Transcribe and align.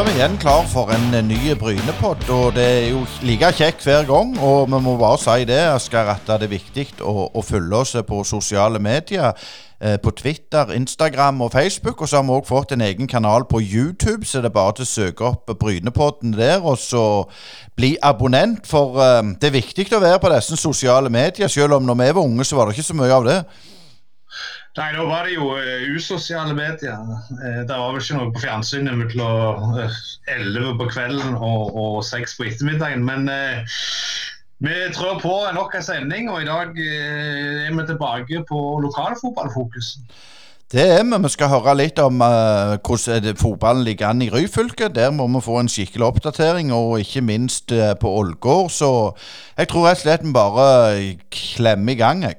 er 0.00 0.06
vi 0.06 0.12
igjen 0.16 0.36
klar 0.40 0.62
for 0.64 0.88
en 0.94 1.14
eh, 1.14 1.24
ny 1.24 1.54
Brynepod. 1.60 2.22
Og 2.32 2.54
det 2.56 2.64
er 2.64 2.84
jo 2.88 3.00
like 3.26 3.50
kjekt 3.52 3.82
hver 3.84 4.06
gang. 4.08 4.30
Og 4.40 4.70
vi 4.70 4.78
må 4.80 4.94
bare 4.96 5.18
si 5.20 5.44
det, 5.44 5.58
Asker, 5.74 6.08
at 6.14 6.30
det 6.40 6.46
er 6.46 6.52
viktig 6.54 6.86
å, 7.04 7.26
å 7.36 7.42
følge 7.44 7.76
oss 7.76 7.92
på 8.08 8.20
sosiale 8.24 8.80
medier. 8.80 9.34
Eh, 9.80 9.98
på 10.00 10.12
Twitter, 10.16 10.72
Instagram 10.72 11.42
og 11.44 11.52
Facebook. 11.52 12.00
Og 12.00 12.08
så 12.08 12.16
har 12.16 12.24
vi 12.24 12.32
òg 12.32 12.48
fått 12.48 12.72
en 12.72 12.84
egen 12.86 13.10
kanal 13.10 13.44
på 13.50 13.60
YouTube, 13.60 14.24
så 14.24 14.40
det 14.40 14.48
er 14.48 14.56
bare 14.56 14.78
til 14.78 14.86
å 14.86 14.92
søke 14.92 15.26
opp 15.34 15.52
Brynepodden 15.60 16.32
der. 16.38 16.64
Og 16.64 16.78
så 16.80 17.04
bli 17.76 17.96
abonnent, 18.02 18.64
for 18.70 19.02
eh, 19.04 19.34
det 19.36 19.50
er 19.50 19.58
viktig 19.58 19.90
å 19.92 20.00
være 20.00 20.22
på 20.22 20.32
disse 20.32 20.56
sosiale 20.56 21.12
medier. 21.12 21.52
Selv 21.52 21.76
om 21.76 21.84
når 21.84 22.00
vi 22.00 22.08
var 22.14 22.24
unge, 22.24 22.48
så 22.48 22.56
var 22.56 22.70
det 22.70 22.78
ikke 22.78 22.88
så 22.88 22.96
mye 23.02 23.20
av 23.20 23.28
det. 23.28 23.38
Nei, 24.78 24.92
da 24.94 25.02
var 25.02 25.26
det 25.26 25.34
jo 25.34 25.48
uh, 25.58 25.94
usosiale 25.96 26.54
medier. 26.54 26.98
Uh, 27.34 27.62
det 27.66 27.74
var 27.74 27.90
vel 27.90 28.02
ikke 28.04 28.18
noe 28.20 28.30
på 28.34 28.42
fjernsynet 28.44 28.98
mellom 29.00 29.72
elleve 29.74 30.66
11 30.70 30.76
på 30.78 30.88
kvelden 30.92 31.38
og, 31.42 32.02
seks 32.06 32.36
6 32.36 32.38
på 32.38 32.46
ettermiddagen. 32.52 33.02
Men 33.02 33.26
uh, 33.26 33.80
vi 34.62 34.76
trår 34.94 35.18
på 35.24 35.32
nok 35.56 35.74
en 35.74 35.82
sending, 35.82 36.28
og 36.30 36.44
i 36.44 36.46
dag 36.46 36.76
er 36.78 37.72
vi 37.72 37.86
tilbake 37.88 38.42
på 38.46 38.60
lokalfotballfokus. 38.84 39.96
Det 40.70 40.84
er 40.84 41.02
vi. 41.02 41.18
Vi 41.24 41.30
skal 41.32 41.50
høre 41.50 41.74
litt 41.80 41.98
om 41.98 42.20
hvordan 42.20 43.40
fotballen 43.40 43.82
ligger 43.88 44.12
an 44.12 44.20
i 44.22 44.28
Ryfylke. 44.30 44.90
Der 44.94 45.10
må 45.16 45.26
vi 45.32 45.42
få 45.42 45.56
en 45.62 45.72
skikkelig 45.72 46.06
oppdatering, 46.12 46.70
og 46.76 47.00
ikke 47.00 47.24
minst 47.24 47.72
på 47.72 48.12
Ålgård. 48.20 48.68
Så 48.70 48.92
jeg 49.56 49.72
tror 49.72 49.88
rett 49.88 49.98
og 49.98 50.04
slett 50.04 50.28
vi 50.28 50.36
bare 50.36 50.76
klemmer 51.32 51.96
i 51.96 51.98
gang, 52.04 52.22
jeg. 52.28 52.38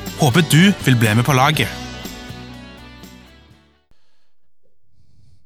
Håper 0.21 0.43
du 0.51 0.73
vil 0.85 0.97
bli 0.99 1.13
med 1.17 1.25
på 1.25 1.33
laget. 1.33 1.67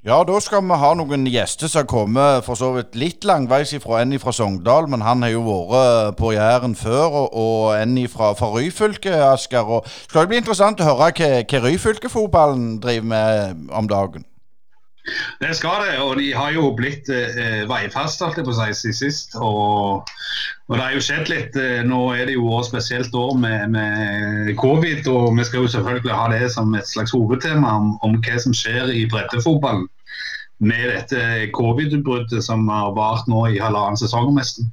Ja, 0.05 0.17
da 0.27 0.39
skal 0.43 0.65
vi 0.67 0.75
ha 0.81 0.89
noen 0.99 1.23
gjester 1.31 1.71
som 1.71 1.87
kommer 1.87 2.41
for 2.43 2.59
så 2.59 2.73
vidt 2.75 2.97
litt 2.99 3.23
langveis 3.23 3.71
ifra 3.73 4.01
en 4.03 4.11
fra 4.19 4.33
Sogndal, 4.35 4.89
men 4.91 5.01
han 5.01 5.23
har 5.23 5.31
jo 5.31 5.45
vært 5.47 6.19
på 6.19 6.33
Jæren 6.35 6.75
før, 6.75 7.07
og, 7.21 7.39
og 7.39 7.79
en 7.79 7.95
fra, 8.11 8.33
fra 8.35 8.51
Ryfylke, 8.51 9.15
Asker. 9.31 9.63
Og 9.63 9.87
skal 9.87 10.25
det 10.27 10.33
bli 10.33 10.43
interessant 10.43 10.83
å 10.83 10.91
høre 10.91 11.07
hva, 11.07 11.31
hva 11.39 11.65
Ryfylke-fotballen 11.69 12.81
driver 12.83 13.11
med 13.15 13.69
om 13.71 13.87
dagen? 13.87 14.27
Det 15.41 15.51
skal 15.53 15.83
det, 15.85 15.97
og 16.01 16.15
de 16.17 16.31
har 16.33 16.53
jo 16.55 16.71
blitt 16.73 17.09
eh, 17.13 17.61
veifast 17.69 18.23
alt 18.25 18.39
det 18.39 18.45
på 18.47 18.55
seg 18.57 18.73
siden 18.73 18.97
sist. 18.97 19.35
Og, 19.37 20.07
og, 20.65 20.73
det 20.73 20.81
har 20.81 20.95
jo 20.95 21.03
skjedd 21.05 21.29
litt. 21.29 21.57
Eh, 21.59 21.83
nå 21.85 21.99
er 22.15 22.25
det 22.29 22.37
jo 22.37 22.47
også 22.49 22.73
spesielt 22.73 23.17
år 23.17 23.35
med, 23.37 23.75
med, 23.75 24.53
covid, 24.61 25.05
og 25.11 25.37
vi 25.37 25.45
skal 25.45 25.65
jo 25.65 25.73
selvfølgelig 25.75 26.15
ha 26.17 26.29
det 26.33 26.49
som 26.55 26.73
et 26.73 26.89
slags 26.89 27.13
hovedtema 27.13 27.75
om, 27.81 27.93
om 28.07 28.17
hva 28.25 28.39
som 28.41 28.55
skjer 28.55 28.89
i 28.95 29.05
breddefotballen 29.11 29.85
med 30.63 30.87
dette 30.87 31.49
covid-utbruddet 31.55 32.43
som 32.43 32.63
har 32.71 32.93
vart 32.95 33.27
nå 33.27 33.43
i 33.51 33.59
halvannen 33.59 33.99
sesong 33.99 34.31
nesten. 34.37 34.71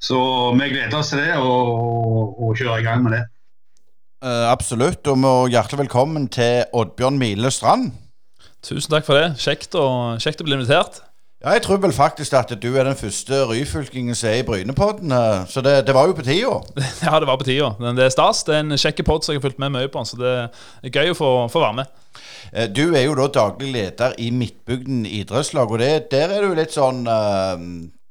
Så 0.00 0.16
vi 0.56 0.70
gleder 0.72 0.96
oss 0.96 1.12
til 1.12 1.20
det 1.20 1.34
og, 1.36 2.40
og 2.40 2.56
kjøre 2.56 2.80
i 2.80 2.86
gang 2.86 3.04
med 3.04 3.18
det. 3.18 3.26
Uh, 4.24 4.48
absolutt, 4.50 5.06
og 5.08 5.48
hjertelig 5.52 5.84
velkommen 5.84 6.26
til 6.32 6.64
Oddbjørn 6.76 7.20
Mile 7.20 7.52
Strand. 7.52 7.92
Tusen 8.66 8.92
takk 8.92 9.06
for 9.06 9.16
det. 9.16 9.30
Kjekt, 9.40 9.74
og, 9.78 10.20
kjekt 10.20 10.42
å 10.42 10.46
bli 10.46 10.58
invitert. 10.58 11.00
Ja, 11.40 11.54
Jeg 11.56 11.62
tror 11.64 11.78
vel 11.80 11.92
faktisk 11.96 12.34
at 12.36 12.50
du 12.60 12.68
er 12.76 12.84
den 12.84 12.98
første 12.98 13.38
ryfylkingen 13.48 14.14
som 14.14 14.28
er 14.28 14.42
i 14.42 14.44
Brynepodden. 14.44 15.14
Så 15.48 15.62
det, 15.64 15.86
det, 15.86 15.94
var 15.96 16.10
jo 16.10 16.16
på 16.18 16.24
tida. 16.26 16.58
Ja, 17.06 17.16
det 17.16 17.28
var 17.30 17.38
på 17.40 17.46
tida. 17.48 17.70
Men 17.80 17.96
det 17.96 18.04
er 18.04 18.12
stas. 18.12 18.42
Det 18.44 18.58
er 18.58 18.60
en 18.66 18.76
kjekk 18.76 19.00
pod 19.08 19.24
som 19.24 19.32
jeg 19.32 19.40
har 19.40 19.46
fulgt 19.48 19.62
med 19.62 19.72
mye 19.72 19.88
på. 19.88 20.04
Så 20.04 20.20
det 20.20 20.34
er 20.36 20.92
gøy 20.92 21.14
å 21.14 21.16
få, 21.16 21.30
få, 21.48 21.62
være 21.64 21.78
med. 21.80 22.20
Eh, 22.52 22.68
du 22.68 22.90
er 22.92 23.06
jo 23.06 23.16
da 23.16 23.30
daglig 23.32 23.72
leder 23.72 24.18
i 24.20 24.28
Midtbygden 24.36 25.06
idrettslag, 25.08 25.72
og 25.72 25.80
det, 25.80 26.10
der 26.12 26.36
er 26.36 26.44
du 26.44 26.52
litt 26.58 26.76
sånn 26.76 27.06
uh, 27.08 27.56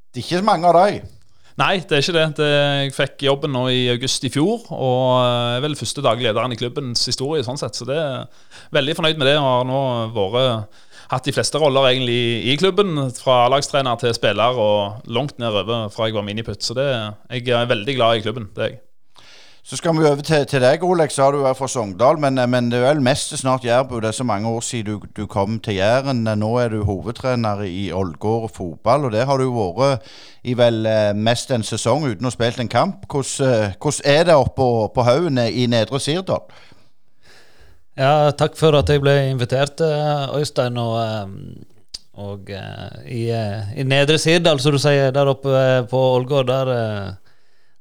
Det 0.09 0.23
er 0.23 0.25
ikke 0.25 0.45
mange 0.49 0.73
av 0.73 0.79
dem? 0.79 1.13
Nei, 1.59 1.81
det 1.83 1.97
er 1.97 2.03
ikke 2.03 2.15
det. 2.15 2.27
det. 2.37 2.49
Jeg 2.55 2.93
fikk 2.95 3.23
jobben 3.27 3.51
nå 3.51 3.65
i 3.73 3.81
august 3.91 4.23
i 4.23 4.31
fjor, 4.31 4.61
og 4.71 5.57
er 5.57 5.63
vel 5.65 5.75
første 5.75 6.03
daglig 6.05 6.29
lederen 6.29 6.55
i 6.55 6.59
klubbens 6.59 7.03
historie. 7.09 7.43
sånn 7.43 7.59
sett, 7.59 7.75
Så 7.75 7.87
det 7.89 7.97
er 7.99 8.29
veldig 8.71 8.95
fornøyd 8.95 9.17
med 9.19 9.27
det. 9.27 9.37
og 9.37 9.49
har 9.49 9.65
nå 9.67 9.81
vært 10.15 10.67
hatt 11.09 11.25
de 11.25 11.33
fleste 11.33 11.59
roller 11.59 11.89
egentlig 11.89 12.45
i 12.47 12.55
klubben. 12.55 13.11
Fra 13.11 13.49
lagstrener 13.49 13.99
til 13.99 14.13
spiller 14.13 14.55
og 14.55 15.01
langt 15.07 15.37
nedover 15.37 15.89
fra 15.91 16.07
jeg 16.07 16.15
var 16.15 16.23
miniputt. 16.23 16.63
Så 16.63 16.77
det, 16.77 16.87
jeg 17.29 17.49
er 17.49 17.65
veldig 17.65 17.95
glad 17.95 18.17
i 18.17 18.21
klubben. 18.21 18.49
det 18.55 18.63
er 18.63 18.69
jeg. 18.69 18.79
Så 19.69 19.77
skal 19.77 19.93
vi 19.93 20.05
over 20.09 20.23
til, 20.25 20.45
til 20.49 20.63
deg, 20.63 20.81
Olek. 20.81 21.11
Har 21.21 21.35
du 21.35 21.43
vært 21.43 21.59
fra 21.59 21.67
Sogndal, 21.69 22.17
men, 22.17 22.41
men, 22.49 22.71
det 22.71 22.79
er 22.79 22.87
vel 22.87 23.03
mest 23.05 23.35
snart 23.37 23.67
Jærbu. 23.67 23.99
Det 24.01 24.07
er 24.09 24.15
så 24.17 24.25
mange 24.25 24.49
år 24.49 24.63
siden 24.65 24.87
du, 24.87 25.03
du, 25.13 25.27
kom 25.29 25.59
til 25.61 25.77
Jæren. 25.77 26.23
Nå 26.25 26.49
er 26.57 26.73
du 26.73 26.79
hovedtrener 26.87 27.61
i 27.67 27.91
Ålgård 27.93 28.49
fotball, 28.55 29.05
og 29.05 29.13
det 29.13 29.27
har 29.29 29.37
du 29.37 29.45
vært 29.53 30.09
i 30.41 30.57
vel 30.57 30.89
eh, 30.89 31.11
mest 31.13 31.53
en 31.53 31.61
sesong 31.61 32.07
uten 32.07 32.25
å 32.25 32.31
ha 32.31 32.33
spilt 32.33 32.57
en 32.65 32.73
kamp. 32.73 33.05
Hvordan, 33.13 33.45
eh, 33.45 33.77
hvordan 33.77 34.09
er 34.15 34.25
det 34.31 34.39
oppe 34.41 34.57
på, 34.57 34.69
på 34.97 35.05
haugen 35.05 35.37
i 35.45 35.69
Nedre 35.69 36.01
Sirdal? 36.01 36.49
Ja, 37.93 38.33
takk 38.33 38.57
for 38.57 38.73
at 38.73 38.89
jeg 38.89 39.05
ble 39.05 39.19
invitert, 39.29 39.85
eh, 39.85 40.37
Øystein. 40.41 40.81
Og, 40.81 41.29
og 42.17 42.49
i, 43.05 43.23
i 43.29 43.85
Nedre 43.85 44.17
Sirdal, 44.17 44.65
som 44.65 44.73
du 44.73 44.81
sier, 44.81 45.13
der 45.13 45.35
oppe 45.37 45.67
på 45.93 46.05
Ålgård, 46.17 46.49
der 46.49 46.77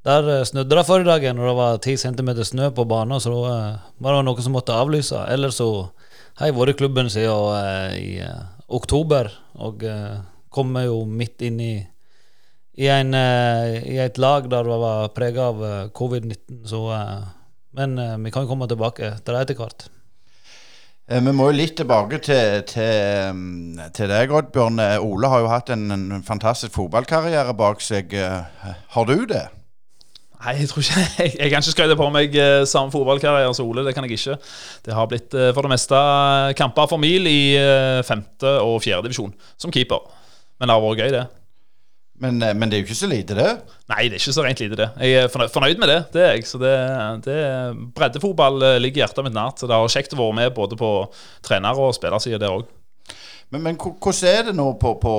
der 0.09 0.31
eh, 0.33 0.45
snudde 0.49 0.77
det 0.77 0.87
forrige 0.89 1.11
dagen 1.11 1.39
når 1.39 1.51
det 1.51 1.57
var 1.59 1.83
10 1.85 1.97
cm 2.05 2.31
snø 2.45 2.71
på 2.75 2.87
banen, 2.89 3.21
så 3.21 3.35
eh, 3.51 3.77
var 4.01 4.17
det 4.17 4.25
noe 4.29 4.45
som 4.45 4.57
måtte 4.57 4.77
avlyse. 4.77 5.21
Ellers 5.29 5.61
så 5.61 5.69
har 6.41 6.49
jeg 6.49 6.57
vært 6.57 6.77
i 6.77 6.79
klubben 6.79 7.11
siden 7.11 7.35
uh, 7.51 7.93
i 7.99 8.23
oktober, 8.71 9.33
og 9.59 9.83
kommer 10.55 10.85
jo 10.87 11.01
midt 11.03 11.43
inn 11.43 11.57
i, 11.59 11.73
i, 12.79 12.87
en, 12.93 13.11
i 13.11 13.97
et 13.99 14.21
lag 14.23 14.47
der 14.47 14.69
det 14.69 14.77
var 14.79 15.11
prega 15.17 15.49
av 15.51 15.65
covid-19, 15.99 16.61
så 16.69 16.85
Men 17.75 17.99
vi 18.23 18.31
kan 18.31 18.45
jo 18.45 18.53
komme 18.53 18.69
tilbake 18.69 19.11
til 19.25 19.35
det 19.35 19.41
etter 19.41 19.59
hvert. 19.59 19.89
Vi 21.09 21.33
må 21.33 21.51
jo 21.51 21.59
litt 21.59 21.75
tilbake 21.81 22.23
til, 22.23 22.63
til, 22.71 23.35
mm, 23.35 23.91
til 23.97 24.09
deg, 24.13 24.31
Oddbjørn. 24.31 24.79
Ole 25.03 25.33
har 25.33 25.43
jo 25.43 25.51
hatt 25.51 25.75
en, 25.75 25.91
en 25.91 26.23
fantastisk 26.23 26.77
fotballkarriere 26.77 27.57
bak 27.59 27.83
seg. 27.83 28.15
Har 28.15 29.11
du 29.11 29.27
det? 29.27 29.49
Nei, 30.39 30.55
jeg 30.61 30.69
tror 30.71 30.85
ikke 30.85 31.01
Jeg, 31.25 31.33
jeg 31.35 31.51
kan 31.51 31.65
ikke 31.65 31.75
skryte 31.75 31.97
på 31.99 32.11
meg 32.15 32.37
eh, 32.39 32.67
samme 32.69 32.95
fotballkarriere 32.95 33.55
som 33.57 33.67
Ole. 33.67 33.85
Det 33.87 33.95
kan 33.97 34.07
jeg 34.07 34.19
ikke. 34.19 34.37
Det 34.87 34.95
har 34.95 35.09
blitt 35.11 35.35
eh, 35.35 35.51
for 35.55 35.67
det 35.67 35.73
meste 35.73 36.03
kamper 36.59 36.87
for 36.91 37.03
mil 37.03 37.27
i 37.31 37.41
eh, 37.59 38.05
femte 38.07 38.59
og 38.63 38.79
fjerdedivisjon 38.85 39.35
som 39.59 39.75
keeper. 39.75 40.07
Men 40.59 40.71
det 40.71 40.77
har 40.77 40.85
vært 40.85 41.03
gøy, 41.03 41.13
det. 41.17 41.27
Men, 42.19 42.41
men, 42.43 42.67
det 42.67 42.75
er 42.75 42.81
jo 42.83 42.89
ikke 42.89 42.99
så 42.99 43.07
lite, 43.11 43.35
det? 43.39 43.51
Nei, 43.93 44.09
det 44.11 44.17
er 44.17 44.23
ikke 44.23 44.35
så 44.35 44.43
rent 44.43 44.63
lite, 44.63 44.79
det. 44.79 44.89
Jeg 45.07 45.27
er 45.27 45.51
fornøyd 45.55 45.79
med 45.79 45.91
det. 45.91 45.99
det 46.15 46.23
er 46.25 46.33
jeg. 46.35 46.49
Så 46.51 46.59
det, 46.59 46.73
det 47.27 47.37
Breddefotball 47.95 48.59
ligger 48.83 49.05
hjertet 49.05 49.27
mitt 49.27 49.37
nært. 49.37 49.63
Så 49.63 49.71
det 49.71 49.79
har 49.79 49.93
kjekt 49.95 50.17
å 50.17 50.19
være 50.19 50.39
med 50.41 50.57
både 50.57 50.79
på 50.79 50.91
trener- 51.47 51.79
og 51.79 51.95
spillersida 51.95 52.41
der 52.43 52.57
òg. 52.57 52.67
Men, 53.55 53.63
men, 53.65 53.79
hvordan 53.79 54.27
er 54.29 54.43
det 54.51 54.57
nå 54.59 54.67
på, 54.83 54.97
på, 55.01 55.13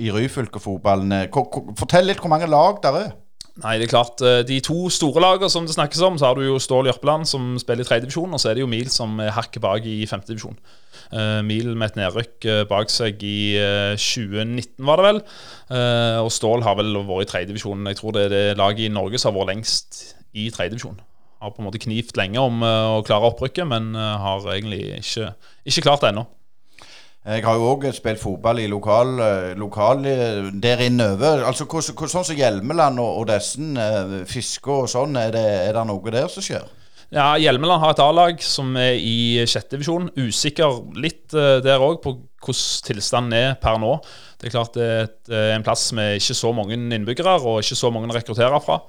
i 0.00 0.08
Ryfylke-fotballen? 0.16 1.12
Fortell 1.78 2.08
litt 2.08 2.24
hvor 2.24 2.32
mange 2.32 2.48
lag 2.50 2.80
der 2.82 2.98
er. 3.02 3.12
Nei, 3.60 3.74
det 3.76 3.84
er 3.84 3.92
klart. 3.92 4.20
Eh, 4.24 4.40
de 4.48 4.56
to 4.64 4.86
store 4.88 5.20
lagene 5.20 5.50
som 5.52 5.66
det 5.68 5.74
snakkes 5.74 6.00
om, 6.06 6.16
så 6.16 6.30
har 6.30 6.38
du 6.38 6.46
jo 6.46 6.60
Stål 6.62 6.88
Jørpeland 6.88 7.28
som 7.28 7.58
spiller 7.60 7.84
i 7.84 7.88
tredjedivisjon, 7.88 8.32
og 8.32 8.40
så 8.40 8.48
er 8.48 8.56
det 8.56 8.64
jo 8.64 8.70
Mil 8.70 8.88
som 8.88 9.20
er 9.20 9.34
hakket 9.36 9.60
bak 9.60 9.84
i 9.84 10.06
femtedivisjon. 10.08 10.56
Uh, 11.12 11.42
Mil 11.44 11.74
med 11.76 11.90
et 11.90 11.98
nedrykk 12.00 12.46
uh, 12.48 12.62
bak 12.70 12.88
seg 12.88 13.20
i 13.28 13.60
uh, 13.60 13.92
2019, 14.00 14.80
var 14.88 15.00
det 15.00 15.08
vel. 15.10 15.22
Og 16.22 16.32
Stål 16.32 16.64
har 16.64 16.78
vel 16.80 16.96
vært 16.96 17.26
i 17.26 17.30
tredjedivisjon. 17.30 17.86
Jeg 17.92 18.00
tror 18.00 18.16
det 18.16 18.26
er 18.26 18.32
det 18.32 18.58
laget 18.60 18.86
i 18.86 18.92
Norge 18.92 19.20
som 19.20 19.32
har 19.32 19.42
vært 19.42 19.52
lengst 19.52 20.00
i 20.32 20.48
tredjedivisjon. 20.52 21.00
Har 21.42 21.52
på 21.52 21.60
en 21.60 21.68
måte 21.68 21.80
knivt 21.82 22.16
lenge 22.16 22.40
om 22.40 22.64
å 22.64 23.00
klare 23.04 23.28
opprykket, 23.32 23.66
men 23.68 23.92
har 23.96 24.44
egentlig 24.52 25.00
ikke, 25.00 25.32
ikke 25.68 25.84
klart 25.88 26.04
det 26.04 26.12
ennå. 26.12 26.24
Jeg 27.22 27.44
har 27.46 27.54
jo 27.54 27.68
òg 27.70 27.84
spilt 27.94 28.18
fotball 28.18 28.58
i 28.58 28.66
lokal, 28.66 29.12
eh, 29.22 29.50
lokal 29.54 30.00
eh, 30.10 30.48
der 30.58 30.80
innover. 30.82 31.44
Altså, 31.46 31.68
Sånn 31.70 32.24
som 32.26 32.34
Hjelmeland 32.34 32.98
og, 32.98 33.20
og 33.20 33.28
dessen, 33.30 33.76
eh, 33.78 34.24
fiske 34.26 34.66
og 34.66 34.88
sånn, 34.90 35.14
er 35.20 35.30
det, 35.30 35.44
er 35.68 35.76
det, 35.76 35.84
noe 35.86 36.10
der 36.10 36.26
som 36.32 36.42
skjer? 36.42 36.66
Ja, 37.14 37.36
Hjelmeland 37.38 37.78
har 37.84 37.94
et 37.94 38.02
A-lag 38.02 38.42
som 38.42 38.74
er 38.80 38.96
i 38.98 39.38
sjette 39.46 39.76
divisjon. 39.76 40.10
Usikker 40.18 40.80
litt 40.98 41.30
der 41.30 41.84
òg 41.84 42.00
på 42.02 42.16
hvordan 42.42 42.86
tilstanden 42.88 43.36
er 43.38 43.54
per 43.62 43.78
nå. 43.78 43.94
Det 44.40 44.48
er 44.48 44.56
klart 44.56 44.74
det 44.74 44.88
er 44.88 45.02
et, 45.04 45.32
en 45.54 45.62
plass 45.62 45.92
med 45.94 46.16
ikke 46.18 46.34
så 46.34 46.50
mange 46.56 46.74
innbyggere 46.74 47.36
og 47.38 47.60
ikke 47.62 47.78
så 47.78 47.92
mange 47.94 48.10
å 48.10 48.16
rekruttere 48.16 48.62
fra. 48.64 48.80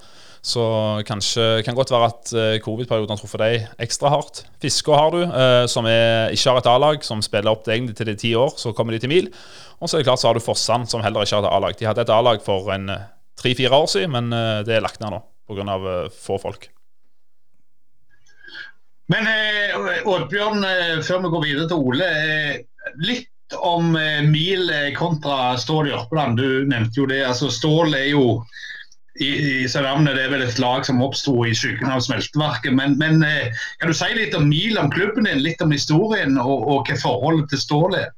Så 0.43 0.63
kanskje 1.07 1.63
kan 1.63 1.75
godt 1.77 1.93
være 1.93 2.09
at 2.11 2.31
uh, 2.35 2.57
covid-perioden 2.65 3.13
har 3.13 3.19
truffet 3.21 3.39
deg 3.39 3.85
ekstra 3.85 4.11
hardt. 4.11 4.43
Fiskå 4.59 4.95
har 4.97 5.15
du, 5.15 5.21
som 5.71 5.87
er, 5.87 6.33
ikke 6.35 6.51
har 6.51 6.59
et 6.59 6.67
A-lag, 6.67 7.05
som 7.07 7.23
spiller 7.23 7.53
opp 7.53 7.69
egentlig 7.69 7.95
til 7.95 8.11
de 8.11 8.17
ti 8.19 8.33
år. 8.35 8.51
Så 8.59 8.75
kommer 8.75 8.95
de 8.95 8.99
til 8.99 9.11
mil. 9.11 9.31
Og 9.79 9.87
så 9.87 9.95
er 9.97 10.03
det 10.03 10.09
klart 10.09 10.19
så 10.19 10.29
har 10.29 10.35
du 10.35 10.43
Fossan, 10.43 10.83
som 10.87 11.03
heller 11.03 11.23
ikke 11.23 11.39
har 11.39 11.47
et 11.47 11.55
A-lag. 11.55 11.79
De 11.79 11.87
hadde 11.87 12.03
et 12.03 12.11
A-lag 12.11 12.43
for 12.43 12.71
en 12.75 12.91
tre-fire 13.39 13.83
år 13.83 13.87
siden, 13.95 14.11
men 14.15 14.35
det 14.67 14.75
er 14.75 14.83
lagt 14.83 14.99
ned 15.03 15.15
nå 15.15 15.23
pga. 15.47 16.09
få 16.11 16.39
folk. 16.39 16.69
Men 19.11 19.27
eh, 19.27 20.07
Oddbjørn, 20.07 20.63
eh, 20.63 20.97
før 21.03 21.23
vi 21.25 21.31
går 21.33 21.45
videre 21.45 21.69
til 21.71 21.87
Ole. 21.89 22.07
Eh, 22.07 22.93
litt 23.03 23.29
om 23.53 23.91
Mil 24.31 24.71
kontra 24.97 25.53
Stål 25.61 25.91
i 25.91 25.93
Ørpeland. 25.93 26.39
Du 26.39 26.63
nevnte 26.65 26.97
jo 26.97 27.05
det. 27.05 27.21
altså 27.27 27.51
Stål 27.53 27.93
er 27.93 28.07
jo 28.15 28.23
i, 29.21 29.29
i 29.29 29.67
det 29.67 29.77
er 29.77 30.31
vel 30.31 30.41
et 30.41 30.59
lag 30.61 30.85
som 30.85 31.01
oppsto 31.05 31.35
i 31.45 31.53
skyggen 31.53 31.91
av 31.93 32.01
smelteverket. 32.01 32.73
Men, 32.73 32.97
men, 32.97 33.21
kan 33.79 33.91
du 33.91 33.97
si 33.97 34.09
litt 34.17 34.33
om 34.37 34.47
Mil, 34.49 34.77
om 34.81 34.89
klubben 34.93 35.29
din, 35.29 35.43
litt 35.45 35.61
om 35.61 35.73
historien 35.73 36.37
og, 36.41 36.65
og 36.65 36.89
hva 36.89 36.97
forholdet 37.01 37.51
til 37.53 37.61
Stål 37.61 37.99
er? 37.99 38.13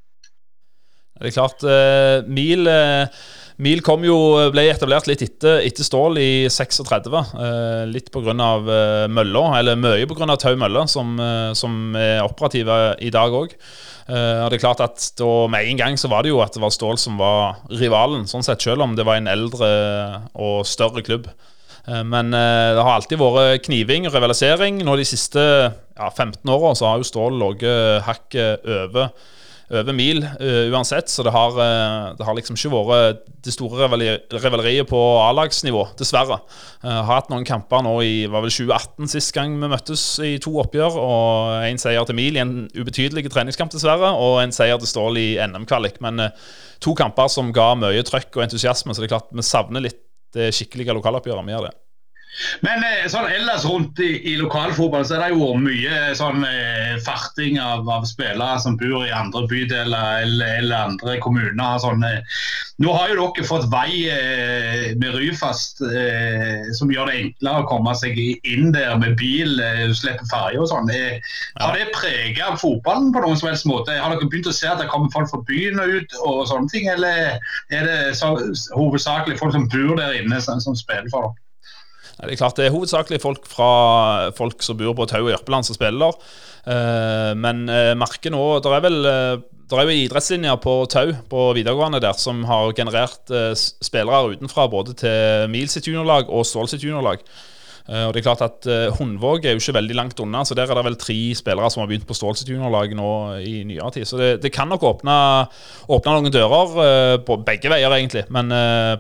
Det 1.19 1.31
er 1.31 1.36
klart, 1.36 1.63
uh, 1.63 2.27
Mil 2.27 2.68
uh 2.68 3.07
Mil 3.63 3.80
kom 3.86 4.04
jo, 4.04 4.16
ble 4.52 4.66
etablert 4.68 5.07
litt 5.07 5.22
etter, 5.24 5.62
etter 5.63 5.88
Stål 5.88 6.19
i 6.19 6.31
36. 6.52 7.07
Eh, 7.07 7.84
litt 7.88 8.10
pga. 8.12 8.34
Eh, 8.36 9.06
mølla, 9.07 9.44
eller 9.62 9.80
mye 9.80 10.07
pga. 10.10 10.28
Tau 10.36 10.57
mølle, 10.60 10.84
som, 10.92 11.16
eh, 11.19 11.54
som, 11.56 11.96
er 11.96 12.25
operative 12.25 12.98
i 13.00 13.12
dag 13.16 13.31
òg. 13.31 13.56
Eh, 14.12 14.44
og 14.44 14.52
det 14.52 14.60
er 14.60 14.66
klart 14.66 14.84
at 14.84 15.07
da, 15.18 15.48
Med 15.48 15.66
en 15.66 15.80
gang 15.80 15.96
så 15.98 16.12
var 16.12 16.24
det 16.24 16.30
jo 16.30 16.42
at 16.44 16.54
det 16.54 16.62
var 16.62 16.74
Stål 16.75 17.00
som 17.00 17.18
var 17.18 17.63
rivalen, 17.72 18.28
sånn 18.28 18.44
sett, 18.44 18.62
selv 18.62 18.84
om 18.84 18.96
det 18.96 19.06
var 19.07 19.18
en 19.18 19.31
eldre 19.31 19.69
og 20.36 20.66
større 20.68 21.01
klubb. 21.01 21.31
Eh, 21.88 22.04
men 22.04 22.34
eh, 22.34 22.74
det 22.75 22.84
har 22.84 22.98
alltid 22.98 23.22
vært 23.22 23.66
kniving 23.69 24.10
og 24.10 24.13
rivalisering. 24.18 24.84
Nå 24.84 24.98
De 25.00 25.08
siste 25.08 25.40
ja, 25.40 26.10
15 26.10 26.44
åra 26.44 26.75
har 26.75 27.00
jo 27.00 27.08
Stål 27.08 27.40
ligget 27.40 28.04
hakket 28.04 28.68
over 28.68 29.16
over 29.71 29.95
mil 29.95 30.21
uh, 30.23 30.67
uansett. 30.73 31.09
Så 31.09 31.23
det 31.25 31.33
har, 31.33 31.56
uh, 31.57 32.13
det 32.17 32.25
har, 32.25 32.38
liksom 32.38 32.57
ikke 32.57 32.81
vært 32.89 33.23
det 33.45 33.53
store 33.53 33.88
rivaleriet 33.88 34.89
på 34.89 35.00
A-lagsnivå, 35.21 35.85
dessverre. 36.00 36.39
Uh, 36.83 37.01
har 37.01 37.12
hatt 37.12 37.31
noen 37.33 37.47
kamper 37.47 37.85
nå 37.85 37.95
i 38.06 38.13
var 38.31 38.45
vel 38.45 38.53
2018 38.53 39.12
sist 39.15 39.33
gang 39.35 39.57
vi 39.62 39.71
møttes 39.71 40.03
i 40.25 40.35
to 40.41 40.56
oppgjør. 40.63 41.00
og 41.01 41.69
En 41.69 41.81
seier 41.81 42.06
til 42.07 42.19
Mil 42.19 42.38
i 42.39 42.44
en 42.44 42.56
ubetydelig 42.75 43.27
treningskamp, 43.29 43.73
dessverre, 43.73 44.13
og 44.13 44.41
en 44.44 44.56
seier 44.56 44.81
til 44.81 44.91
Stål 44.91 45.21
i 45.21 45.29
NM-kvalik. 45.45 46.01
Men 46.06 46.29
to 46.83 46.95
kamper 46.97 47.31
som 47.31 47.53
ga 47.56 47.73
mye 47.79 48.06
trøkk 48.06 48.38
og 48.38 48.47
entusiasme, 48.47 48.94
så 48.94 49.01
det 49.01 49.09
er 49.09 49.17
klart 49.17 49.33
vi 49.33 49.45
savner 49.45 49.88
litt 49.88 50.01
det 50.35 50.51
skikkelige 50.56 50.95
lokaloppgjøret. 50.97 51.47
Vi 51.47 51.56
gjør 51.56 51.67
det. 51.69 51.75
Men 52.66 52.84
eh, 52.84 53.06
sånn 53.12 53.30
ellers 53.32 53.66
rundt 53.68 54.00
i, 54.04 54.12
i 54.32 54.36
lokalfotball 54.40 55.06
så 55.08 55.18
er 55.18 55.26
det 55.26 55.36
jo 55.36 55.54
mye 55.60 56.16
sånn 56.20 56.44
eh, 56.48 56.96
farting 57.06 57.60
av, 57.62 57.88
av, 57.88 58.08
spillere 58.10 58.60
som 58.64 58.78
bor 58.80 59.06
i 59.06 59.14
andre 59.16 59.46
bydeler 59.52 60.26
eller, 60.26 60.58
eller 60.60 60.90
andre 60.92 61.18
kommuner. 61.24 61.80
Sånn, 61.84 62.04
eh. 62.08 62.22
Nå 62.84 62.92
har 62.92 63.14
jo 63.14 63.30
dere 63.32 63.48
fått 63.48 63.70
vei 63.72 64.02
eh, 64.12 64.90
med 65.00 65.16
Ryfast 65.16 65.80
eh, 65.88 66.66
som 66.76 66.92
gjør 66.92 67.08
det 67.08 67.22
enklere 67.22 67.64
å 67.64 67.70
komme 67.70 67.94
seg 67.96 68.20
inn 68.20 68.74
der 68.76 68.98
med 69.00 69.16
bil, 69.20 69.56
eh, 69.64 69.86
slipper 69.96 70.28
ferje 70.32 70.60
og 70.60 70.68
sånn. 70.74 70.92
har 70.92 71.78
det 71.78 71.88
prega 71.96 72.52
fotballen 72.60 73.14
på 73.16 73.24
noen 73.24 73.40
som 73.40 73.50
helst 73.52 73.70
måte? 73.70 73.96
Har 73.96 74.12
dere 74.12 74.28
begynt 74.28 74.52
å 74.52 74.56
se 74.56 74.68
at 74.68 74.84
det 74.84 74.90
kommer 74.92 75.14
folk 75.14 75.32
fra 75.32 75.42
byen 75.48 75.80
og 75.80 75.96
ut 75.96 76.20
og 76.26 76.44
sånne 76.52 76.72
ting, 76.74 76.92
eller 76.92 77.40
er 77.72 77.88
det 77.88 77.98
så, 78.20 78.36
hovedsakelig 78.76 79.40
folk 79.40 79.56
som 79.56 79.70
bor 79.72 79.96
der 80.02 80.20
inne 80.20 80.44
som, 80.44 80.60
som 80.60 80.76
spiller 80.76 81.08
for 81.14 81.30
dere? 81.30 81.44
Det 82.15 82.31
er 82.31 82.39
klart 82.39 82.59
det 82.59 82.69
er 82.69 82.75
hovedsakelig 82.75 83.19
folk 83.23 83.47
fra 83.50 83.71
folk 84.38 84.63
som 84.63 84.77
bor 84.79 84.95
på 84.95 85.07
Tau 85.09 85.25
og 85.25 85.33
Jørpeland 85.33 85.67
som 85.67 85.75
spiller. 85.77 86.15
Uh, 86.65 87.33
men 87.38 87.67
uh, 87.69 87.94
merker 87.94 88.33
nå 88.33 88.39
Det 88.57 88.71
er 88.73 88.81
vel 88.81 88.95
uh, 89.06 89.44
det 89.69 89.77
er 89.77 89.85
jo 89.85 89.97
idrettslinjer 90.06 90.57
på 90.62 90.73
Tau 90.89 91.12
på 91.29 91.44
videregående 91.57 92.00
der 92.01 92.17
som 92.21 92.44
har 92.45 92.73
generert 92.77 93.31
spillere 93.57 94.35
utenfra 94.35 94.67
både 94.69 94.94
til 95.00 95.50
Mil 95.50 95.71
sitt 95.73 95.89
juniorlag 95.89 96.29
og 96.29 96.45
Stål 96.45 96.69
sitt 96.69 96.85
juniorlag. 96.85 97.23
Uh, 97.86 98.08
og 98.08 98.16
det 98.16 98.24
er 98.24 98.26
klart 98.26 98.42
at 98.42 98.66
uh, 98.66 98.96
Hundvåg 98.98 99.44
er 99.46 99.54
jo 99.54 99.62
ikke 99.62 99.76
veldig 99.78 99.96
langt 99.98 100.22
unna, 100.24 100.42
så 100.42 100.56
der 100.58 100.72
er 100.72 100.80
det 100.80 100.86
vel 100.88 100.96
tre 100.98 101.18
spillere 101.38 101.70
som 101.70 101.84
har 101.84 101.90
begynt 101.92 102.08
på 102.10 102.16
stålset 102.18 102.50
juniorlag 102.50 102.96
nå 102.98 103.10
i 103.46 103.60
nyere 103.70 103.92
tid. 103.94 104.08
Så 104.10 104.18
det, 104.18 104.30
det 104.42 104.50
kan 104.56 104.72
nok 104.72 104.88
åpne, 104.90 105.18
åpne 105.94 106.16
noen 106.16 106.34
dører 106.34 106.74
uh, 106.80 107.18
på 107.26 107.38
begge 107.46 107.70
veier, 107.70 107.94
egentlig. 107.94 108.26
Men 108.34 108.50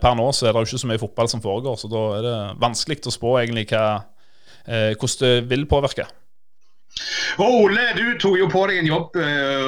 per 0.01 0.13
nå 0.17 0.27
så 0.35 0.45
er 0.45 0.53
det 0.53 0.61
jo 0.61 0.69
ikke 0.69 0.83
så 0.83 0.91
mye 0.91 1.01
fotball 1.01 1.31
som 1.31 1.41
foregår, 1.41 1.79
så 1.81 1.89
da 1.89 2.03
er 2.19 2.27
det 2.27 2.35
vanskelig 2.61 3.01
å 3.09 3.15
spå 3.15 3.33
egentlig 3.41 3.65
hva, 3.71 3.87
hvordan 4.65 5.17
det 5.23 5.33
vil 5.49 5.65
påvirke. 5.69 6.05
Og 7.41 7.57
Ole, 7.65 7.89
du 7.97 8.05
tok 8.21 8.37
jo 8.39 8.47
på 8.51 8.61
deg 8.69 8.79
en 8.79 8.87
jobb 8.87 9.17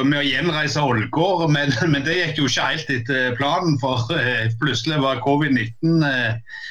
med 0.08 0.22
å 0.22 0.24
gjenreise 0.24 0.84
Ålgård, 0.86 1.50
men, 1.52 1.74
men, 1.90 2.06
det 2.06 2.22
gikk 2.22 2.44
jo 2.44 2.48
ikke 2.48 2.70
helt 2.70 2.94
etter 2.94 3.36
planen. 3.40 3.76
For 3.82 4.06
plutselig 4.62 5.02
var 5.04 5.26
covid-19 5.26 6.06
uh, 6.06 6.62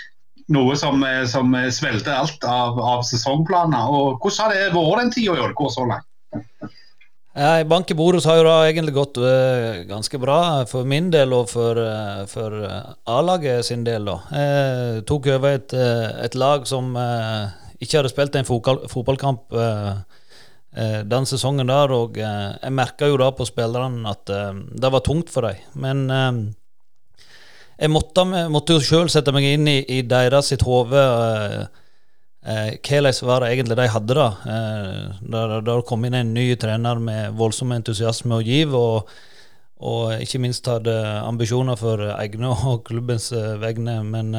noe 0.52 0.76
som, 0.78 1.02
eh, 1.04 1.24
som 1.26 1.54
svelter 1.72 2.14
alt 2.14 2.44
av, 2.44 2.78
av, 2.80 3.04
sesongplaner. 3.06 3.90
Og 3.90 4.20
Hvordan 4.20 4.44
har 4.44 4.54
det 4.54 4.74
vært 4.74 5.02
den 5.02 5.14
tida 5.14 5.36
i 5.36 5.44
Ålgård 5.46 5.74
så 5.74 5.86
langt? 5.88 6.08
Bank 7.68 7.90
i 7.92 7.94
Boros 7.94 8.24
har 8.24 8.38
jo 8.38 8.44
det 8.46 8.52
egentlig 8.70 8.94
gått 8.96 9.18
uh, 9.20 9.82
ganske 9.84 10.16
bra 10.16 10.64
for 10.70 10.88
min 10.88 11.10
del 11.12 11.34
og 11.36 11.50
for, 11.50 11.76
uh, 11.76 12.22
for 12.30 12.54
A-laget 13.04 13.66
sin 13.68 13.84
del. 13.84 14.08
da. 14.08 14.14
Jeg 14.32 15.02
tok 15.04 15.28
over 15.34 15.58
et, 15.58 15.74
et 15.76 16.38
lag 16.40 16.64
som 16.64 16.96
ikke 16.96 17.98
hadde 17.98 18.12
spilt 18.14 18.38
en 18.40 18.48
fotballkamp 18.48 19.52
den 21.12 21.28
sesongen 21.28 21.68
der, 21.68 21.92
og 21.92 22.16
jeg 22.16 22.72
merka 22.72 23.08
jo 23.08 23.20
da 23.20 23.28
på 23.36 23.44
spillerne 23.48 24.08
at 24.08 24.32
det 24.32 24.92
var 24.92 25.04
tungt 25.04 25.28
for 25.32 25.44
dem. 25.44 25.60
Men 25.76 26.56
jeg 27.76 27.92
måtte, 27.92 28.24
måtte 28.52 28.76
jo 28.76 28.84
sjøl 28.84 29.10
sette 29.12 29.32
meg 29.36 29.44
inn 29.50 29.68
i, 29.68 29.80
i 29.98 30.00
deres 30.08 30.48
sitt 30.52 30.64
hode. 30.64 31.02
hvordan 32.40 33.10
uh, 33.12 33.26
var 33.28 33.42
det 33.42 33.50
egentlig 33.52 33.76
de 33.76 33.88
hadde? 33.92 34.28
Uh, 34.46 35.18
da 35.20 35.60
det 35.60 35.76
kom 35.88 36.06
inn 36.08 36.16
en 36.16 36.32
ny 36.34 36.54
trener 36.56 37.02
med 37.02 37.36
voldsom 37.36 37.74
entusiasme 37.76 38.38
og 38.38 38.48
giv, 38.48 38.72
og, 38.74 39.10
og 39.76 40.24
ikke 40.24 40.40
minst 40.40 40.66
hadde 40.70 40.94
ambisjoner 41.26 41.76
for 41.76 42.00
egne 42.16 42.54
og 42.70 42.86
klubbens 42.88 43.28
vegne. 43.60 43.98
Men, 44.08 44.32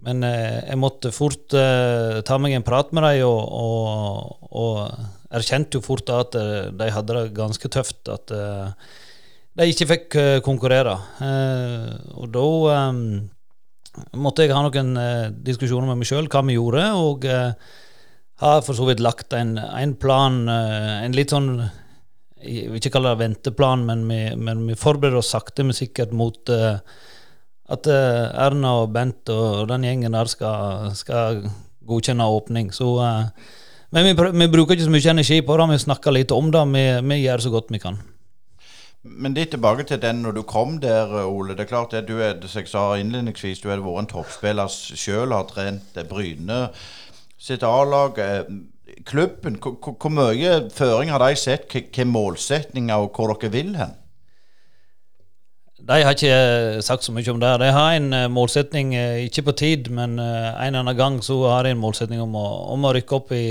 men 0.00 0.24
jeg 0.24 0.80
måtte 0.80 1.12
fort 1.12 1.52
ta 1.52 2.40
meg 2.40 2.56
en 2.56 2.64
prat 2.64 2.94
med 2.96 3.04
dem, 3.04 3.26
og, 3.28 3.44
og, 3.52 4.48
og 4.48 5.36
erkjente 5.36 5.76
jo 5.76 5.84
fort 5.84 6.08
at 6.08 6.40
de 6.72 6.88
hadde 6.94 7.20
det 7.20 7.36
ganske 7.36 7.68
tøft. 7.68 8.08
at 8.08 8.32
de 9.58 9.72
ikke 9.72 9.88
fikk 9.90 10.16
uh, 10.18 10.36
konkurrere. 10.46 10.94
Uh, 11.18 11.90
og 12.22 12.30
da 12.34 12.46
um, 12.86 13.02
måtte 14.22 14.46
jeg 14.46 14.54
ha 14.54 14.62
noen 14.62 14.94
uh, 14.94 15.30
diskusjoner 15.32 15.90
med 15.90 16.00
meg 16.00 16.10
sjøl 16.10 16.30
hva 16.30 16.44
vi 16.46 16.58
gjorde, 16.58 16.84
og 17.02 17.26
har 18.38 18.60
for 18.62 18.78
så 18.78 18.86
vidt 18.86 19.02
lagt 19.02 19.34
en, 19.34 19.56
en 19.58 19.96
plan, 19.98 20.44
en 20.46 21.14
litt 21.16 21.32
sånn 21.34 21.48
Jeg 22.38 22.68
vil 22.70 22.78
ikke 22.78 22.92
kalle 22.94 23.16
det 23.16 23.24
venteplan, 23.24 23.80
men 23.88 24.04
vi, 24.06 24.18
men 24.38 24.60
vi 24.68 24.76
forbereder 24.78 25.18
oss 25.18 25.32
sakte, 25.34 25.64
men 25.66 25.74
sikkert 25.74 26.12
mot 26.14 26.52
at 26.54 27.88
Erna 27.90 28.76
og 28.84 28.92
Bent 28.94 29.32
og 29.34 29.66
den 29.72 29.88
gjengen 29.88 30.14
der 30.14 30.30
skal, 30.30 30.92
skal 30.94 31.40
godkjenne 31.82 32.30
åpning. 32.30 32.70
Så 32.70 32.92
men 33.90 34.06
vi, 34.06 34.14
vi, 34.14 34.48
bruker 34.54 34.76
ikke 34.76 34.86
så 34.86 34.94
mye 34.94 35.10
energi 35.16 35.40
på 35.42 35.58
det, 35.58 35.68
vi 35.72 35.82
snakker 35.88 36.14
litt 36.14 36.36
om 36.36 36.54
det. 36.54 36.62
Vi, 36.76 36.86
vi 37.10 37.20
gjør 37.24 37.42
så 37.42 37.54
godt 37.56 37.74
vi 37.74 37.82
kan. 37.82 37.98
Men 39.02 39.34
litt 39.34 39.52
tilbake 39.54 39.84
til 39.86 40.00
den 40.02 40.24
når 40.24 40.34
du 40.38 40.42
kom 40.42 40.78
der, 40.82 41.12
Ole. 41.24 41.54
Det 41.54 41.66
er 41.66 41.70
klart 41.70 41.94
at 41.94 42.08
du 42.08 42.18
er, 42.18 42.34
som 42.46 42.64
jeg 42.64 42.70
sa 42.70 42.82
innledningsvis, 42.98 43.60
du 43.62 43.70
har 43.70 43.82
vært 43.84 44.02
en 44.02 44.10
toppspiller 44.10 44.68
sjøl, 44.68 45.32
har 45.32 45.46
trent 45.50 46.00
Bryne 46.10 46.66
sitt 47.38 47.62
A-lag. 47.62 48.18
Eh, 48.18 48.98
klubben, 49.06 49.60
hvor 49.62 50.10
mye 50.10 50.58
føring 50.74 51.14
har 51.14 51.22
de 51.22 51.38
sett? 51.38 51.70
Hvilke 51.70 52.04
målsetninger 52.04 53.06
og 53.06 53.14
hvor 53.14 53.32
dere 53.36 53.52
vil 53.54 53.72
hen? 53.78 53.94
De 55.88 56.02
har 56.04 56.12
ikke 56.12 56.82
sagt 56.84 57.06
så 57.06 57.14
mye 57.16 57.30
om 57.32 57.38
det. 57.40 57.54
De 57.62 57.70
har 57.72 57.94
en 57.96 58.12
eh, 58.12 58.28
målsetning, 58.28 58.92
eh, 58.98 59.24
ikke 59.30 59.46
på 59.46 59.56
tid, 59.62 59.88
men 59.94 60.18
en 60.18 60.74
eller 60.74 60.82
annen 60.82 60.98
gang 60.98 61.22
så 61.24 61.38
har 61.46 61.64
de 61.64 61.72
en 61.72 61.80
målsetning 61.80 62.20
om 62.20 62.34
å, 62.36 62.46
om 62.74 62.84
å 62.84 62.92
rykke 62.98 63.16
opp 63.22 63.32
i, 63.32 63.46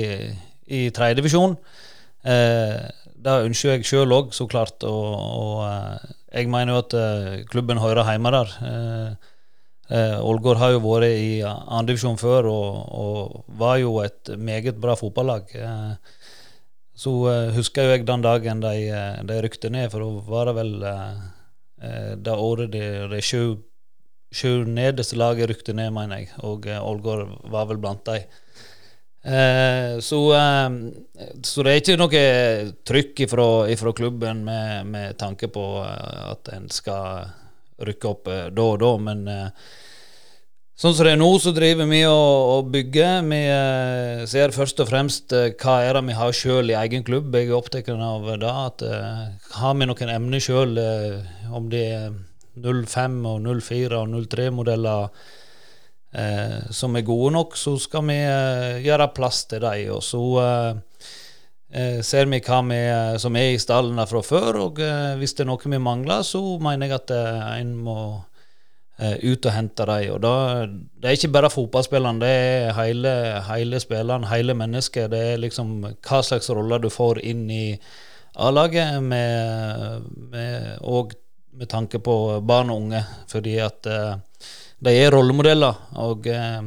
i 0.67 0.89
tredjedivisjon. 0.93 1.55
Eh, 2.27 2.83
det 3.23 3.33
ønsker 3.47 3.75
jeg 3.75 3.87
sjøl 3.87 4.13
òg, 4.15 4.29
så 4.35 4.47
klart. 4.49 4.83
Og, 4.87 5.07
og, 5.17 5.55
eh, 5.67 6.13
jeg 6.39 6.51
mener 6.53 6.75
jo 6.75 6.83
at 6.83 6.95
eh, 6.97 7.41
klubben 7.49 7.81
hører 7.81 8.07
hjemme 8.11 8.33
der. 8.35 8.53
Eh, 9.87 10.17
Ålgård 10.19 10.59
har 10.59 10.73
jo 10.75 10.83
vært 10.83 11.15
i 11.15 11.29
andredivisjon 11.47 12.19
før 12.19 12.49
og, 12.51 12.71
og, 12.91 13.37
var 13.59 13.77
jo 13.79 13.93
et 14.03 14.33
meget 14.35 14.81
bra 14.83 14.97
fotballag. 14.99 15.53
Så 16.97 17.13
husker 17.55 17.85
jo 17.85 17.93
jeg 17.93 18.07
den 18.07 18.25
dagen 18.25 18.59
de, 18.59 18.73
de 19.29 19.37
rykte 19.45 19.71
ned, 19.71 19.87
for 19.93 20.03
da 20.03 20.25
var 20.27 20.49
det 20.49 20.55
vel 20.57 20.73
det 22.25 22.33
året 22.33 22.73
de, 22.73 22.83
de 23.13 23.21
sju 23.23 24.51
nederste 24.67 25.15
laget 25.15 25.53
rykte 25.53 25.77
ned, 25.77 25.93
mener 25.95 26.25
jeg, 26.25 26.33
og 26.43 26.67
Ålgård 26.67 27.37
var 27.53 27.69
vel 27.71 27.79
blant 27.79 28.03
dem. 28.09 28.27
Eh, 29.27 29.99
så, 29.99 30.19
eh, 30.33 31.33
så, 31.43 31.63
det 31.65 31.73
er 31.73 31.81
ikke 31.81 31.97
noe 31.99 32.21
trykk 32.87 33.25
ifra 33.25 33.91
klubben 33.97 34.45
med, 34.47 34.87
med, 34.87 35.17
tanke 35.19 35.49
på 35.51 35.65
at 35.83 36.47
en 36.55 36.69
skal 36.71 37.27
rykke 37.83 38.07
opp 38.07 38.31
eh, 38.31 38.47
da 38.55 38.71
og 38.71 38.79
da, 38.83 38.95
men 39.09 39.27
eh, 39.31 39.67
Sånn 40.77 40.93
som 40.93 41.07
det 41.07 41.15
er 41.15 41.17
nå, 41.17 41.27
så 41.41 41.49
driver 41.57 41.87
vi 41.89 42.03
og, 42.05 42.49
og 42.53 42.67
bygger. 42.69 43.23
Vi 43.25 43.37
eh, 43.49 44.19
ser 44.29 44.51
først 44.53 44.83
og 44.83 44.91
fremst 44.91 45.33
eh, 45.33 45.47
hva 45.57 45.79
er 45.81 45.97
det 45.97 46.03
vi 46.05 46.17
har 46.19 46.35
sjøl 46.37 46.69
i 46.69 46.75
egen 46.77 47.01
klubb. 47.01 47.33
Jeg 47.33 47.49
er 47.49 47.55
opptatt 47.57 47.89
av 47.89 48.27
det. 48.29 48.51
at 48.51 48.83
eh, 48.85 49.23
Har 49.57 49.73
vi 49.73 49.87
noen 49.89 50.11
emner 50.13 50.43
sjøl, 50.45 50.77
eh, 50.77 51.49
om 51.49 51.71
det 51.71 51.81
er 51.95 52.13
05 52.61 53.17
og 53.25 53.49
04 53.49 54.03
og 54.03 54.29
03-modeller 54.29 55.09
eh, 56.13 56.69
som 56.71 56.95
er 56.95 57.05
gode 57.07 57.33
nok, 57.35 57.57
så 57.59 57.77
skal 57.81 58.05
vi 58.09 58.17
eh, 58.21 58.79
gjøre 58.85 59.11
plass 59.15 59.45
til 59.51 59.63
dem. 59.65 59.91
Og 59.95 60.03
så 60.05 60.23
ser 62.07 62.29
vi 62.31 62.37
hva 62.39 62.61
vi, 62.63 62.77
som 63.19 63.35
er 63.35 63.49
i 63.51 63.59
stallen 63.59 63.99
fra 64.07 64.21
før, 64.23 64.55
og 64.63 64.77
hvis 65.19 65.33
det 65.35 65.43
er 65.43 65.49
noe 65.49 65.71
vi 65.73 65.79
mangler, 65.83 66.23
så 66.23 66.39
mener 66.63 66.87
jeg 66.87 67.01
at 67.01 67.11
en 67.59 67.73
må 67.83 67.97
Eh, 68.99 69.13
ut 69.29 69.45
og 69.45 69.53
hente 69.53 69.85
dem. 69.85 70.07
Og 70.15 70.21
da, 70.23 70.33
det 70.65 71.05
er 71.05 71.17
ikke 71.19 71.29
bare 71.35 71.51
fotballspilleren, 71.53 72.17
det 72.17 72.29
er 72.33 72.71
hele, 72.79 73.11
hele 73.45 73.77
spilleren, 73.79 74.25
hele 74.31 74.55
mennesket. 74.57 75.11
Det 75.13 75.19
er 75.33 75.43
liksom 75.43 75.75
hva 75.85 76.21
slags 76.25 76.49
roller 76.49 76.81
du 76.81 76.89
får 76.89 77.21
inn 77.21 77.43
i 77.53 77.65
A-laget, 78.41 78.97
med, 79.03 80.07
med, 80.31 80.79
og 80.81 81.13
med 81.53 81.69
tanke 81.69 82.01
på 82.01 82.15
barn 82.41 82.73
og 82.73 82.87
unge. 82.87 83.03
Fordi 83.29 83.53
at 83.61 83.85
uh, 83.85 84.17
de 84.83 84.93
er 84.93 85.13
rollemodeller. 85.13 85.79
Og 86.03 86.27
uh, 86.29 86.59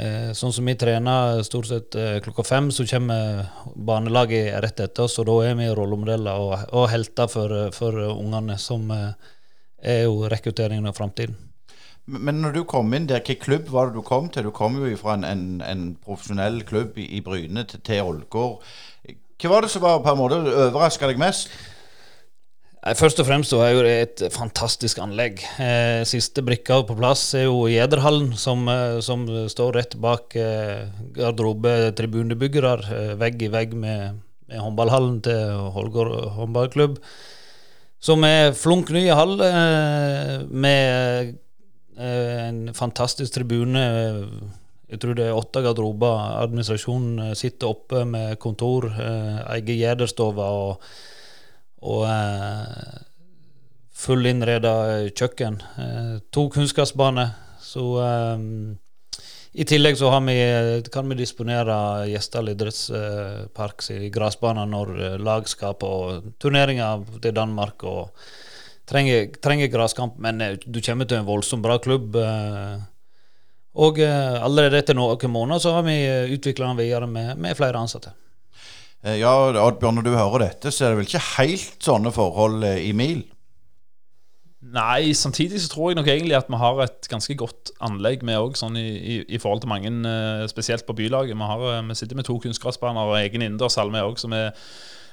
uh, 0.00 0.30
sånn 0.36 0.54
som 0.54 0.68
vi 0.68 0.76
trener 0.80 1.42
stort 1.46 1.70
sett 1.70 1.98
klokka 2.24 2.44
fem, 2.46 2.70
så 2.74 2.86
kommer 2.88 3.48
barnelaget 3.74 4.52
rett 4.64 4.84
etter 4.88 5.06
oss, 5.06 5.18
og 5.22 5.30
da 5.30 5.38
er 5.48 5.58
vi 5.60 5.70
rollemodeller 5.70 6.44
og, 6.44 6.54
og 6.76 6.90
helter 6.92 7.30
for, 7.32 7.56
for 7.76 8.04
ungene 8.12 8.58
som 8.60 8.92
er 8.92 10.06
jo 10.06 10.26
rekrutteringen 10.30 10.88
av 10.88 10.96
framtiden. 10.96 11.36
Men 12.06 12.38
når 12.38 12.52
du 12.54 12.60
kom 12.70 12.92
inn 12.94 13.08
der, 13.10 13.18
hvilken 13.18 13.42
klubb 13.42 13.70
var 13.74 13.88
det 13.88 13.98
du 13.98 14.04
kom 14.06 14.28
til? 14.30 14.46
Du 14.46 14.54
kom 14.54 14.76
jo 14.78 14.92
fra 14.98 15.16
en, 15.16 15.24
en, 15.26 15.46
en 15.66 15.86
profesjonell 15.98 16.60
klubb 16.68 16.98
i, 17.02 17.08
i 17.18 17.22
Bryne 17.24 17.64
til, 17.66 17.82
til 17.82 18.06
Ålgård. 18.06 18.62
Hva 19.42 19.50
var 19.50 19.66
det 19.66 19.70
som 19.72 19.82
var 19.82 20.04
på 20.04 20.12
en 20.12 20.20
måte 20.20 20.38
overraska 20.46 21.10
deg 21.10 21.18
mest? 21.18 21.50
Først 22.94 23.18
og 23.18 23.26
fremst 23.26 23.50
så 23.50 23.58
er 23.66 23.76
det 23.82 23.94
et 23.98 24.20
fantastisk 24.30 25.00
anlegg. 25.02 25.40
Eh, 25.58 26.04
siste 26.06 26.42
brikka 26.46 26.84
på 26.86 26.94
plass 26.94 27.34
er 27.34 27.48
jo 27.48 27.64
Gjederhallen, 27.66 28.36
som, 28.38 28.68
eh, 28.70 29.00
som 29.02 29.24
står 29.26 29.74
rett 29.74 29.96
bak 29.98 30.36
eh, 30.36 30.86
eh, 31.18 33.14
vegg 33.18 33.42
i 33.42 33.48
vegg 33.50 33.74
med, 33.74 34.20
med 34.46 34.62
håndballhallen 34.62 35.18
til 35.26 35.72
Holgård 35.74 36.12
håndballklubb. 36.36 37.00
Som 37.98 38.22
er 38.22 38.52
flunk 38.54 38.92
ny 38.94 39.08
hall 39.10 39.34
med 40.46 41.34
en 41.98 42.72
fantastisk 42.76 43.34
tribune. 43.34 43.82
Jeg 44.92 45.00
tror 45.02 45.14
det 45.18 45.26
er 45.26 45.34
åtte 45.34 45.64
garderober. 45.64 46.38
Administrasjonen 46.44 47.34
sitter 47.34 47.72
oppe 47.72 48.04
med 48.06 48.38
kontor, 48.38 48.92
eier 48.94 49.74
gjederstove 49.74 50.38
og, 50.38 50.84
og 51.82 52.06
full 53.96 54.26
innreda 54.28 54.72
kjøkken. 55.10 55.60
To 56.32 56.48
kunnskapsbaner. 56.52 57.34
Så 57.60 57.84
i 59.56 59.64
tillegg 59.64 59.96
så 59.96 60.10
vi, 60.20 60.34
kan 60.92 61.08
vi 61.08 61.16
disponere 61.16 61.76
Gjesdal 62.10 62.50
idrettspark 62.52 63.86
i 63.94 64.10
gressbane 64.12 64.66
når 64.68 64.90
eh, 65.00 65.14
lag 65.16 65.48
skal 65.48 65.78
på 65.80 65.88
turneringer 66.42 67.06
til 67.24 67.32
Danmark 67.32 67.86
og 67.88 68.26
trenger, 68.84 69.30
trenger 69.40 69.72
gresskamp. 69.72 70.18
Men 70.20 70.44
eh, 70.44 70.58
du 70.60 70.82
kommer 70.84 71.08
til 71.08 71.22
en 71.22 71.28
voldsomt 71.28 71.64
bra 71.64 71.78
klubb. 71.80 72.18
Eh, 72.20 72.84
og 73.80 74.00
allerede 74.00 74.78
etter 74.80 74.96
noen 74.96 75.32
måneder 75.32 75.60
så 75.60 75.72
har 75.76 75.82
vi 75.84 75.96
utvikla 76.32 76.70
den 76.70 76.78
videre 76.80 77.08
med, 77.08 77.34
med 77.40 77.56
flere 77.56 77.80
ansatte. 77.80 78.12
Ja, 79.06 79.32
Oddbjørn, 79.62 80.00
når 80.00 80.02
du 80.06 80.14
hører 80.16 80.42
dette, 80.48 80.72
så 80.74 80.84
er 80.84 80.92
det 80.92 81.00
vel 81.00 81.08
ikke 81.08 81.24
helt 81.36 81.84
sånne 81.84 82.10
forhold 82.14 82.64
i 82.66 82.90
MIL? 82.96 83.22
Nei, 84.74 85.12
samtidig 85.14 85.60
så 85.62 85.68
tror 85.70 85.90
jeg 85.90 85.98
nok 86.00 86.08
egentlig 86.10 86.34
at 86.36 86.48
vi 86.50 86.58
har 86.58 86.80
et 86.82 87.06
ganske 87.10 87.34
godt 87.38 87.70
anlegg, 87.86 88.24
vi 88.26 88.34
òg, 88.34 88.56
sånn 88.58 88.78
i, 88.80 88.86
i, 88.96 89.16
i, 89.36 89.38
forhold 89.38 89.62
til 89.62 89.70
mange, 89.70 89.92
eh, 90.10 90.46
spesielt 90.50 90.86
på 90.88 90.96
bylaget. 90.96 91.36
Vi, 91.36 91.48
har, 91.50 91.62
eh, 91.70 91.84
vi 91.86 91.94
sitter 91.98 92.18
med 92.18 92.26
to 92.26 92.38
kunstgressbaner 92.42 93.12
og 93.12 93.18
egen 93.20 93.44
innendørshall, 93.44 93.92
vi 93.94 94.02
òg, 94.02 94.18
som 94.18 94.34
vi 94.34 94.42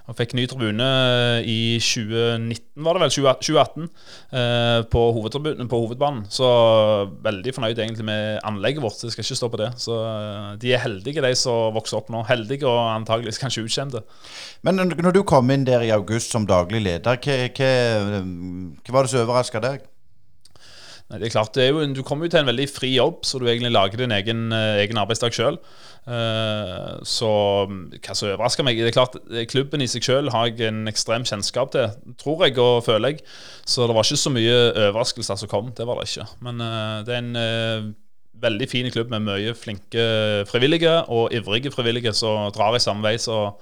han 0.04 0.18
fikk 0.18 0.34
ny 0.36 0.44
tribune 0.52 0.84
eh, 0.84 1.46
i 1.48 1.60
2019, 1.80 2.84
var 2.84 2.98
det 2.98 3.04
vel? 3.06 3.14
2018, 3.14 3.86
på 4.92 5.04
på, 5.14 5.32
på, 5.40 5.80
hovedbanen. 5.80 6.26
Så 6.34 6.48
veldig 7.24 7.54
fornøyd 7.56 7.80
egentlig 7.80 8.08
med 8.10 8.42
anlegget 8.44 8.84
vårt. 8.84 9.00
Jeg 9.00 9.16
skal 9.16 9.24
ikke 9.24 9.40
stå 9.40 9.50
på 9.54 9.62
det. 9.62 9.70
Så 9.80 9.96
eh, 9.96 10.50
de 10.60 10.74
er 10.76 10.84
heldige, 10.84 11.24
de 11.24 11.32
som 11.40 11.72
vokser 11.78 12.02
opp 12.02 12.12
nå. 12.12 12.26
Heldige 12.28 12.68
og 12.68 12.82
antageligvis 12.98 13.40
kanskje 13.40 13.64
utkjente. 13.64 14.04
Men 14.68 14.84
når 14.92 15.16
du 15.16 15.24
kom 15.24 15.56
inn 15.56 15.64
der 15.68 15.86
i 15.88 15.94
august 15.96 16.36
som 16.36 16.50
daglig 16.50 16.84
leder, 16.84 17.24
hva, 17.24 17.40
hva, 17.56 17.72
hva 18.84 18.98
var 18.98 19.08
det 19.08 19.14
som 19.14 19.24
overraska 19.24 19.64
deg? 19.64 19.88
Nei, 21.12 21.20
det 21.20 21.30
er 21.30 21.34
klart, 21.36 21.56
det 21.56 21.64
er 21.64 21.72
jo, 21.72 21.84
Du 21.94 22.04
kommer 22.04 22.26
jo 22.28 22.34
til 22.34 22.42
en 22.42 22.52
veldig 22.52 22.68
fri 22.72 22.92
jobb, 22.96 23.24
så 23.28 23.40
du 23.40 23.48
egentlig 23.48 23.72
lager 23.72 24.04
din 24.04 24.12
egen, 24.16 24.48
egen 24.52 25.00
arbeidsdag 25.00 25.36
sjøl. 25.36 25.60
Eh, 26.04 26.96
så 27.08 27.30
hva 27.70 28.12
som 28.12 28.28
overrasker 28.28 28.66
meg 28.68 28.76
Det 28.82 28.90
er 28.90 28.96
klart, 28.98 29.14
Klubben 29.48 29.80
i 29.80 29.88
seg 29.88 30.04
selv 30.04 30.34
har 30.36 30.50
jeg 30.50 30.68
en 30.68 30.82
ekstrem 30.92 31.24
kjennskap 31.24 31.72
til, 31.72 31.94
tror 32.20 32.44
jeg 32.44 32.58
og 32.60 32.84
føler 32.84 33.14
jeg. 33.14 33.26
Så 33.64 33.88
det 33.88 33.96
var 33.96 34.08
ikke 34.08 34.20
så 34.20 34.34
mye 34.34 34.56
overraskelser 34.72 35.40
som 35.40 35.52
kom. 35.52 35.72
Det 35.76 35.88
var 35.88 36.02
det 36.02 36.10
ikke. 36.12 36.28
Men 36.44 36.60
uh, 36.60 37.04
det 37.08 37.16
er 37.16 37.22
en 37.22 37.38
uh, 37.40 37.92
veldig 38.44 38.68
fin 38.70 38.90
klubb 38.92 39.14
med 39.14 39.24
mye 39.30 39.54
flinke 39.56 40.08
frivillige 40.50 40.98
og 41.08 41.32
ivrige 41.36 41.72
frivillige 41.72 42.14
som 42.18 42.52
drar 42.56 42.76
i 42.76 42.84
samme 42.84 43.06
vei. 43.06 43.16
Så 43.22 43.54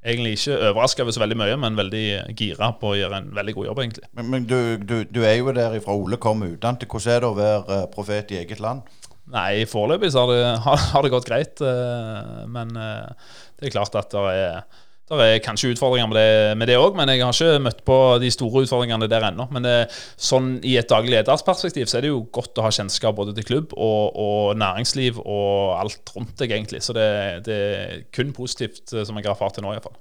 egentlig 0.00 0.38
ikke 0.38 0.56
overraska 0.70 1.04
over 1.04 1.12
så 1.12 1.20
veldig 1.20 1.36
mye, 1.36 1.56
men 1.60 1.76
veldig 1.76 2.04
gira 2.38 2.72
på 2.80 2.94
å 2.94 2.96
gjøre 2.96 3.20
en 3.20 3.30
veldig 3.36 3.54
god 3.58 3.68
jobb, 3.68 3.82
egentlig. 3.84 4.08
Men, 4.16 4.30
men 4.32 4.48
du, 4.48 4.56
du, 4.80 4.96
du, 5.04 5.20
er 5.26 5.36
jo 5.36 5.52
der 5.52 5.76
ifra 5.76 5.96
Ole 5.96 6.16
kom 6.20 6.44
utenat. 6.46 6.86
Hvordan 6.88 7.12
er 7.14 7.20
det 7.20 7.28
å 7.28 7.36
være 7.36 7.80
profet 7.92 8.32
i 8.32 8.40
eget 8.40 8.64
land? 8.64 8.88
Nei, 9.30 9.64
foreløpig 9.70 10.10
så 10.12 10.24
har 10.24 10.30
det, 10.32 10.44
har, 10.66 11.02
det, 11.04 11.14
gått 11.14 11.28
greit. 11.28 11.60
Eh, 11.62 12.46
men 12.50 12.72
eh, 12.76 13.34
det 13.58 13.68
er 13.68 13.74
klart 13.76 13.98
at 13.98 14.10
det 14.14 14.32
er, 14.34 14.62
det 15.10 15.26
er 15.26 15.42
kanskje 15.42 15.72
utfordringer 15.74 16.10
med 16.58 16.70
det 16.70 16.76
òg, 16.78 16.94
men 16.98 17.10
jeg 17.10 17.22
har 17.22 17.34
ikke 17.34 17.62
møtt 17.64 17.80
på 17.86 17.96
de 18.22 18.30
store 18.30 18.64
utfordringene 18.66 19.08
der 19.10 19.26
ennå. 19.30 19.48
Men 19.54 19.66
det, 19.66 19.76
sånn 20.18 20.52
i 20.66 20.76
et 20.78 20.90
daglig 20.90 21.16
ledersperspektiv 21.16 21.90
så 21.90 21.98
er 21.98 22.06
det 22.06 22.12
jo 22.12 22.24
godt 22.34 22.58
å 22.58 22.66
ha 22.66 22.74
kjennskap 22.74 23.18
både 23.18 23.34
til 23.38 23.46
klubb 23.48 23.74
og, 23.74 24.18
og 24.18 24.60
næringsliv 24.60 25.18
og 25.22 25.74
alt 25.80 26.14
rundt 26.16 26.36
deg, 26.42 26.54
egentlig. 26.58 26.82
Så 26.86 26.94
det, 26.96 27.08
det, 27.46 27.58
er 27.80 28.06
kun 28.14 28.34
positivt, 28.36 28.86
eh, 28.94 29.06
som 29.06 29.18
jeg 29.18 29.26
har 29.26 29.34
erfart 29.36 29.58
til 29.58 29.66
nå, 29.66 29.74
iallfall. 29.74 29.98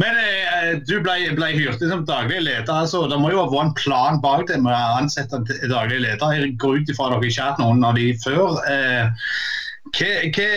Men 0.00 0.18
eh, 0.18 0.70
du 0.86 0.96
ble, 1.04 1.16
ble 1.38 1.50
hyrt 1.54 1.82
som 1.82 2.04
daglig 2.08 2.42
leder. 2.42 2.70
altså 2.74 3.04
Det 3.10 3.18
må 3.20 3.30
jo 3.32 3.42
ha 3.42 3.50
vært 3.50 3.68
en 3.68 3.76
plan 3.78 4.22
bak 4.22 4.48
det 4.50 4.60
med 4.62 4.74
å 4.74 5.00
ansette 5.00 5.38
en 5.38 5.46
daglig 5.70 6.00
leder. 6.04 6.38
Jeg 6.38 6.56
går 6.62 6.80
ut 6.80 6.94
ifra 6.94 7.10
dere 7.12 7.28
ikke 7.28 7.42
har 7.42 7.52
hatt 7.54 7.62
noen 7.62 7.84
av 7.86 7.98
de 7.98 8.10
før. 8.24 8.58
Eh, 8.70 9.28
hva, 9.94 10.10
hva, 10.34 10.48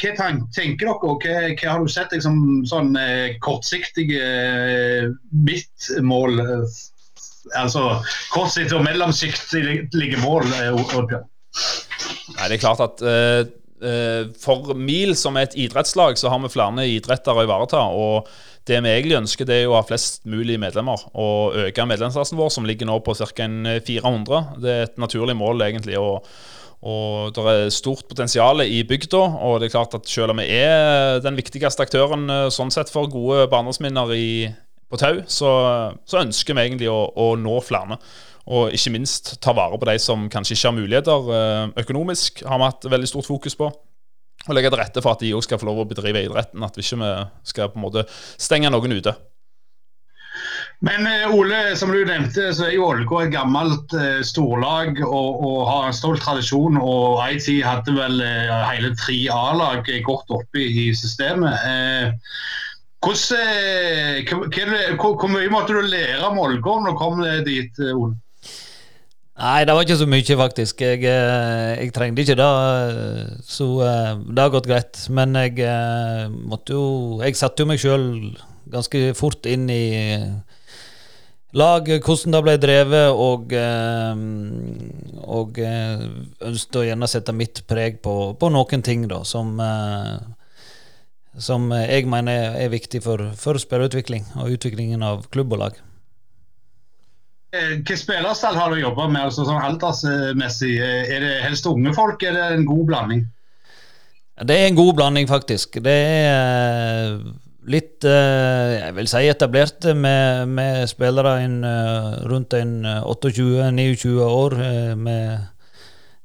hva, 0.00 0.30
tenker 0.56 0.88
dere, 0.88 0.96
og 0.96 1.22
hva, 1.22 1.36
hva, 1.52 1.74
har 1.74 1.84
du 1.84 1.92
sett 1.92 2.14
liksom, 2.14 2.38
sånn 2.68 2.96
eh, 2.98 3.36
kortsiktige 3.44 4.22
eh, 4.22 5.10
midtmål? 5.30 6.42
Eh, 6.42 6.80
altså 7.58 7.88
kortsiktige 8.32 8.80
og 8.80 8.86
mellomsiktige 8.86 10.22
mål, 10.22 10.50
eh, 10.58 10.72
Oddbjørn? 10.72 11.28
Nei, 12.32 12.46
det 12.48 12.56
er 12.56 12.62
klart 12.62 12.80
at 12.80 13.02
for 14.38 14.72
MIL 14.78 15.16
som 15.18 15.36
er 15.36 15.48
et 15.48 15.58
idrettslag 15.64 16.18
så 16.20 16.30
har 16.30 16.40
vi 16.44 16.52
flere 16.52 16.86
idretter 16.86 17.34
å 17.34 17.44
ivareta. 17.46 17.82
og 17.90 18.30
det 18.68 18.78
vi 18.78 18.92
egentlig 18.92 19.18
ønsker, 19.18 19.46
det 19.48 19.56
er 19.58 19.70
å 19.70 19.74
ha 19.74 19.82
flest 19.82 20.20
mulig 20.28 20.54
medlemmer 20.62 21.00
og 21.18 21.56
øke 21.64 21.86
medlemsklassen 21.90 22.38
vår, 22.38 22.52
som 22.54 22.66
ligger 22.68 22.86
nå 22.86 23.00
på 23.02 23.16
ca. 23.18 23.48
400. 23.88 24.42
Det 24.62 24.70
er 24.70 24.84
et 24.86 25.00
naturlig 25.02 25.34
mål, 25.34 25.64
egentlig. 25.66 25.98
og 25.98 26.26
og 26.82 27.30
det 27.36 27.42
er 27.46 27.68
stort 27.70 28.08
potensial 28.10 28.64
i 28.64 28.80
bygda. 28.82 29.20
Og 29.46 29.60
det 29.60 29.68
er 29.68 29.76
klart 29.76 29.94
at 29.94 30.08
selv 30.10 30.34
om 30.34 30.40
vi 30.42 30.48
er 30.50 31.20
den 31.22 31.38
viktigste 31.38 31.84
aktøren 31.86 32.26
eh, 32.26 32.48
sånn 32.50 32.74
sett 32.74 32.90
for 32.90 33.10
gode 33.10 33.46
barndomsminner 33.52 34.10
på 34.90 34.98
Tau, 35.00 35.22
så, 35.30 35.52
så, 36.04 36.20
ønsker 36.20 36.58
vi 36.58 36.66
egentlig 36.66 36.90
å, 36.90 37.06
å 37.14 37.32
nå 37.38 37.60
flere. 37.64 38.00
Og 38.50 38.74
ikke 38.74 38.94
minst 38.94 39.36
ta 39.44 39.54
vare 39.54 39.78
på 39.78 39.86
de 39.86 39.96
som 40.02 40.28
kanskje 40.32 40.56
ikke 40.56 40.68
har 40.68 40.78
muligheter 40.78 41.32
eh, 41.38 41.66
økonomisk, 41.84 42.42
har 42.48 42.58
vi 42.58 42.70
hatt 42.70 42.88
veldig 42.90 43.10
stort 43.10 43.28
fokus 43.28 43.58
på. 43.58 43.70
Og 44.48 44.56
legge 44.56 44.72
til 44.72 44.80
rette 44.80 45.02
for 45.04 45.14
at 45.14 45.22
de 45.22 45.34
òg 45.36 45.44
skal 45.46 45.60
få 45.60 45.68
lov 45.68 45.84
å 45.84 45.90
bedrive 45.90 46.24
idretten. 46.26 46.64
At 46.66 46.78
vi 46.78 46.82
ikke 46.82 47.12
skal 47.46 47.70
på 47.70 47.78
en 47.78 47.86
måte 47.86 48.06
stenge 48.40 48.72
noen 48.72 48.98
ute. 48.98 49.14
Men 50.82 51.06
eh, 51.06 51.30
Ole, 51.30 51.76
som 51.78 51.92
du 51.94 52.00
nevnte, 52.02 52.48
så 52.56 52.66
er 52.66 52.74
jo 52.74 52.88
Ålgård 52.88 53.28
et 53.28 53.36
gammelt 53.36 53.94
eh, 53.94 54.18
storlag 54.26 54.98
og, 55.04 55.28
og, 55.38 55.60
har 55.68 55.86
en 55.86 55.94
stolt 55.94 56.24
tradisjon. 56.24 56.80
Og 56.82 57.22
IT 57.30 57.46
hadde 57.62 57.94
vel 57.94 58.18
eh, 58.24 58.50
hele 58.72 58.90
tre 58.98 59.20
A-lag 59.30 59.86
godt 60.08 60.34
oppe 60.34 60.64
i 60.64 60.88
systemet. 60.98 61.54
Eh, 61.70 62.34
hvordan, 63.02 63.38
eh, 63.38 64.96
hvor, 64.98 65.14
hvor, 65.14 65.30
mye 65.30 65.54
måtte 65.54 65.78
du 65.78 65.86
lære 65.86 66.26
om 66.32 66.42
Ålgård 66.42 66.82
når 66.82 66.96
du 66.96 67.02
kom 67.04 67.22
dit, 67.46 67.82
Ole? 67.92 68.16
Nei, 69.40 69.64
det 69.64 69.74
var 69.74 69.86
ikke 69.86 69.96
så 69.96 70.06
mye, 70.06 70.36
faktisk. 70.38 70.82
Jeg, 70.84 71.02
jeg 71.06 71.92
trengte 71.96 72.22
ikke 72.22 72.36
det. 72.36 72.48
Så 73.48 73.68
det 73.80 74.42
har 74.42 74.52
gått 74.52 74.68
greit. 74.68 75.00
Men 75.08 75.34
jeg 75.40 75.64
måtte 76.44 76.76
jo 76.76 76.84
Jeg 77.24 77.38
satte 77.40 77.64
jo 77.64 77.70
meg 77.70 77.80
sjøl 77.80 78.04
ganske 78.72 79.12
fort 79.18 79.46
inn 79.48 79.70
i 79.72 79.84
lag, 81.52 81.88
hvordan 81.88 82.36
det 82.36 82.42
ble 82.46 82.54
drevet, 82.60 83.08
og, 83.12 83.52
eh, 83.52 84.22
og 85.22 85.60
eh, 85.60 86.04
ønsket 86.48 86.80
å 86.80 86.86
gjerne 86.86 87.10
sette 87.10 87.34
mitt 87.36 87.64
preg 87.68 88.00
på, 88.04 88.16
på 88.38 88.52
noen 88.52 88.84
ting 88.84 89.06
da, 89.10 89.22
som, 89.28 89.54
eh, 89.60 90.16
som 91.38 91.70
jeg 91.76 92.08
mener 92.10 92.58
er 92.60 92.72
viktig 92.72 93.02
for, 93.04 93.30
for 93.38 93.60
spillerutvikling 93.60 94.32
og 94.40 94.56
utviklingen 94.56 95.04
av 95.04 95.26
klubb 95.32 95.56
og 95.56 95.66
lag. 95.66 95.82
Hvilken 97.52 97.98
spillerstall 98.00 98.56
har 98.56 98.72
du 98.72 98.80
jobba 98.80 99.10
med 99.12 99.26
altså 99.26 99.44
sånn 99.44 99.60
aldersmessig? 99.60 100.72
Er 100.80 101.20
det 101.20 101.32
helst 101.44 101.66
unge 101.68 101.92
folk, 101.92 102.22
er 102.24 102.32
det 102.38 102.46
en 102.54 102.64
god 102.64 102.86
blanding? 102.88 103.26
Det 104.40 104.56
er 104.56 104.70
en 104.70 104.78
god 104.78 104.94
blanding, 104.96 105.28
faktisk. 105.28 105.76
Det 105.84 105.92
er 105.92 107.18
litt 107.70 108.04
eh, 108.08 108.78
jeg 108.80 108.94
vil 108.96 109.10
si 109.10 109.22
etablerte 109.30 109.94
med, 109.94 110.50
med 110.50 110.88
spillere 110.90 111.36
eh, 111.44 112.08
rundt 112.30 112.56
en 112.58 112.74
28-29 112.86 114.08
eh, 114.08 114.22
år. 114.26 114.56
Med, 114.98 115.48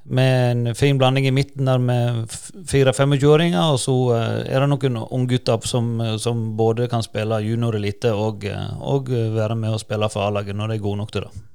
med, 0.07 0.51
en 0.51 0.75
fin 0.75 0.97
blanding 0.97 1.27
i 1.27 1.33
midten 1.35 1.67
der 1.67 1.81
med 1.81 2.25
4-25-åringer. 2.67 3.73
Og 3.73 3.79
så 3.81 3.97
er 4.17 4.63
det 4.63 4.69
noen 4.71 5.01
unggutter 5.03 5.67
som, 5.67 5.97
som 6.19 6.49
både 6.59 6.87
kan 6.91 7.05
spille 7.05 7.43
junior 7.45 7.75
elite 7.79 8.13
og, 8.13 8.47
og 8.79 9.11
være 9.11 9.59
med 9.59 9.75
og 9.75 9.83
spille 9.83 10.09
for 10.13 10.27
A-laget 10.27 10.57
når 10.57 10.73
de 10.73 10.79
er 10.79 10.87
gode 10.87 11.03
nok 11.03 11.13
til 11.13 11.27
det. 11.27 11.45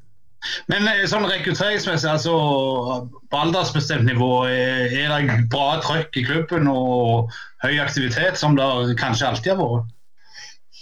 Men 0.71 0.89
sånn 1.07 1.29
rekrutteringsmessig, 1.31 2.09
altså 2.11 2.33
på 3.31 3.41
aldersbestemt 3.45 4.09
nivå, 4.09 4.31
er 4.51 5.13
det 5.13 5.37
bra 5.53 5.77
trøkk 5.85 6.19
i 6.19 6.25
klubben 6.27 6.67
og 6.71 7.31
høy 7.63 7.77
aktivitet, 7.83 8.41
som 8.41 8.59
det 8.59 8.97
kanskje 8.99 9.29
alltid 9.29 9.55
har 9.55 9.61
vært? 9.61 9.93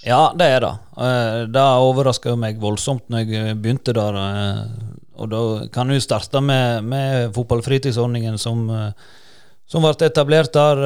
Ja, 0.00 0.21
det 0.33 0.47
er 0.49 0.62
det. 0.65 0.73
Eh, 0.97 1.39
det 1.53 1.67
overraska 1.85 2.33
meg 2.41 2.61
voldsomt 2.62 3.11
når 3.12 3.27
jeg 3.27 3.59
begynte 3.61 3.93
der. 3.97 4.17
Eh, 5.21 5.25
og 5.25 5.31
da 5.33 5.69
kan 5.73 5.93
vi 5.93 6.00
starte 6.00 6.41
med, 6.41 6.85
med 6.85 7.35
fotballfritidsordningen 7.37 8.39
som, 8.39 8.65
eh, 8.71 8.93
som 9.71 9.85
ble 9.85 9.95
etablert 10.07 10.53
der. 10.53 10.81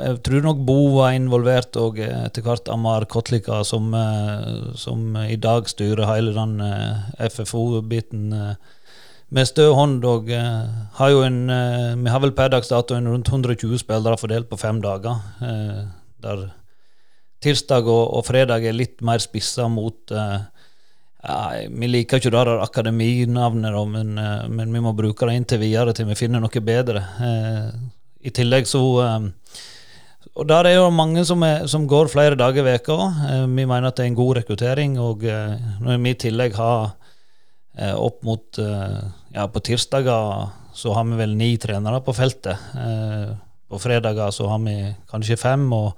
Jeg 0.00 0.22
tror 0.24 0.46
nok 0.46 0.62
Bo 0.64 0.78
var 0.96 1.12
involvert, 1.12 1.76
og 1.76 1.98
etter 2.00 2.42
hvert 2.42 2.70
Amar 2.72 3.04
Kotlika, 3.04 3.60
som, 3.64 3.92
som 4.74 5.18
i 5.20 5.36
dag 5.36 5.68
styrer 5.68 6.08
hele 6.08 6.32
den 6.32 6.56
FFO-biten 7.20 8.32
med 9.28 9.48
stø 9.48 9.70
hånd. 9.74 10.04
Og 10.06 10.30
uh, 10.30 10.66
har 10.98 11.12
jo 11.12 11.24
en 11.26 11.40
uh, 11.50 11.96
Vi 11.98 12.12
har 12.12 12.22
vel 12.22 12.34
per 12.36 12.52
dags 12.54 12.70
dato 12.72 12.98
rundt 12.98 13.28
120 13.28 13.78
spillere 13.82 14.20
fordelt 14.20 14.48
på 14.50 14.60
fem 14.60 14.80
dager. 14.82 15.20
Uh, 15.42 15.86
der 16.22 16.48
tirsdag 17.44 17.86
og, 17.86 18.04
og, 18.16 18.24
fredag 18.26 18.64
er 18.64 18.76
litt 18.76 19.02
mer 19.04 19.20
spissa 19.22 19.68
mot 19.68 20.10
ja, 21.22 21.66
Vi 21.70 21.88
liker 21.88 22.20
ikke 22.20 22.32
det 22.34 22.56
akademinavnet, 22.66 23.78
men, 23.92 24.14
men, 24.52 24.72
vi 24.72 24.82
må 24.84 24.92
bruke 24.96 25.28
det 25.28 25.38
inntil 25.40 25.62
videre 25.64 25.94
til 25.96 26.08
vi 26.10 26.18
finner 26.18 26.42
noe 26.42 26.62
bedre. 26.62 27.02
I 28.20 28.30
tillegg 28.34 28.68
så 28.68 28.82
og 30.36 30.44
Der 30.50 30.66
er 30.68 30.74
jo 30.76 30.90
mange 30.92 31.22
som, 31.24 31.40
er, 31.46 31.64
som 31.70 31.86
går 31.88 32.10
flere 32.12 32.36
dager 32.36 32.60
i 32.60 32.66
veka. 32.74 32.96
Vi 33.48 33.64
mener 33.64 33.88
at 33.88 33.96
det 33.96 34.04
er 34.04 34.10
en 34.10 34.18
god 34.18 34.36
rekruttering. 34.36 34.98
Og 35.00 35.22
når 35.24 36.02
vi 36.02 36.12
i 36.12 36.18
tillegg 36.26 36.58
har 36.58 36.90
Eh, 37.76 37.94
opp 37.94 38.22
mot 38.24 38.58
eh, 38.58 39.00
Ja, 39.36 39.48
på 39.52 39.60
tirsdager 39.60 40.48
så 40.76 40.92
har 40.96 41.04
vi 41.04 41.16
vel 41.18 41.34
ni 41.36 41.56
trenere 41.60 42.00
på 42.04 42.14
feltet. 42.16 42.56
Eh, 42.76 43.34
på 43.68 43.80
fredager 43.80 44.32
så 44.32 44.48
har 44.48 44.62
vi 44.64 44.76
kanskje 45.10 45.36
fem, 45.40 45.64
og 45.72 45.92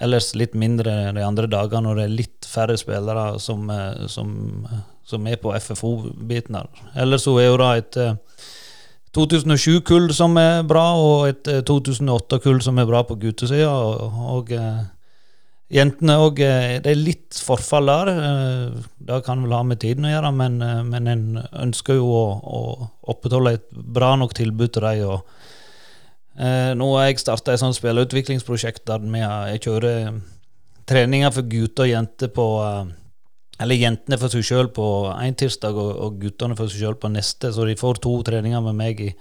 ellers 0.00 0.34
litt 0.36 0.56
mindre 0.58 1.12
de 1.16 1.24
andre 1.24 1.48
dagene 1.50 1.88
når 1.88 2.00
det 2.00 2.04
er 2.04 2.18
litt 2.18 2.48
færre 2.48 2.76
spillere 2.76 3.38
som, 3.40 3.70
som, 4.12 4.34
som 5.08 5.28
er 5.30 5.40
på 5.40 5.54
FFO-biten 5.56 6.58
her. 6.58 6.68
Ellers 6.94 7.24
så 7.24 7.36
er 7.40 7.48
jo 7.48 7.60
da 7.62 7.70
et 7.80 7.96
2007-kull 9.16 10.10
som 10.12 10.36
er 10.40 10.60
bra, 10.68 10.90
og 11.00 11.30
et 11.30 11.48
2008-kull 11.68 12.60
som 12.64 12.76
er 12.82 12.88
bra 12.90 13.00
på 13.08 13.16
guttesida. 13.22 13.72
Og, 13.72 14.20
og 14.36 14.52
Jentene 15.72 16.14
òg 16.22 16.40
eh, 16.46 16.76
Det 16.82 16.92
er 16.92 17.00
litt 17.00 17.38
forfall 17.42 17.90
der. 17.90 18.10
Eh, 18.12 18.84
det 19.08 19.22
kan 19.26 19.42
vel 19.42 19.54
ha 19.56 19.64
med 19.66 19.80
tiden 19.82 20.06
å 20.06 20.12
gjøre, 20.12 20.30
men, 20.38 20.60
eh, 20.62 20.82
men 20.86 21.10
en 21.10 21.24
ønsker 21.66 21.98
jo 21.98 22.06
å, 22.06 22.26
å 22.38 22.60
opprettholde 23.10 23.56
et 23.58 23.66
bra 23.74 24.14
nok 24.18 24.36
tilbud 24.38 24.76
til 24.76 24.86
dem. 24.86 25.26
Eh, 26.36 26.72
nå 26.76 26.90
har 26.96 27.08
jeg 27.08 27.22
starta 27.22 27.54
et 27.54 27.62
sånt 27.62 27.78
spillerutviklingsprosjekt 27.78 28.84
der 28.88 29.04
jeg 29.20 29.62
kjører 29.64 30.18
treninger 30.86 31.32
for 31.32 31.48
gutter 31.48 31.86
og 31.86 31.92
jenter 31.94 32.28
på 32.28 32.46
Eller 33.56 33.80
jentene 33.80 34.18
for 34.20 34.28
seg 34.28 34.44
sjøl 34.44 34.68
på 34.68 34.86
én 35.16 35.32
tirsdag 35.32 35.78
og, 35.80 35.92
og 35.96 36.18
guttene 36.20 36.56
for 36.58 36.68
seg 36.68 36.82
sjøl 36.82 36.98
på 37.00 37.08
neste, 37.08 37.48
så 37.48 37.64
de 37.64 37.76
får 37.80 38.02
to 38.04 38.12
treninger 38.22 38.60
med 38.60 38.76
meg 38.76 39.00
i 39.00 39.14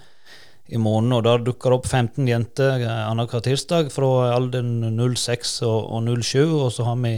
i 0.67 0.77
måneden. 0.81 1.13
Og 1.13 1.23
der 1.25 1.43
dukker 1.45 1.71
det 1.71 1.79
opp 1.79 1.87
15 1.89 2.27
jenter 2.29 2.81
eh, 2.81 3.01
annenhver 3.05 3.43
tirsdag 3.45 3.91
fra 3.93 4.11
alderen 4.33 4.97
06 4.97 5.57
og, 5.67 5.89
og 5.93 6.23
07. 6.23 6.39
Og 6.65 6.71
så 6.73 6.87
har 6.87 6.99
vi 7.03 7.15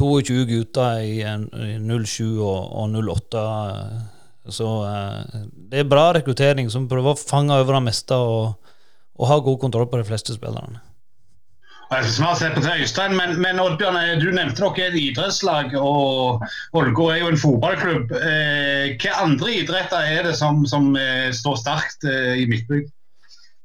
22 0.00 0.46
gutter 0.48 1.04
i, 1.04 1.20
i 1.20 1.76
07 1.80 2.40
og, 2.40 2.60
og 2.82 2.98
08. 3.00 3.44
Så 4.50 4.70
eh, 4.88 5.46
det 5.72 5.82
er 5.82 5.90
bra 5.90 6.10
rekruttering 6.16 6.70
som 6.72 6.88
prøver 6.90 7.14
å 7.14 7.20
fange 7.20 7.56
over 7.56 7.78
det 7.78 7.86
meste 7.90 8.16
og, 8.16 8.59
og 9.20 9.28
har 9.28 9.44
god 9.44 9.58
kontroll 9.60 9.88
på 9.90 10.00
de 10.00 10.06
fleste 10.08 10.34
spillerne. 10.36 10.80
Jeg 11.90 12.04
skal 12.04 12.14
snart 12.14 12.38
se 12.38 12.48
på 12.54 12.60
til 12.62 12.82
Øystein, 12.84 13.16
men, 13.18 13.32
men 13.42 13.58
Oddbjørn, 13.58 13.96
eh, 13.98 14.12
du 14.22 14.28
nevnte 14.30 14.62
dere 14.62 14.92
et 14.92 14.98
idrettslag, 15.00 15.72
og 15.74 16.44
Ålgård 16.78 17.16
er 17.16 17.18
jo 17.24 17.32
en 17.32 17.40
fotballklubb. 17.42 18.14
Eh, 18.14 18.84
hvilke 18.92 19.16
andre 19.18 19.56
idretter 19.58 20.06
er 20.12 20.28
det 20.28 20.36
som, 20.38 20.62
som 20.70 20.94
eh, 20.94 21.32
står 21.34 21.58
sterkt 21.58 22.06
i 22.06 22.46
Midtbygd? 22.46 22.92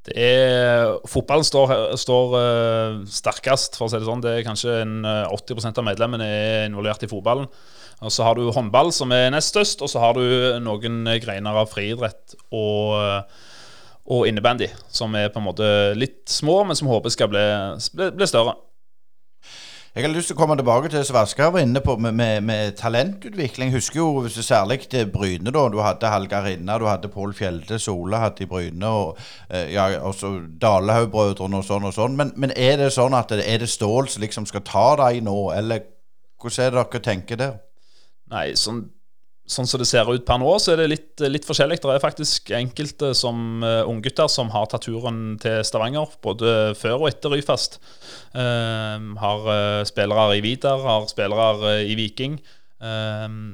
Det 0.10 0.18
er, 0.22 0.98
fotball 1.10 1.42
står, 1.46 1.72
står 1.98 2.34
uh, 2.38 2.98
sterkest, 3.10 3.78
for 3.78 3.88
å 3.88 3.90
si 3.90 3.98
det 3.98 4.06
sånn. 4.06 4.22
Det 4.22 4.36
er 4.36 4.44
kanskje 4.46 4.76
en, 4.84 5.00
80% 5.06 5.82
av 5.82 5.86
medlemmene 5.88 6.28
er 6.30 6.68
involvert 6.68 7.06
i 7.06 7.10
fotballen. 7.10 7.48
Og 8.06 8.14
Så 8.14 8.26
har 8.26 8.38
du 8.38 8.52
håndball, 8.54 8.92
som 8.94 9.14
er 9.16 9.32
nest 9.34 9.54
størst, 9.54 9.82
og 9.82 9.90
så 9.90 10.02
har 10.04 10.18
du 10.18 10.62
noen 10.62 11.06
greiner 11.24 11.58
av 11.58 11.72
friidrett 11.74 12.38
og 12.54 12.98
uh, 13.02 13.45
og 14.06 14.28
innebandy, 14.30 14.68
som 14.90 15.16
er 15.18 15.32
på 15.34 15.42
en 15.42 15.48
måte 15.48 15.68
litt 15.98 16.24
små, 16.30 16.64
men 16.64 16.78
som 16.78 16.90
håper 16.92 17.14
skal 17.14 17.32
bli, 17.32 17.46
bli, 17.98 18.12
bli 18.14 18.30
større. 18.30 18.54
Jeg 19.96 20.04
har 20.04 20.12
lyst 20.12 20.28
til 20.28 20.36
å 20.36 20.40
komme 20.42 20.58
tilbake 20.60 20.90
til 20.92 21.00
det 21.00 21.08
Svarskar 21.08 21.54
var 21.56 21.64
inne 21.64 21.80
på 21.80 21.94
med, 21.96 22.18
med, 22.20 22.42
med, 22.44 22.74
talentutvikling. 22.76 23.70
Husker 23.72 24.02
jo 24.02 24.28
særlig 24.28 24.90
til 24.92 25.08
Bryne. 25.08 25.54
da, 25.56 25.62
Du 25.72 25.78
hadde 25.80 26.10
Hallgeir 26.12 26.44
Rinna, 26.44 26.76
du 26.78 26.84
hadde 26.90 27.08
Pål 27.08 27.32
Fjelde, 27.34 27.80
Sola 27.80 28.20
hadde 28.26 28.44
i 28.44 28.50
Bryne, 28.52 28.90
og 28.90 29.18
eh, 29.50 29.72
ja, 29.72 29.86
også 30.04 30.34
Dalehaug-brødrene 30.62 31.62
og 31.62 31.64
sånn 31.64 31.88
og 31.88 31.96
sånn. 31.96 32.18
Men, 32.20 32.34
men, 32.36 32.52
er 32.52 32.76
det 32.84 32.92
sånn 32.92 33.16
at 33.16 33.32
det, 33.32 33.48
er 33.48 33.64
det 33.64 33.72
Stål 33.72 34.12
som 34.12 34.26
liksom 34.26 34.50
skal 34.52 34.66
ta 34.68 34.90
deg 35.06 35.24
nå, 35.24 35.38
eller 35.56 35.88
hvordan 36.44 36.66
er 36.66 36.76
det 36.76 36.84
dere 36.84 37.04
tenker 37.08 37.40
der? 37.40 37.56
Nei, 38.36 38.50
sånn 38.60 38.84
sånn 39.46 39.68
som 39.70 39.82
det 39.82 39.88
ser 39.88 40.10
ut 40.10 40.26
per 40.26 40.40
nå, 40.42 40.50
så 40.62 40.74
er 40.74 40.82
det 40.82 40.88
litt, 40.90 41.24
litt 41.30 41.46
forskjellig. 41.46 41.78
Det 41.84 41.94
er 41.94 42.02
faktisk 42.02 42.50
enkelte 42.58 43.12
som 43.18 43.62
uh, 43.62 43.86
unggutter 43.86 44.30
som 44.32 44.50
har 44.54 44.66
tatt 44.72 44.88
turen 44.88 45.38
til 45.42 45.62
Stavanger, 45.68 46.18
både 46.26 46.74
før 46.80 47.04
og 47.04 47.10
etter 47.12 47.36
Ryfast. 47.36 47.78
Uh, 48.34 49.14
har 49.22 49.46
uh, 49.46 49.84
spillere 49.88 50.40
i 50.40 50.44
Vidar, 50.46 50.82
har 50.86 51.06
spillere 51.12 51.78
i 51.86 51.98
Viking. 52.00 52.40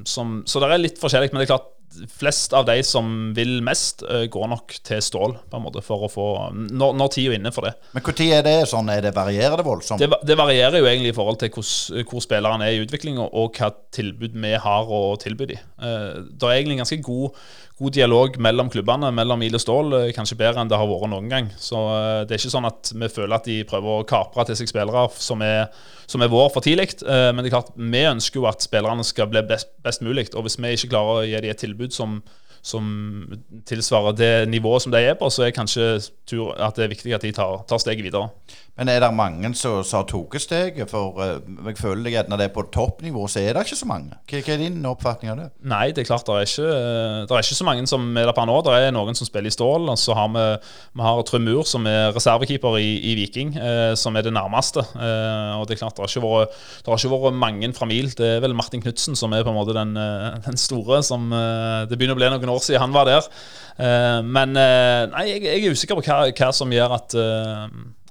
Som, 0.10 0.41
så 0.49 0.60
det 0.60 0.67
er 0.67 0.82
litt 0.82 0.97
forskjellig. 0.99 1.30
Men 1.32 1.39
det 1.39 1.45
er 1.45 1.51
klart, 1.54 1.69
flest 2.10 2.54
av 2.54 2.65
de 2.65 2.77
som 2.84 3.34
vil 3.36 3.60
mest, 3.63 4.04
eh, 4.04 4.25
går 4.32 4.47
nok 4.51 4.75
til 4.84 5.01
Stål, 5.04 5.36
på 5.49 5.58
en 5.58 5.65
måte, 5.65 5.84
for 5.84 6.06
å 6.06 6.12
få 6.12 6.27
Når, 6.51 6.93
når 6.97 7.10
tida 7.13 7.34
er 7.34 7.39
inne 7.39 7.51
for 7.54 7.67
det. 7.67 7.73
Men 7.93 8.06
når 8.06 8.21
er 8.38 8.45
det 8.45 8.56
sånn? 8.71 8.89
Er 8.89 9.01
det 9.01 9.13
Varierer 9.15 9.58
det 9.60 9.65
voldsomt? 9.65 10.01
Det, 10.01 10.10
det, 10.25 10.38
varierer 10.39 10.80
jo 10.80 10.88
egentlig 10.88 11.12
i 11.12 11.17
forhold 11.17 11.39
til 11.41 11.51
hvor, 11.54 11.65
hvor 12.10 12.23
spillerne 12.23 12.67
er 12.67 12.77
i 12.77 12.86
utvikling, 12.86 13.19
og, 13.19 13.58
hva 13.58 13.71
tilbud 13.91 14.38
vi 14.41 14.54
har 14.63 14.88
å 14.88 15.01
tilby 15.19 15.51
dem. 15.51 15.65
Uh, 15.82 16.23
det 16.32 16.47
er 16.47 16.58
egentlig 16.58 16.80
ganske 16.80 16.99
god, 17.04 17.39
god 17.82 17.95
dialog 17.97 18.38
mellom 18.39 18.69
klubbene, 18.71 19.12
mellom 19.15 19.43
IL 19.43 19.58
og 19.58 19.63
Stål, 19.63 19.95
eh, 19.97 20.12
kanskje 20.15 20.38
bedre 20.39 20.62
enn 20.62 20.71
det 20.71 20.80
har 20.80 20.89
vært 20.89 21.12
noen 21.12 21.32
gang. 21.32 21.49
Så 21.60 21.80
det 22.27 22.36
er 22.36 22.41
ikke 22.41 22.54
sånn 22.54 22.69
at 22.69 22.91
vi 22.93 23.10
føler 23.12 23.36
at 23.36 23.49
de 23.49 23.58
prøver 23.67 24.01
å 24.01 24.08
kapre 24.08 24.45
til 24.47 24.60
seg 24.60 24.69
spillere 24.71 25.08
som 25.17 25.41
er, 25.45 25.67
som 26.10 26.21
er 26.21 26.32
vår 26.32 26.51
for 26.54 26.63
tidlig. 26.63 26.91
Men 27.01 27.41
det 27.41 27.49
er 27.49 27.56
klart, 27.56 27.73
vi 27.75 28.04
ønsker 28.06 28.41
jo 28.41 28.47
at 28.49 28.63
spillerne 28.63 29.04
skal 29.08 29.30
bli 29.32 29.41
best, 29.49 29.71
best 29.82 30.06
mulig. 30.06 30.27
Og 30.36 30.45
hvis 30.45 30.60
vi 30.62 30.75
ikke 30.75 30.91
klarer 30.93 31.23
å 31.23 31.25
gi 31.25 31.41
dem 31.41 31.56
et 31.56 31.62
tilbud 31.63 31.81
som 31.89 32.22
som 32.62 33.26
tilsvarer 33.65 34.13
det 34.13 34.50
nivået 34.50 34.82
som 34.82 34.91
de 34.94 35.00
er 35.02 35.15
på, 35.17 35.30
så 35.30 35.48
er 35.48 35.56
kanskje 35.56 36.00
tur, 36.30 36.54
at 36.54 36.78
det 36.78 36.84
er 36.86 36.91
viktig 36.94 37.13
at 37.13 37.24
de 37.26 37.32
tar, 37.34 37.63
tar 37.70 37.82
steget 37.82 38.04
videre. 38.06 38.30
Men 38.79 38.88
er 38.88 39.01
det 39.03 39.10
mange 39.13 39.49
som 39.60 39.81
har 39.84 40.05
tatt 40.07 40.36
steget? 40.41 40.89
For 40.89 41.17
uh, 41.19 41.67
jeg 41.67 41.77
føler 41.77 42.15
at 42.21 42.29
når 42.31 42.39
det 42.39 42.45
er 42.47 42.53
på 42.55 42.63
toppnivå, 42.71 43.25
så 43.29 43.41
er 43.43 43.53
det 43.53 43.65
ikke 43.67 43.77
så 43.81 43.88
mange. 43.89 44.15
Hva, 44.31 44.39
er 44.41 44.62
din 44.62 44.79
oppfatning 44.88 45.34
av 45.34 45.41
det? 45.41 45.47
Nei, 45.67 45.89
det 45.91 46.05
er 46.05 46.07
klart 46.07 46.25
det 46.25 46.38
er 46.38 46.47
ikke, 46.47 46.69
det 47.27 47.36
er 47.36 47.45
ikke 47.45 47.60
så 47.60 47.67
mange 47.67 47.86
som 47.91 48.07
er 48.15 48.29
der 48.29 48.38
per 48.38 48.47
nå. 48.47 48.55
Det 48.65 48.77
er 48.79 48.95
noen 48.95 49.17
som 49.17 49.27
spiller 49.27 49.51
i 49.51 49.53
stål. 49.53 49.91
Og 49.91 49.99
så 49.99 50.15
har 50.15 50.31
vi, 50.34 50.47
vi 50.95 51.05
har 51.05 51.23
Trømur, 51.27 51.67
som 51.67 51.86
er 51.89 52.15
reservekeeper 52.15 52.79
i, 52.79 52.89
i 53.12 53.15
Viking, 53.19 53.53
eh, 53.60 53.91
som 53.99 54.15
er 54.15 54.25
det 54.25 54.34
nærmeste. 54.36 54.86
Eh, 54.95 55.53
og 55.60 55.67
det 55.67 55.75
er 55.75 55.84
klart 55.84 55.99
det 55.99 56.07
har 56.07 56.15
ikke 56.15 56.25
vært, 56.25 56.60
det 56.81 56.93
har 56.93 57.03
ikke 57.03 57.13
vært 57.17 57.39
mange 57.43 57.73
fra 57.77 57.91
Mil. 57.91 58.12
Det 58.17 58.34
er 58.38 58.43
vel 58.45 58.55
Martin 58.57 58.84
Knutsen 58.84 59.19
som 59.19 59.36
er 59.36 59.43
på 59.43 59.51
en 59.51 59.60
måte 59.60 59.75
den, 59.75 59.93
den 60.47 60.60
store 60.60 61.03
som 61.05 61.29
Det 61.31 61.97
begynner 61.97 62.15
å 62.15 62.19
bli 62.19 62.29
noen 62.31 62.53
år 62.53 62.63
siden 62.63 62.81
han 62.81 62.95
var 62.95 63.10
der. 63.10 63.27
men 64.23 64.53
nei, 64.55 65.23
jeg, 65.27 65.43
jeg, 65.43 65.60
er 65.60 65.75
usikker 65.75 65.97
på 65.97 66.05
hva, 66.05 66.23
hva 66.31 66.49
som 66.55 66.71
gjør 66.71 66.95
at 66.97 67.15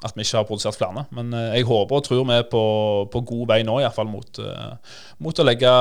at 0.00 0.16
vi 0.16 0.24
ikke 0.24 0.38
har 0.38 0.46
produsert 0.48 0.78
flere. 0.78 1.04
Men 1.16 1.34
eh, 1.36 1.58
jeg 1.58 1.68
håper 1.68 1.98
og 1.98 2.04
tror 2.06 2.24
vi 2.24 2.36
er 2.38 2.46
på, 2.48 2.64
på 3.12 3.24
god 3.32 3.46
vei 3.52 3.60
nå, 3.66 3.78
iallfall 3.82 4.08
mot, 4.08 4.40
uh, 4.40 4.96
mot 5.20 5.42
å 5.42 5.46
legge 5.46 5.72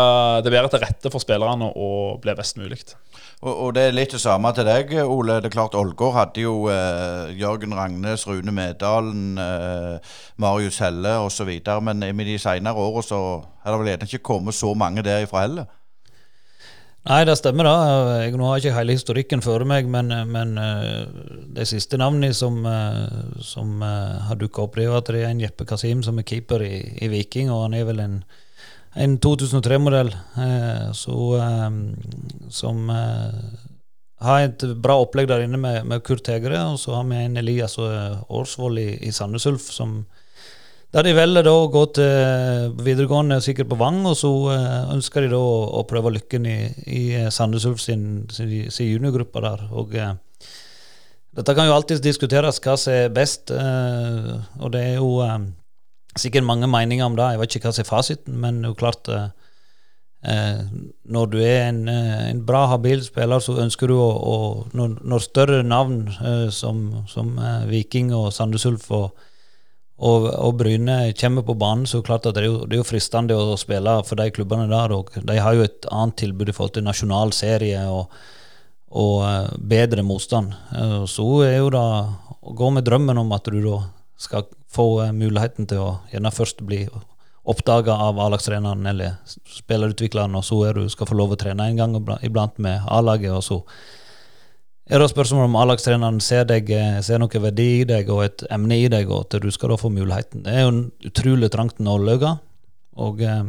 det 0.44 0.52
bedre 0.52 0.72
til 0.74 0.84
rette 0.84 1.12
for 1.14 1.24
spillerne 1.24 1.72
og 1.72 2.20
bli 2.24 2.36
best 2.38 2.60
mulig. 2.60 2.82
Og, 3.40 3.54
og, 3.54 3.70
det 3.78 3.86
er 3.88 3.96
litt 3.96 4.12
det 4.12 4.20
samme 4.20 4.52
til 4.56 4.68
deg, 4.68 4.92
Ole. 5.06 5.38
Det 5.40 5.48
er 5.48 5.56
klart 5.56 5.78
Ålgård 5.80 6.16
hadde 6.18 6.44
jo 6.44 6.56
eh, 6.74 7.32
Jørgen 7.40 7.76
Rangnes, 7.78 8.26
Rune 8.28 8.52
Medalen, 8.52 9.40
eh, 9.40 10.18
Marius 10.44 10.82
Helle 10.84 11.16
osv. 11.24 11.54
Men 11.86 12.04
i 12.04 12.28
de 12.28 12.36
senere 12.42 12.76
åra 12.76 13.06
så 13.06 13.22
har 13.64 13.78
det 13.78 13.86
vel 13.86 14.10
ikke 14.10 14.26
kommet 14.34 14.58
så 14.58 14.74
mange 14.76 15.06
derifra 15.08 15.46
heller. 15.46 15.70
Nei, 17.08 17.22
det 17.26 17.38
stemmer. 17.40 17.64
da. 17.64 17.76
Jeg, 18.26 18.36
nå 18.36 18.50
har 18.50 18.60
ikke 18.60 18.76
hele 18.76 18.96
historikken 18.98 19.42
før 19.44 19.64
meg, 19.68 19.88
men, 19.88 20.12
men 20.28 20.58
uh, 20.60 21.08
de 21.56 21.66
siste 21.68 21.98
navnene 22.00 22.34
som, 22.36 22.60
uh, 22.68 23.40
som 23.44 23.80
uh, 23.80 24.20
har 24.28 24.40
dukka 24.40 24.66
opp, 24.66 24.76
det 24.76 24.90
er 24.90 24.98
at 24.98 25.12
det 25.14 25.24
er 25.24 25.32
en 25.32 25.42
Jeppe 25.42 25.68
Kasim 25.70 26.04
som 26.06 26.20
er 26.20 26.28
keeper 26.28 26.66
i, 26.66 26.76
i 27.00 27.10
Viking, 27.12 27.54
og 27.54 27.64
han 27.70 27.78
er 27.80 27.88
vel 27.88 28.04
en, 28.04 28.20
en 29.00 29.16
2003-modell 29.24 30.12
som 30.92 32.90
har 34.20 34.42
et 34.44 34.64
bra 34.84 34.98
opplegg 35.00 35.30
der 35.30 35.46
inne 35.46 35.60
med, 35.62 35.86
med 35.88 36.04
Kurt 36.04 36.28
Hegre, 36.28 36.66
og 36.74 36.80
så 36.82 36.98
har 36.98 37.06
vi 37.08 37.22
en 37.24 37.40
Elias 37.40 37.78
Årsvold 37.80 38.82
i, 38.82 38.90
i 39.08 39.14
Sandnes 39.16 39.48
Ulf 39.48 39.70
som 39.72 40.02
der 40.90 41.06
de 41.06 41.12
velger 41.14 41.46
da 41.46 41.52
å 41.54 41.68
gå 41.70 41.84
til 41.94 42.72
videregående 42.82 43.38
sikkert 43.46 43.70
på 43.70 43.78
Vang, 43.78 44.00
og 44.10 44.16
så 44.18 44.32
uh, 44.50 44.90
ønsker 44.96 45.26
de 45.26 45.34
da 45.36 45.38
å, 45.40 45.84
prøve 45.90 46.16
lykken 46.16 46.48
i, 46.50 46.58
i 46.90 47.04
eh, 47.20 47.30
Sandnes 47.34 47.68
Ulf 47.70 47.84
sin, 47.84 48.26
sin, 48.34 48.72
sin 48.74 48.90
juniorgruppe 48.90 49.44
der. 49.46 49.68
Og 49.70 49.94
uh, 49.94 50.16
dette 51.38 51.54
kan 51.54 51.70
jo 51.70 51.76
alltids 51.76 52.02
diskuteres 52.02 52.58
hva 52.66 52.74
som 52.80 52.96
er 52.96 53.14
best, 53.14 53.54
og 53.54 54.72
det 54.74 54.82
er 54.82 54.96
jo 54.98 55.22
sikkert 56.18 56.48
mange 56.48 56.68
meninger 56.68 57.06
om 57.06 57.14
det. 57.16 57.28
Jeg 57.36 57.40
vet 57.40 57.56
ikke 57.56 57.70
hva 57.70 57.76
som 57.78 57.84
er 57.86 57.88
fasiten, 57.88 58.40
men 58.42 58.58
det 58.58 58.66
er 58.68 58.74
jo 58.74 58.80
klart 58.82 59.12
Når 61.06 61.30
du 61.32 61.38
er 61.38 61.70
en, 61.70 61.84
en, 61.88 62.42
bra, 62.46 62.66
habil 62.74 63.06
spiller, 63.06 63.40
så 63.40 63.60
ønsker 63.62 63.88
du 63.88 63.96
å, 63.96 64.10
å 64.10 64.36
når, 64.74 64.98
når, 65.06 65.24
større 65.24 65.62
navn 65.64 66.10
som, 66.52 67.06
som 67.08 67.38
Viking 67.70 68.10
og 68.12 68.34
Sandnes 68.34 68.66
Ulf 68.68 68.90
og 68.90 69.30
og, 70.00 70.30
og, 70.32 70.54
Bryne 70.62 71.12
kommer 71.20 71.44
på 71.44 71.58
banen, 71.60 71.86
så 71.88 72.00
klart 72.06 72.28
at 72.30 72.38
det 72.38 72.46
er 72.46 72.48
jo, 72.48 72.60
det 72.64 72.78
er 72.78 72.82
jo 72.82 72.88
fristende 72.88 73.36
å 73.36 73.58
spille 73.60 73.98
for 74.08 74.20
de 74.20 74.30
klubbene 74.32 74.70
der. 74.72 74.94
og 74.96 75.12
De 75.28 75.36
har 75.44 75.58
jo 75.58 75.66
et 75.66 75.88
annet 75.92 76.16
tilbud 76.22 76.52
i 76.52 76.56
forhold 76.56 76.78
til 76.78 76.88
nasjonal 76.88 77.34
serie 77.36 77.82
og, 77.92 78.14
og 78.96 79.16
uh, 79.26 79.52
bedre 79.60 80.06
motstand. 80.08 80.56
Uh, 80.72 81.04
så 81.04 81.28
er 81.50 81.58
jo 81.58 81.74
det 81.76 81.84
å 81.84 82.56
gå 82.56 82.72
med 82.72 82.88
drømmen 82.88 83.20
om 83.20 83.36
at 83.36 83.52
du 83.52 83.60
da 83.66 83.82
skal 84.20 84.48
få 84.72 84.88
uh, 85.04 85.12
muligheten 85.12 85.68
til 85.68 85.84
å 85.84 85.92
gjerne 86.14 86.32
først 86.32 86.64
bli 86.64 86.86
oppdaga 87.50 87.98
av 88.08 88.20
A-lagstreneren 88.24 88.88
eller 88.88 89.20
spillerutvikleren, 89.52 90.36
og 90.38 90.46
så 90.48 90.62
er 90.70 90.80
du 90.80 90.90
skal 90.92 91.10
få 91.10 91.18
lov 91.18 91.36
å 91.36 91.40
trene 91.40 91.68
en 91.68 91.80
gang 91.80 91.96
iblant 92.24 92.60
med 92.62 92.88
A-laget, 92.88 93.34
og 93.36 93.44
så 93.44 93.64
er 94.90 95.04
det 95.04 95.10
spørsmål 95.12 95.48
om 95.48 95.58
A-lagstreneren 95.62 96.20
ser, 96.22 96.50
eh, 96.52 97.02
ser 97.06 97.20
noe 97.22 97.42
verdi 97.42 97.82
i 97.82 97.86
deg 97.86 98.10
og 98.10 98.24
et 98.24 98.44
emne 98.50 98.78
i 98.78 98.88
deg, 98.90 99.10
og 99.10 99.28
at 99.28 99.42
du 99.42 99.52
skal 99.52 99.70
da 99.70 99.78
få 99.78 99.92
muligheten. 99.94 100.44
Det 100.44 100.54
er 100.54 100.62
jo 100.66 100.74
en 100.74 100.92
utrolig 101.06 101.52
trangt 101.52 101.78
nåløye. 101.80 102.40
Og 102.98 103.22
eh, 103.22 103.44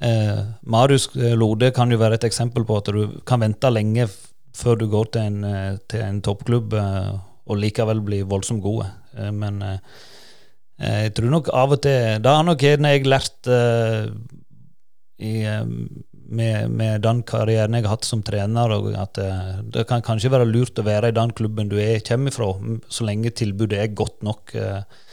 eh, 0.00 0.44
Marius 0.62 1.10
Lode 1.14 1.72
kan 1.72 1.90
jo 1.90 1.98
være 1.98 2.14
et 2.14 2.24
eksempel 2.24 2.64
på 2.64 2.78
at 2.78 2.92
du 2.94 3.20
kan 3.26 3.40
vente 3.40 3.70
lenge 3.70 4.08
før 4.56 4.78
du 4.80 4.86
går 4.90 5.10
til 5.12 5.30
en, 5.30 5.44
eh, 5.44 5.78
til 5.90 6.04
en 6.04 6.20
toppklubb 6.24 6.76
eh, 6.78 7.12
og 7.46 7.60
likevel 7.60 8.02
bli 8.04 8.22
voldsomt 8.26 8.62
gode. 8.64 8.88
Eh, 9.16 9.32
men 9.32 9.62
jeg 10.76 11.14
tror 11.16 11.30
nok 11.32 11.46
av 11.56 11.72
og 11.72 11.78
til 11.86 12.18
Det 12.20 12.32
har 12.32 12.42
nok 12.44 12.62
jeg 12.62 13.06
lært 13.08 13.48
i 15.16 15.34
med, 16.28 16.70
med, 16.70 17.00
den 17.04 17.22
karrieren 17.26 17.76
jeg 17.76 17.86
har 17.86 17.96
hatt 17.96 18.06
som 18.08 18.22
trener, 18.26 18.72
og 18.74 18.88
at 18.98 19.14
det, 19.18 19.26
eh, 19.26 19.58
det, 19.74 19.86
kan 19.88 20.04
kanskje 20.04 20.32
være 20.32 20.48
lurt 20.48 20.78
å 20.78 20.86
være 20.86 21.10
i 21.12 21.16
den 21.16 21.32
klubben 21.36 21.70
du 21.70 21.76
er, 21.80 22.00
kommer 22.06 22.34
fra, 22.34 22.50
så 22.88 23.06
lenge 23.06 23.34
tilbudet 23.36 23.80
er 23.82 23.94
godt 23.94 24.22
nok. 24.26 24.54
Eh, 24.54 25.04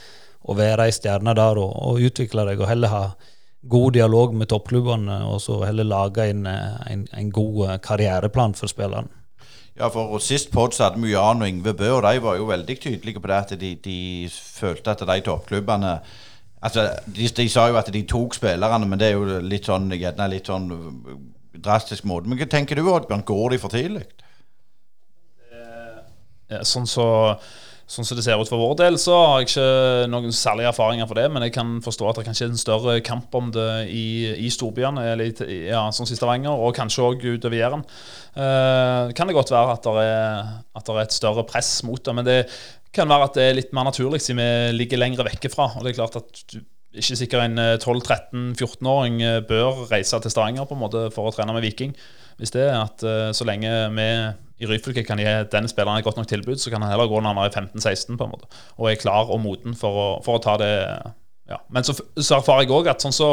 å 0.44 0.56
være 0.58 0.84
ei 0.84 0.92
stjerne 0.92 1.32
der 1.36 1.56
og, 1.56 1.70
og, 1.72 2.02
utvikle 2.04 2.44
deg, 2.50 2.60
og 2.60 2.68
heller 2.68 2.92
ha 2.92 3.04
god 3.64 3.94
dialog 3.96 4.34
med 4.36 4.50
toppklubbene, 4.52 5.22
og 5.24 5.38
så 5.40 5.62
heller 5.64 5.88
lage 5.88 6.26
en, 6.28 6.44
en, 6.46 7.06
en 7.08 7.30
god 7.32 7.60
eh, 7.68 7.78
karriereplan 7.84 8.56
for 8.58 8.68
spilleren. 8.70 9.08
Ja, 9.74 9.88
for 9.90 10.20
Sist 10.22 10.52
pod 10.54 10.76
hadde 10.78 11.00
vi 11.02 11.16
Jan 11.16 11.42
og 11.42 11.48
Yngve 11.50 11.72
Bø, 11.74 11.88
og 11.96 12.04
de 12.06 12.20
var 12.22 12.36
jo 12.38 12.44
veldig 12.46 12.76
tydelige 12.78 13.18
på 13.18 13.30
det 13.30 13.40
at 13.40 13.56
de, 13.58 13.72
de 13.82 13.98
følte 14.30 14.92
at 14.92 15.02
de 15.08 15.16
toppklubbene 15.26 15.96
Altså, 16.64 16.88
de, 17.06 17.28
de, 17.28 17.48
sa 17.52 17.68
jo 17.68 17.76
at 17.76 17.90
de 17.92 18.04
tok 18.08 18.38
spillerne, 18.38 18.88
men 18.88 19.00
det 19.00 19.10
er 19.10 19.18
jo 19.18 19.40
litt 19.44 19.68
sånn, 19.68 19.90
gjerne 19.92 20.30
litt 20.32 20.48
sånn 20.48 20.70
uh, 20.72 21.18
drastisk 21.60 22.06
måte. 22.08 22.30
Men 22.30 22.40
hva 22.40 22.48
tenker 22.50 22.80
du, 22.80 22.86
Oddbjørn? 22.88 23.26
Går 23.28 23.54
de 23.54 23.60
for 23.60 23.74
tidlig? 23.74 24.06
Sånn 26.62 26.88
så 26.88 27.06
Sånn 27.84 28.06
som 28.08 28.16
det 28.16 28.22
ser 28.24 28.40
ut 28.40 28.48
for 28.48 28.56
vår 28.56 28.78
del, 28.78 28.94
så 28.96 29.12
har 29.12 29.42
jeg 29.42 29.50
ikke 29.50 29.64
noen 30.08 30.32
særlige 30.32 30.70
erfaringer 30.70 31.04
for 31.04 31.20
det. 31.20 31.26
Men 31.28 31.44
jeg 31.44 31.52
kan 31.52 31.74
forstå 31.84 32.06
at 32.08 32.16
det 32.16 32.22
kanskje 32.24 32.46
er 32.46 32.52
en 32.54 32.62
større 32.62 32.94
kamp 33.04 33.36
om 33.36 33.50
det 33.52 33.66
i, 33.92 34.06
i 34.40 34.48
storbyene, 34.48 35.02
eller 35.12 35.42
ja, 35.52 35.82
sånn 35.92 36.08
som 36.08 36.16
Stavanger, 36.16 36.56
og 36.56 36.72
kanskje 36.78 37.04
òg 37.04 37.26
utover 37.26 37.58
Jæren. 37.58 37.84
Eh, 38.40 39.12
kan 39.12 39.28
det 39.28 39.36
godt 39.36 39.52
være 39.52 39.76
at 39.76 39.84
det, 39.84 40.06
er, 40.14 40.48
at 40.80 40.88
det 40.88 40.96
er 40.96 41.02
et 41.02 41.18
større 41.18 41.44
press 41.44 41.74
mot 41.84 42.00
det. 42.00 42.16
Men 42.16 42.28
det 42.30 42.38
kan 42.94 43.10
være 43.10 43.28
at 43.28 43.36
det 43.38 43.48
er 43.48 43.58
litt 43.58 43.74
mer 43.76 43.88
naturlig 43.88 44.22
siden 44.22 44.40
vi 44.40 44.78
ligger 44.78 45.00
lengre 45.00 45.26
vekke 45.26 45.50
fra. 45.52 45.70
Og 45.74 45.84
det 45.84 45.92
er 45.92 46.00
klart 46.00 46.18
at 46.20 46.44
du 46.52 46.60
ikke 46.94 47.18
sikkert 47.18 47.48
en 47.48 47.58
12-13-14-åring 47.82 49.22
eh, 49.22 49.38
eh, 49.38 49.46
bør 49.48 49.84
reise 49.90 50.20
til 50.22 50.30
Stavanger 50.30 50.68
på 50.68 50.76
en 50.76 50.82
måte 50.84 51.08
for 51.14 51.28
å 51.28 51.34
trene 51.34 51.54
med 51.56 51.64
Viking. 51.66 51.94
Hvis 52.38 52.54
det 52.54 52.68
er 52.68 52.78
at 52.78 53.02
eh, 53.06 53.32
så 53.34 53.46
lenge 53.48 53.72
vi 53.96 54.06
i 54.62 54.70
Ryfylke 54.70 55.02
kan 55.06 55.18
gi 55.18 55.26
den 55.50 55.66
spilleren 55.70 55.98
et 55.98 56.06
godt 56.06 56.20
nok 56.20 56.30
tilbud, 56.30 56.60
så 56.62 56.70
kan 56.70 56.84
han 56.84 56.94
heller 56.94 57.10
gå 57.10 57.18
når 57.18 57.34
han 57.34 57.42
er 57.42 57.50
15-16 57.74 58.14
på 58.18 58.26
en 58.26 58.32
måte, 58.36 58.48
og 58.78 58.88
er 58.90 59.00
klar 59.00 59.30
og 59.34 59.42
moden 59.42 59.74
for 59.78 59.98
å, 59.98 60.08
for 60.24 60.38
å 60.38 60.44
ta 60.44 60.54
det 60.62 60.72
ja. 61.50 61.58
Men 61.74 61.84
så, 61.84 61.92
så 62.16 62.38
erfarer 62.38 62.64
jeg 62.64 62.72
òg 62.72 62.86
at 62.88 63.02
sånn 63.04 63.12
så 63.12 63.28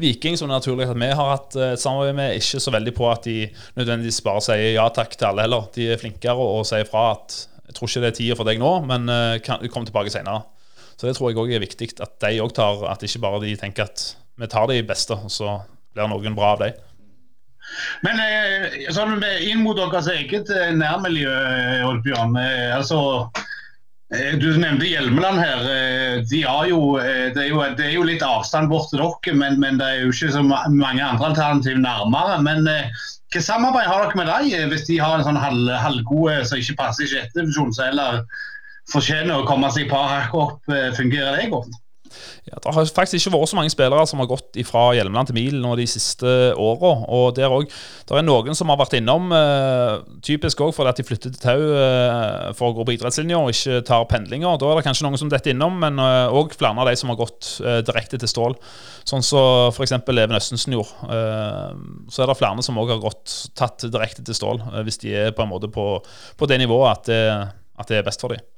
Viking, 0.00 0.34
som 0.34 0.48
det 0.48 0.56
er 0.56 0.62
naturlig 0.64 0.88
at 0.88 0.98
vi 0.98 1.10
har 1.12 1.28
hatt 1.36 1.54
et 1.54 1.82
samarbeid 1.82 2.16
med, 2.18 2.40
ikke 2.40 2.58
så 2.64 2.72
veldig 2.74 2.94
på 2.96 3.06
at 3.12 3.28
de 3.28 3.36
nødvendigvis 3.76 4.22
bare 4.26 4.42
sier 4.48 4.72
ja 4.80 4.88
takk 4.90 5.14
til 5.14 5.28
alle 5.28 5.44
heller. 5.44 5.68
De 5.76 5.92
er 5.92 6.00
flinkere 6.00 6.48
og 6.56 6.64
sier 6.66 6.88
fra 6.88 7.12
at 7.12 7.36
jeg 7.72 7.78
tror 7.78 7.90
ikke 7.90 8.04
det 8.04 8.10
er 8.12 8.16
tida 8.20 8.36
for 8.38 8.48
deg 8.48 8.60
nå, 8.60 8.72
men 8.84 9.08
du 9.08 9.42
kan, 9.46 9.64
kom 9.72 9.86
tilbake 9.88 10.12
senere. 10.12 10.44
Så 10.92 11.08
det 11.08 11.16
tror 11.16 11.32
jeg 11.32 11.40
òg 11.40 11.52
er 11.56 11.62
viktig 11.64 11.88
at 12.04 12.18
de 12.22 12.36
òg 12.44 12.52
tar 12.54 12.84
At 12.92 13.02
ikke 13.02 13.22
bare 13.24 13.40
de 13.42 13.56
tenker 13.58 13.88
at 13.88 14.02
vi 14.38 14.48
tar 14.48 14.68
de 14.68 14.76
beste, 14.86 15.16
og 15.16 15.32
så 15.32 15.56
blir 15.92 16.08
noen 16.08 16.36
bra 16.36 16.52
av 16.54 16.62
dem. 16.62 16.76
Men 18.04 18.20
eh, 18.20 18.76
sånn 18.92 19.16
inn 19.44 19.62
mot 19.64 19.78
deres 19.78 20.08
eget 20.12 20.50
eh, 20.52 20.72
nærmiljø, 20.76 21.32
Oddbjørn. 21.88 22.36
altså 22.76 23.00
Eh, 23.32 23.51
du 24.12 24.48
nevnte 24.60 24.86
Hjelmeland 24.86 25.40
her. 25.40 25.62
Eh, 25.72 26.16
de 26.28 26.42
jo, 26.42 26.80
det, 26.98 27.40
er 27.40 27.48
jo, 27.48 27.62
det, 27.78 27.86
er 27.86 27.94
jo, 27.94 28.04
litt 28.04 28.24
avstand 28.26 28.68
bort 28.68 28.90
til 28.92 29.00
dere, 29.00 29.36
men, 29.38 29.58
men, 29.62 29.80
det 29.80 29.88
er 29.88 30.00
jo 30.02 30.12
ikke 30.12 30.32
så 30.34 30.42
mange 30.44 31.00
andre 31.00 31.30
alternativ 31.30 31.78
nærmere. 31.80 32.38
Men 32.44 32.68
hva 32.68 33.40
samarbeid 33.40 33.88
har 33.88 34.04
dere 34.04 34.20
med 34.20 34.32
dem, 34.32 34.72
hvis 34.72 34.88
de 34.90 35.00
har 35.00 35.16
en 35.16 35.28
sånn 35.28 35.40
halv, 35.40 35.70
halvgode 35.80 36.42
som 36.48 36.60
ikke 36.60 36.76
passer 36.82 37.06
i 37.06 37.12
sjette 37.14 37.40
divisjon, 37.40 37.72
så 37.72 37.88
heller 37.88 38.20
fortjener 38.92 39.40
å 39.40 39.48
komme 39.48 39.70
seg 39.72 39.86
et 39.86 39.94
par 39.94 40.10
hakk 40.10 40.36
opp? 40.36 40.76
Fungerer 40.98 41.38
det 41.38 41.48
godt? 41.54 41.81
Ja, 42.48 42.58
det 42.58 42.74
har 42.74 42.86
faktisk 42.96 43.18
ikke 43.18 43.34
vært 43.36 43.50
så 43.52 43.58
mange 43.58 43.72
spillere 43.72 44.06
som 44.08 44.22
har 44.22 44.30
gått 44.30 44.58
fra 44.68 44.84
Hjelmeland 44.96 45.30
til 45.30 45.36
Mil 45.38 45.58
nå 45.62 45.74
de 45.78 45.86
siste 45.90 46.32
åra. 46.58 46.92
Og 47.12 47.34
der 47.36 47.52
òg 47.52 47.68
Det 47.68 48.18
er 48.18 48.24
noen 48.26 48.56
som 48.58 48.68
har 48.72 48.80
vært 48.80 48.96
innom, 48.98 49.30
uh, 49.32 50.02
typisk 50.24 50.60
òg 50.64 50.74
fordi 50.76 50.90
at 50.90 51.00
de 51.00 51.06
flytter 51.06 51.32
til 51.32 51.42
Tau 51.42 51.60
uh, 51.60 52.50
for 52.56 52.70
å 52.70 52.76
gå 52.76 52.86
på 52.88 52.96
idrettslinja 52.96 53.38
og 53.40 53.52
ikke 53.54 53.82
tar 53.88 54.08
pendlinger. 54.10 54.58
Da 54.60 54.70
er 54.70 54.80
det 54.80 54.86
kanskje 54.88 55.06
noen 55.06 55.20
som 55.20 55.30
detter 55.32 55.54
innom, 55.54 55.78
men 55.82 56.00
òg 56.02 56.52
uh, 56.52 56.58
flere 56.58 56.74
av 56.76 56.90
de 56.90 56.96
som 56.98 57.12
har 57.12 57.20
gått 57.20 57.54
direkte 57.86 58.20
til 58.20 58.30
Stål. 58.30 58.58
Sånn 59.08 59.24
som 59.24 59.32
så 59.32 59.44
f.eks. 59.72 59.94
Even 60.12 60.36
Østensen 60.36 60.74
gjorde. 60.76 61.16
så 62.12 62.22
er 62.22 62.28
det 62.28 62.36
flere 62.38 62.64
som 62.64 62.78
òg 62.78 62.92
har 62.92 63.00
gått 63.02 63.34
tatt 63.58 63.86
direkte 63.88 64.24
til 64.26 64.36
Stål, 64.36 64.60
hvis 64.86 65.00
de 65.02 65.14
er 65.24 65.36
på 65.36 65.46
en 65.46 65.52
måte 65.52 65.72
på, 65.72 65.86
på 66.36 66.50
det 66.50 66.60
nivået 66.62 66.92
at 66.92 67.08
det, 67.08 67.22
at 67.80 67.88
det 67.88 68.02
er 68.02 68.06
best 68.06 68.22
for 68.22 68.34
dem. 68.34 68.51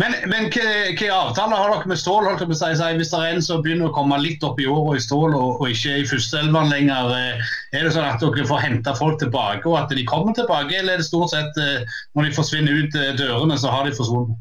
Men, 0.00 0.14
men 0.26 0.48
hva 0.50 1.08
avtaler 1.14 1.54
har 1.54 1.70
dere 1.70 1.90
med 1.92 2.00
Stål? 2.00 2.26
holdt 2.26 2.42
å 2.42 2.56
si? 2.58 2.70
Hvis 2.98 3.12
det 3.12 3.18
er 3.20 3.36
en 3.36 3.44
som 3.44 3.62
begynner 3.62 3.90
å 3.90 3.94
komme 3.94 4.18
litt 4.22 4.42
opp 4.46 4.60
i 4.60 4.68
åra 4.70 4.96
i 4.98 5.02
Stål 5.02 5.36
og, 5.38 5.62
og 5.62 5.66
ikke 5.70 6.00
i 6.00 6.06
førsteelveren 6.08 6.72
lenger, 6.72 7.12
eh, 7.18 7.52
er 7.78 7.86
det 7.86 7.92
sånn 7.94 8.08
at 8.08 8.22
dere 8.22 8.48
får 8.48 8.64
hente 8.64 8.96
folk 8.98 9.20
tilbake 9.22 9.68
og 9.70 9.78
at 9.84 9.92
de 9.94 10.06
kommer 10.08 10.34
tilbake, 10.36 10.74
eller 10.78 10.96
er 10.96 11.02
det 11.02 11.06
stort 11.06 11.34
sett 11.34 11.60
eh, 11.62 11.84
når 12.16 12.28
de 12.28 12.38
forsvinner 12.40 12.80
ut 12.82 12.98
eh, 12.98 13.12
dørene, 13.20 13.60
så 13.60 13.70
har 13.74 13.86
de 13.86 13.94
forsvunnet? 13.98 14.40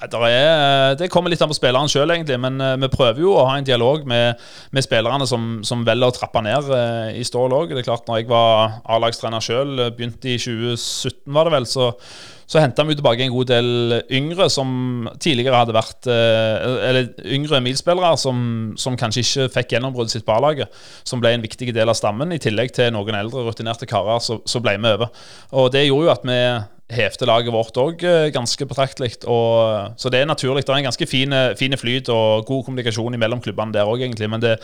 Er, 0.00 0.94
det 0.96 1.10
kommer 1.12 1.28
litt 1.28 1.42
an 1.44 1.50
på 1.50 1.58
spilleren 1.58 1.90
sjøl, 1.90 2.08
egentlig. 2.14 2.38
Men 2.40 2.62
vi 2.80 2.88
prøver 2.88 3.20
jo 3.20 3.34
å 3.36 3.42
ha 3.44 3.58
en 3.58 3.66
dialog 3.66 4.06
med, 4.08 4.38
med 4.72 4.86
spillerne 4.86 5.26
som, 5.28 5.58
som, 5.66 5.82
velger 5.84 6.08
å 6.08 6.14
trappe 6.16 6.40
ned 6.46 6.70
i 7.18 7.24
Stål 7.26 7.52
òg. 7.52 7.74
Når 7.74 8.22
jeg 8.22 8.30
var 8.30 8.78
A-lagstrener 8.88 9.44
sjøl, 9.44 9.74
begynte 9.98 10.30
i 10.30 10.38
2017, 10.40 11.18
var 11.36 11.50
det 11.50 11.56
vel, 11.58 11.68
så 11.68 11.90
så 12.50 12.58
henta 12.58 12.82
vi 12.82 12.96
tilbake 12.98 13.22
en 13.22 13.30
god 13.30 13.46
del 13.46 13.68
yngre 14.10 14.48
som 14.50 15.06
tidligere 15.22 15.60
hadde 15.60 15.74
vært 15.76 16.08
eh, 16.10 16.64
Eller 16.88 17.12
yngre 17.36 17.60
milspillere 17.62 18.16
som, 18.18 18.40
som 18.80 18.96
kanskje 18.98 19.22
ikke 19.22 19.46
fikk 19.54 19.76
gjennombruddet 19.76 20.16
sitt 20.16 20.26
på 20.26 20.34
A-laget. 20.34 20.72
Som 21.06 21.22
ble 21.22 21.30
en 21.36 21.44
viktig 21.44 21.70
del 21.76 21.92
av 21.92 21.98
stammen, 21.98 22.34
i 22.34 22.40
tillegg 22.42 22.74
til 22.74 22.90
noen 22.96 23.20
eldre, 23.20 23.44
rutinerte 23.46 23.86
karer. 23.86 24.18
Så 24.18 24.62
ble 24.64 24.74
vi 24.80 24.90
over. 24.90 25.14
Og 25.54 25.70
det 25.70 25.84
gjorde 25.86 26.08
jo 26.08 26.14
at 26.16 26.26
vi 26.26 26.40
hevte 26.90 27.28
laget 27.30 27.54
vårt 27.54 27.78
òg 27.78 28.02
eh, 28.02 28.32
ganske 28.34 28.66
betraktelig. 28.66 29.12
Så 29.22 30.10
det 30.10 30.24
er 30.24 30.26
naturlig. 30.26 30.64
Det 30.66 30.74
er 30.74 30.82
en 30.82 30.90
ganske 30.90 31.06
fin, 31.06 31.36
fin 31.60 31.78
flyt 31.78 32.10
og 32.10 32.50
god 32.50 32.66
kommunikasjon 32.66 33.14
mellom 33.14 33.44
klubbene 33.44 33.78
der 33.78 33.86
òg, 33.86 34.02
egentlig. 34.02 34.26
Men 34.26 34.42
det, 34.42 34.56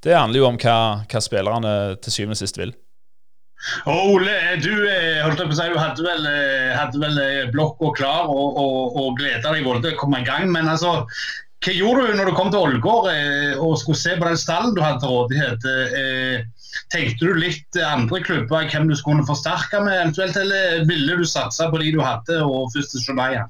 det, 0.00 0.16
handler 0.16 0.40
jo 0.40 0.48
om 0.48 0.56
hva, 0.64 0.78
hva 1.04 1.24
spillerne 1.28 1.76
til 2.00 2.16
syvende 2.16 2.40
og 2.40 2.44
sist 2.46 2.62
vil. 2.62 2.72
Og 3.88 4.14
Ole, 4.14 4.34
du, 4.62 4.72
eh, 4.88 5.24
si, 5.24 5.68
du 5.72 5.78
hadde 5.80 6.04
vel, 6.04 6.26
eh, 6.28 6.74
hadde 6.76 7.00
vel 7.00 7.20
eh, 7.20 7.46
blokka 7.52 7.92
klar 7.96 8.28
og, 8.28 8.58
og, 8.60 8.98
og 9.00 9.16
gleda 9.20 9.54
deg 9.54 9.64
til 9.64 9.94
å 9.94 10.00
komme 10.00 10.20
i 10.20 10.26
gang. 10.26 10.50
Men 10.52 10.68
altså, 10.68 11.04
hva 11.64 11.72
gjorde 11.72 12.04
du 12.06 12.18
når 12.18 12.28
du 12.28 12.36
kom 12.36 12.50
til 12.52 12.60
Ålgård 12.60 13.08
og 13.64 13.78
skulle 13.80 13.96
se 13.96 14.16
på 14.20 14.28
den 14.28 14.40
stallen 14.40 14.74
du 14.76 14.82
hadde 14.84 15.00
til 15.00 15.14
rådighet? 15.14 15.68
Tenkte 16.92 17.30
du 17.30 17.38
litt 17.38 17.78
andre 17.80 18.20
klubber 18.20 18.66
hvem 18.68 18.90
du 18.90 18.96
skulle 18.98 19.24
forsterke 19.24 19.80
med, 19.80 19.94
eventuelt, 20.02 20.36
eller 20.36 20.84
ville 20.90 21.16
du 21.16 21.24
satse 21.24 21.70
på 21.70 21.80
de 21.80 21.94
du 21.94 22.02
hadde 22.04 22.42
og 22.44 22.68
første 22.74 23.00
Shania? 23.00 23.46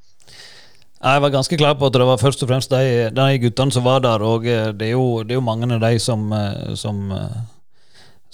Jeg 1.05 1.21
var 1.21 1.33
ganske 1.35 1.59
klar 1.59 1.75
på 1.77 1.89
at 1.91 1.97
det 1.99 2.07
var 2.07 2.23
først 2.23 2.45
og 2.47 2.53
fremst 2.53 2.71
de, 2.71 3.11
de 3.13 3.41
guttene 3.43 3.75
som 3.75 3.85
var 3.85 4.05
der. 4.07 4.23
Og 4.23 4.47
det 4.47 4.87
er 4.87 4.95
jo, 4.95 5.25
det 5.27 5.35
er 5.35 5.41
jo 5.41 5.49
mange 5.51 5.67
av 5.75 5.83
de 5.83 5.99
som, 6.01 6.31
som 6.79 7.03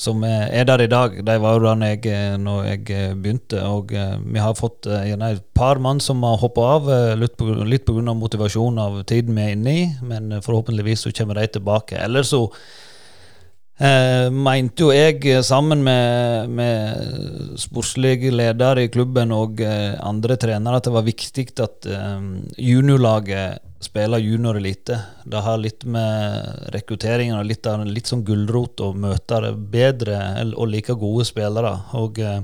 som 0.01 0.23
er 0.25 0.65
der 0.65 0.81
i 0.81 0.89
dag, 0.89 1.19
de 1.27 1.37
var 1.43 1.57
jo 1.59 1.65
der 1.67 1.83
jeg, 1.91 2.07
eh, 2.09 2.37
når 2.41 2.61
jeg 2.71 2.85
eh, 2.97 3.15
begynte. 3.15 3.61
Og 3.69 3.93
eh, 3.93 4.17
vi 4.25 4.41
har 4.41 4.57
fått 4.57 4.89
gjerne 4.89 5.35
et 5.35 5.43
par 5.57 5.81
mann 5.83 6.01
som 6.01 6.25
har 6.25 6.41
hoppa 6.41 6.69
av, 6.79 6.93
litt 7.21 7.37
pga. 7.37 8.15
Motivasjon 8.21 8.81
av 8.81 9.03
tiden 9.05 9.37
vi 9.37 9.45
er 9.45 9.57
inne 9.57 9.75
i. 9.77 9.89
Men 10.01 10.39
forhåpentligvis 10.41 11.05
så 11.05 11.13
kommer 11.13 11.37
de 11.37 11.51
tilbake. 11.53 12.01
Ellers 12.01 12.33
så 12.33 12.47
eh, 13.77 14.33
mente 14.33 14.87
jo 14.87 14.93
jeg, 14.95 15.21
sammen 15.45 15.85
med, 15.85 16.49
med 16.49 17.57
sportslig 17.61 18.33
ledere 18.33 18.87
i 18.87 18.93
klubben 18.93 19.35
og 19.37 19.61
eh, 19.61 19.99
andre 20.01 20.41
trenere, 20.41 20.81
at 20.81 20.89
det 20.89 20.97
var 20.97 21.09
viktig 21.09 21.51
at 21.61 21.91
eh, 21.93 22.31
juniorlaget 22.57 23.70
spille 23.81 24.21
juniorelite. 24.21 24.99
Det 25.25 25.41
har 25.45 25.59
litt 25.61 25.87
med 25.89 26.69
rekrutteringen 26.75 27.39
og 27.39 27.49
litt, 27.49 27.67
litt 27.89 28.11
sånn 28.11 28.25
gulrot 28.27 28.83
å 28.85 28.93
møte 28.93 29.41
bedre 29.57 30.21
og 30.53 30.69
like 30.69 30.97
gode 31.01 31.25
spillere. 31.29 31.73
Og 31.97 32.21
eh, 32.21 32.43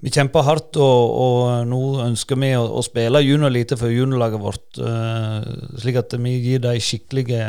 vi 0.00 0.12
kjemper 0.14 0.46
hardt, 0.46 0.78
og, 0.80 1.12
og, 1.20 1.42
nå 1.68 1.82
ønsker 2.06 2.38
vi 2.40 2.54
å, 2.56 2.64
å 2.80 2.84
spille 2.84 3.20
juniorelite 3.20 3.76
for 3.76 3.92
juniorlaget 3.92 4.40
vårt. 4.40 4.80
Eh, 4.80 5.50
slik 5.82 6.00
at 6.00 6.16
vi 6.16 6.38
gir 6.38 6.64
dem 6.64 6.80
skikkelige, 6.80 7.44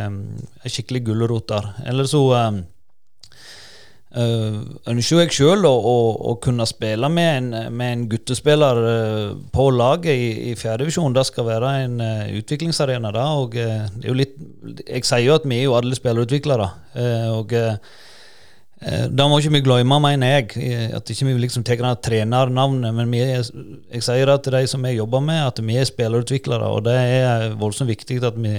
skikkelig 0.68 1.06
gulrot 1.08 1.48
der. 1.54 1.72
Ellers 1.88 2.12
så 2.12 2.26
eh, 2.36 2.62
Uh, 4.12 4.66
ønsker 4.92 5.22
jeg 5.22 5.32
sjøl 5.38 5.64
å, 5.64 5.72
å, 5.72 5.92
å, 6.28 6.34
kunne 6.44 6.66
spille 6.68 7.08
med 7.08 7.30
en, 7.32 7.46
med 7.72 7.94
en 7.94 8.02
guttespiller 8.12 8.80
uh, 8.84 9.30
på 9.56 9.70
laget 9.72 10.12
i, 10.12 10.50
i 10.50 10.56
fjerdedivisjon. 10.60 11.16
Det 11.16 11.24
skal 11.30 11.48
være 11.48 11.70
en 11.86 11.96
uh, 12.04 12.26
utviklingsarena. 12.42 13.14
Da, 13.16 13.24
og 13.40 13.56
det 13.56 13.70
er 13.70 14.10
jo 14.10 14.18
litt 14.20 14.36
Jeg 14.84 15.08
sier 15.08 15.30
jo 15.30 15.38
at 15.40 15.48
vi 15.48 15.62
er 15.62 15.70
jo 15.70 15.78
alle 15.80 15.96
spillerutviklere. 15.96 16.68
og 17.32 17.56
da 18.82 19.28
må 19.30 19.38
ikke 19.38 19.54
vi 19.54 19.60
glemme, 19.62 20.00
mener 20.02 20.32
jeg, 20.40 20.90
at 20.98 21.10
ikke 21.14 21.28
vi 21.28 21.36
liksom 21.44 21.64
tar 21.64 21.84
trenernavnet. 22.02 22.96
Men 22.98 23.14
er, 23.14 23.46
jeg 23.94 24.04
sier 24.04 24.32
at 24.34 24.48
de 24.58 24.62
som 24.68 24.88
jeg 24.90 24.98
jobber 24.98 25.22
med, 25.22 25.40
at 25.46 25.62
vi 25.64 25.78
er 25.78 25.86
spillerutviklere. 25.88 26.68
Og 26.68 26.84
det 26.90 26.98
er 26.98 27.54
voldsomt 27.62 27.94
viktig 27.94 28.20
at 28.26 28.40
vi 28.42 28.58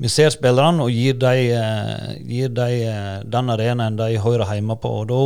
vi 0.00 0.08
ser 0.08 0.32
spillerne 0.32 0.86
og 0.86 0.94
gir 0.94 1.18
dem 1.20 1.56
eh, 1.56 2.14
gir 2.24 2.54
de, 2.56 2.70
eh, 2.88 3.18
den 3.28 3.52
arenaen 3.52 3.98
de 3.98 4.14
hører 4.20 4.48
hjemme 4.54 4.78
på. 4.80 4.94
og 5.02 5.10
da 5.10 5.24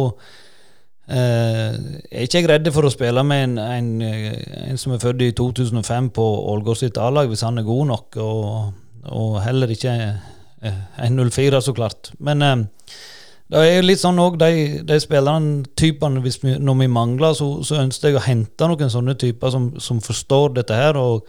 Eh, 1.04 1.74
er 2.08 2.24
ikke 2.24 2.40
jeg 2.40 2.48
redd 2.48 2.70
for 2.72 2.88
å 2.88 2.92
spille 2.92 3.20
med 3.28 3.42
en, 3.44 3.58
en, 3.60 3.88
en, 4.70 4.78
som 4.80 4.94
er 4.94 5.02
født 5.02 5.20
i 5.26 5.34
2005 5.36 6.08
på 6.16 6.24
Ålgård 6.54 6.80
sitt 6.80 6.96
A-lag, 6.96 7.28
hvis 7.28 7.44
han 7.44 7.60
er 7.60 7.66
god 7.66 7.90
nok, 7.90 8.16
og, 8.24 8.70
og 9.12 9.34
heller 9.44 9.74
ikke 9.74 9.92
en 10.64 11.20
04, 11.28 11.60
så 11.60 11.74
klart. 11.76 12.08
Men 12.24 12.40
uh, 12.40 12.64
det 13.52 13.66
er 13.68 13.84
litt 13.84 14.00
sånn 14.00 14.22
òg, 14.22 14.38
de, 14.40 14.80
de 14.88 14.96
spillertypene 15.02 16.56
når 16.64 16.80
vi 16.80 16.88
mangler, 16.88 17.36
så, 17.36 17.50
så 17.60 17.82
ønsker 17.82 18.14
jeg 18.14 18.18
å 18.22 18.24
hente 18.24 18.70
noen 18.70 18.92
sånne 18.92 19.18
typer 19.20 19.52
som, 19.52 19.74
som 19.76 20.00
forstår 20.00 20.56
dette 20.56 20.78
her. 20.78 20.96
og 20.96 21.28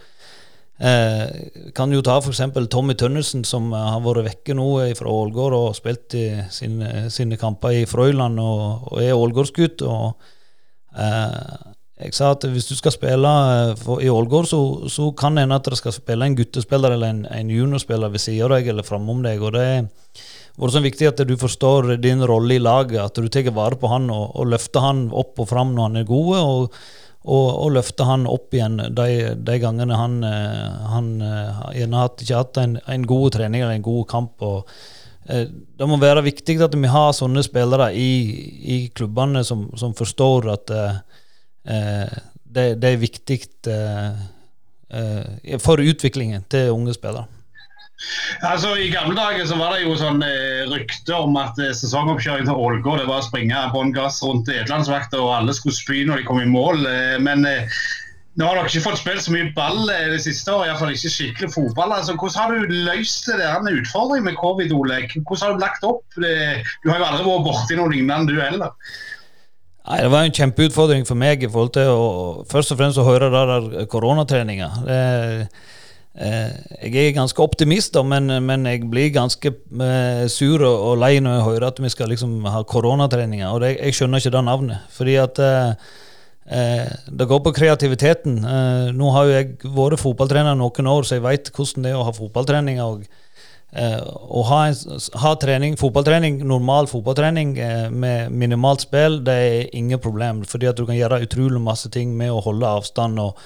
Eh, 0.76 1.70
kan 1.72 1.92
jo 1.92 2.02
ta 2.04 2.18
f.eks. 2.20 2.42
Tommy 2.68 2.94
Tønnesen, 2.94 3.46
som 3.48 3.70
eh, 3.72 3.86
har 3.94 4.02
vært 4.04 4.26
vekke 4.26 4.56
nå 4.58 4.68
fra 4.98 5.12
Ålgård 5.12 5.56
og 5.56 5.76
spilt 5.78 6.16
sine, 6.52 7.06
sine 7.12 7.38
kamper 7.40 7.78
i 7.78 7.86
Frøyland 7.88 8.40
og, 8.42 8.90
og 8.92 9.00
er 9.00 9.16
ålgårdsgutt. 9.16 9.86
Eh, 10.96 11.72
jeg 11.96 12.12
sa 12.12 12.34
at 12.34 12.44
hvis 12.52 12.66
du 12.68 12.74
skal 12.76 12.92
spille 12.92 13.30
eh, 13.52 13.70
for, 13.80 14.02
i 14.04 14.10
Ålgård, 14.12 14.50
så, 14.50 14.60
så, 14.92 15.08
kan 15.16 15.36
det 15.36 15.46
hende 15.46 15.56
at 15.56 15.70
det 15.70 15.78
skal 15.80 15.94
spille 15.96 16.28
en 16.28 16.36
guttespiller 16.36 16.92
eller 16.92 17.14
en, 17.14 17.22
en 17.32 17.52
juniorspiller 17.52 18.12
ved 18.12 18.20
siden 18.20 18.44
av 18.44 18.58
deg 18.58 18.68
eller 18.72 18.84
framom 18.84 19.22
deg. 19.24 19.40
og 19.40 19.56
det 19.56 19.64
er 19.64 20.72
så 20.72 20.84
viktig 20.84 21.08
at 21.08 21.24
du 21.24 21.34
forstår 21.40 21.94
din 22.04 22.20
rolle 22.28 22.58
i 22.58 22.60
laget, 22.60 23.00
at 23.00 23.16
du 23.16 23.28
tar 23.32 23.48
vare 23.56 23.80
på 23.80 23.88
han 23.88 24.10
og, 24.12 24.36
og 24.36 24.52
løfter 24.52 24.84
han 24.84 25.06
opp 25.08 25.40
og 25.40 25.48
fram 25.48 25.72
når 25.72 25.88
han 25.88 26.00
er 26.02 26.08
god. 26.12 26.36
og 26.36 26.78
og, 27.26 27.46
og 27.58 27.72
løfte 27.74 28.06
han 28.06 28.26
opp 28.30 28.54
igjen 28.54 28.78
de, 28.94 29.08
de 29.42 29.56
gangene 29.62 29.98
han, 29.98 30.20
eh, 30.26 30.84
han 30.92 31.08
eh, 31.24 31.64
gjerne 31.80 32.02
har 32.02 32.12
ikke 32.14 32.38
hatt 32.38 32.60
en, 32.62 32.76
en, 32.86 33.06
god 33.08 33.34
trening 33.34 33.64
eller 33.64 33.74
en 33.74 33.86
god 33.86 34.04
kamp. 34.12 34.44
og 34.46 34.70
eh, 35.26 35.48
Det 35.50 35.88
må 35.90 35.98
være 36.02 36.22
viktig 36.28 36.60
at 36.62 36.76
vi 36.78 36.92
har 36.92 37.16
sånne 37.18 37.42
spillere 37.46 37.90
i, 37.98 38.10
i 38.76 38.78
klubbene 38.94 39.42
som, 39.46 39.66
som, 39.78 39.94
forstår 39.98 40.50
at 40.54 40.74
eh, 40.76 41.00
det, 42.46 42.68
det, 42.78 42.92
er 42.92 43.02
viktig 43.02 43.40
eh, 43.74 45.58
for 45.62 45.82
utviklingen 45.82 46.46
til 46.52 46.70
unge 46.76 46.94
spillere. 46.94 47.26
Altså, 48.44 48.74
I 48.76 48.88
gamle 48.92 49.16
dager 49.16 49.46
så 49.48 49.58
var 49.58 49.74
det 49.74 49.84
jo 49.84 49.94
sånn 49.98 50.22
eh, 50.24 50.64
rykte 50.70 51.14
om 51.16 51.36
at 51.40 51.58
eh, 51.62 51.74
sesongoppkjøringen 51.76 52.50
til 52.50 52.64
Ålgård 52.68 53.02
det 53.02 53.08
var 53.10 53.22
å 53.22 53.26
springe 53.26 53.62
bånn 53.74 53.94
gass 53.96 54.22
rundt 54.24 54.50
Edlandsvakta, 54.52 55.20
og 55.22 55.34
alle 55.38 55.54
skulle 55.56 55.76
spy 55.76 56.04
når 56.08 56.22
de 56.22 56.26
kom 56.28 56.42
i 56.42 56.48
mål. 56.50 56.84
Eh, 56.90 57.16
men 57.22 57.46
eh, 57.48 57.78
nå 58.36 58.44
har 58.44 58.58
dere 58.58 58.68
ikke 58.68 58.84
fått 58.84 59.00
spilt 59.00 59.24
så 59.24 59.32
mye 59.32 59.48
ball 59.56 59.88
eh, 59.88 60.10
det 60.12 60.20
siste 60.26 60.52
året, 60.52 60.68
iallfall 60.68 60.92
ikke 60.92 61.12
skikkelig 61.12 61.52
fotball. 61.54 61.94
Altså, 61.96 62.16
hvordan 62.20 62.42
har 62.42 62.52
du 62.52 62.78
løst 62.90 63.30
det 63.30 63.38
der 63.40 63.80
utfordringen 63.80 64.28
med 64.28 64.40
covid, 64.40 64.74
Ole? 64.76 65.02
Hvordan 65.16 65.44
har 65.46 65.54
du 65.56 65.64
lagt 65.64 65.86
opp? 65.88 66.04
Det? 66.20 66.34
Du 66.84 66.90
har 66.92 67.00
jo 67.00 67.08
aldri 67.08 67.28
vært 67.30 67.46
borti 67.48 67.78
noe 67.78 67.92
lignende, 67.94 68.34
du 68.34 68.42
heller. 68.42 68.74
Nei, 69.86 70.02
Det 70.02 70.10
var 70.12 70.26
en 70.26 70.36
kjempeutfordring 70.36 71.06
for 71.08 71.18
meg 71.18 71.46
i 71.46 71.48
forhold 71.48 71.72
til 71.78 71.88
å 71.94 72.06
først 72.50 72.74
og 72.74 72.80
fremst 72.82 73.00
å 73.00 73.06
høre 73.06 73.30
det 73.32 73.42
der 73.52 73.88
koronatreninga. 73.88 74.68
Eh, 74.84 75.72
jeg 76.16 76.96
er 76.96 77.12
ganske 77.12 77.42
optimist, 77.44 77.92
da, 77.92 78.00
men, 78.06 78.30
men 78.46 78.64
jeg 78.64 78.86
blir 78.88 79.10
ganske 79.12 79.50
eh, 79.52 80.22
sur 80.32 80.62
og, 80.64 80.94
lei 80.96 81.18
når 81.20 81.34
jeg 81.34 81.46
hører 81.50 81.68
at 81.68 81.82
vi 81.82 81.92
skal 81.92 82.08
liksom 82.08 82.38
ha 82.48 82.62
koronatreninger. 82.64 83.50
Og 83.52 83.60
det, 83.60 83.74
jeg 83.76 83.98
skjønner 83.98 84.22
ikke 84.22 84.32
det 84.32 84.44
navnet. 84.46 84.86
Fordi 84.96 85.18
at 85.20 85.42
eh, 85.44 85.92
eh 86.46 86.96
det 87.20 87.28
går 87.28 87.42
på 87.44 87.52
kreativiteten. 87.58 88.40
Eh, 88.40 88.88
nå 88.96 89.12
har 89.12 89.28
jo 89.28 89.36
jeg 89.36 89.76
vært 89.76 90.00
fotballtrener 90.00 90.56
noen 90.56 90.90
år, 90.94 91.04
så 91.04 91.18
jeg 91.18 91.26
vet 91.28 91.52
hvordan 91.52 91.84
det 91.84 91.92
er 91.92 92.00
å 92.00 92.08
ha 92.08 92.16
fotballtrening. 92.16 92.80
og 92.80 93.04
eh, 93.76 94.00
å 94.00 94.48
ha, 94.48 94.64
en, 94.70 94.98
ha 95.20 95.36
trening, 95.36 95.76
fotballtrening, 95.76 96.40
normal 96.48 96.88
fotballtrening 96.88 97.58
med 97.92 98.32
minimalt 98.32 98.88
spill, 98.88 99.20
det 99.20 99.40
er 99.52 99.72
ingen 99.76 100.00
problem. 100.00 100.46
Fordi 100.48 100.72
at 100.72 100.80
du 100.80 100.86
kan 100.88 100.96
gjøre 100.96 101.26
utrolig 101.28 101.60
masse 101.60 101.92
ting 101.92 102.16
med 102.16 102.32
å 102.32 102.40
holde 102.40 102.76
avstand. 102.80 103.20
og 103.20 103.36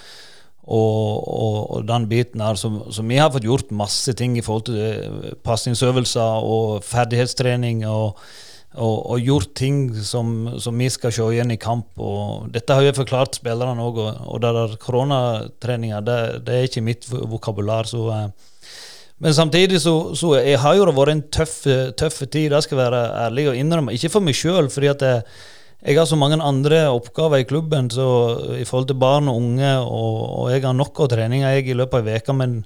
og, 0.65 1.25
og, 1.25 1.57
og, 1.71 1.89
den 1.89 2.07
biten 2.11 2.43
her. 2.45 2.59
Så, 2.61 2.71
vi 3.03 3.19
har 3.19 3.33
fått 3.33 3.49
gjort 3.49 3.73
masse 3.75 4.13
ting 4.19 4.37
i 4.39 4.45
forhold 4.45 4.69
til 4.69 4.79
eh, 4.85 5.35
pasningsøvelser 5.47 6.47
og 6.47 6.85
ferdighetstrening. 6.87 7.87
og 7.89 8.19
og, 8.79 9.11
og, 9.11 9.19
gjort 9.19 9.49
ting 9.59 9.89
som, 10.07 10.53
som, 10.63 10.77
vi 10.79 10.87
skal 10.95 11.11
se 11.11 11.25
igjen 11.35 11.51
i 11.51 11.59
kamp. 11.59 11.89
og 11.99 12.53
Dette 12.55 12.77
har 12.77 12.85
jeg 12.87 12.95
forklart 13.01 13.41
spillerne 13.41 13.83
òg. 13.83 13.99
Og, 13.99 14.21
og 14.31 14.43
det 14.45 14.53
der 14.55 14.77
koronatreninga, 14.85 15.99
det, 16.07 16.19
det, 16.47 16.55
er 16.55 16.69
ikke 16.69 16.85
mitt 16.87 17.09
vokabular. 17.11 17.91
Så, 17.91 18.05
eh. 18.15 18.77
men 19.19 19.35
samtidig 19.35 19.81
så, 19.83 20.15
så 20.15 20.37
jeg 20.39 20.61
har 20.63 20.79
jo 20.79 20.87
det 20.87 20.95
vært 21.01 21.15
en 21.17 21.25
tøff, 21.35 21.57
tøff 21.99 22.23
tid, 22.29 22.53
det 22.53 22.63
skal 22.63 22.79
jeg 22.79 22.85
være 22.85 23.03
ærlig 23.25 23.49
og 23.51 23.59
innrømme. 23.59 23.97
Ikke 23.99 24.13
for 24.15 24.23
meg 24.23 24.39
sjøl, 24.39 24.71
fordi 24.71 24.93
at 24.93 25.03
det, 25.03 25.17
jeg 25.81 25.97
har 25.97 26.09
så 26.09 26.17
mange 26.21 26.37
andre 26.45 26.83
oppgaver 26.93 27.41
i 27.41 27.47
klubben 27.49 27.89
så 27.93 28.07
i 28.59 28.67
forhold 28.69 28.91
til 28.91 28.99
barn 29.01 29.31
og 29.33 29.39
unge, 29.41 29.71
og, 29.81 30.17
og 30.41 30.51
jeg 30.53 30.65
har 30.67 30.77
nok 30.77 31.07
av 31.07 31.13
treninger 31.15 31.55
jeg 31.57 31.71
i 31.71 31.77
løpet 31.79 32.03
av 32.03 32.11
ei 32.11 32.19
uke, 32.21 32.37
men 32.37 32.59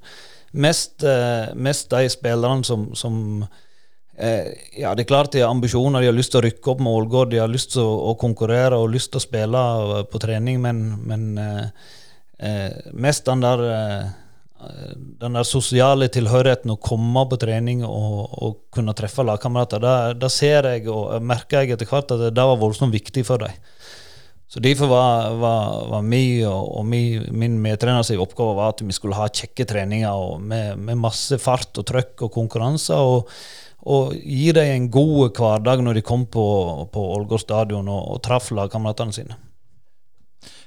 mest, 0.55 1.05
eh, 1.07 1.53
mest, 1.55 1.91
de 1.95 2.11
spillerne 2.11 2.67
som, 2.67 2.89
som 2.99 3.45
eh, 4.19 4.51
ja, 4.81 4.95
Det 4.95 5.05
er 5.05 5.11
klart 5.11 5.33
de 5.33 5.45
har 5.45 5.55
ambisjoner, 5.55 6.03
de 6.03 6.11
har 6.11 6.17
lyst 6.17 6.35
til 6.35 6.43
å 6.43 6.47
rykke 6.49 6.75
opp 6.75 6.83
med 6.83 6.99
Ålgård, 6.99 7.31
de 7.31 7.43
har 7.43 7.51
lyst 7.51 7.75
til 7.77 7.87
å, 7.87 7.95
å, 8.11 8.17
konkurrere 8.19 8.79
og 8.83 8.91
lyst 8.95 9.13
til 9.13 9.23
å 9.23 9.27
spille 9.27 9.63
på 10.11 10.23
trening, 10.23 10.59
men, 10.63 10.85
men 11.07 11.31
eh, 11.39 11.65
eh 12.43 12.93
mest 12.93 13.27
den 13.31 13.47
der 13.47 13.65
eh, 13.71 14.13
den 15.21 15.39
der 15.39 15.47
sosiale 15.49 16.09
tilhørigheten, 16.13 16.75
å 16.75 16.81
komme 16.81 17.25
på 17.31 17.39
trening 17.43 17.85
og, 17.87 18.21
og 18.45 18.57
kunne 18.75 18.95
treffe 18.97 19.25
lagkamerater, 19.27 19.85
da 20.19 20.31
ser 20.33 20.71
jeg 20.73 20.89
og 20.93 21.23
merker 21.25 21.65
jeg 21.65 21.77
etter 21.77 21.91
hvert 21.91 22.15
at 22.17 22.29
det 22.35 22.49
var 22.51 22.61
voldsomt 22.61 22.95
viktig 22.95 23.27
for 23.27 23.45
dem. 23.45 23.55
Så 24.55 24.61
Derfor 24.61 24.87
var, 24.87 25.31
var, 25.35 25.87
var 25.91 26.03
mi 26.07 26.45
og, 26.47 26.77
og 26.79 26.85
mi, 26.87 27.19
min 27.35 27.57
medtreners 27.59 28.13
oppgave 28.15 28.53
var 28.55 28.75
at 28.75 28.85
vi 28.87 28.95
skulle 28.95 29.17
ha 29.19 29.27
kjekke 29.27 29.67
treninger 29.67 30.37
med, 30.39 30.79
med, 30.79 31.01
masse 31.01 31.41
fart 31.43 31.81
og 31.81 31.89
trøkk 31.89 32.27
og 32.29 32.31
konkurranser. 32.37 33.01
Og, 33.03 33.33
og 33.91 34.15
gi 34.15 34.53
dem 34.55 34.71
en 34.77 34.87
god 34.95 35.35
hverdag 35.41 35.83
når 35.83 35.99
de 35.99 36.05
kom 36.07 36.29
på, 36.31 36.45
på 36.93 37.09
Ålgård 37.17 37.43
stadion 37.43 37.91
og, 37.91 38.05
og 38.15 38.23
traff 38.23 38.53
lagkameratene 38.55 39.17
sine. 39.17 39.41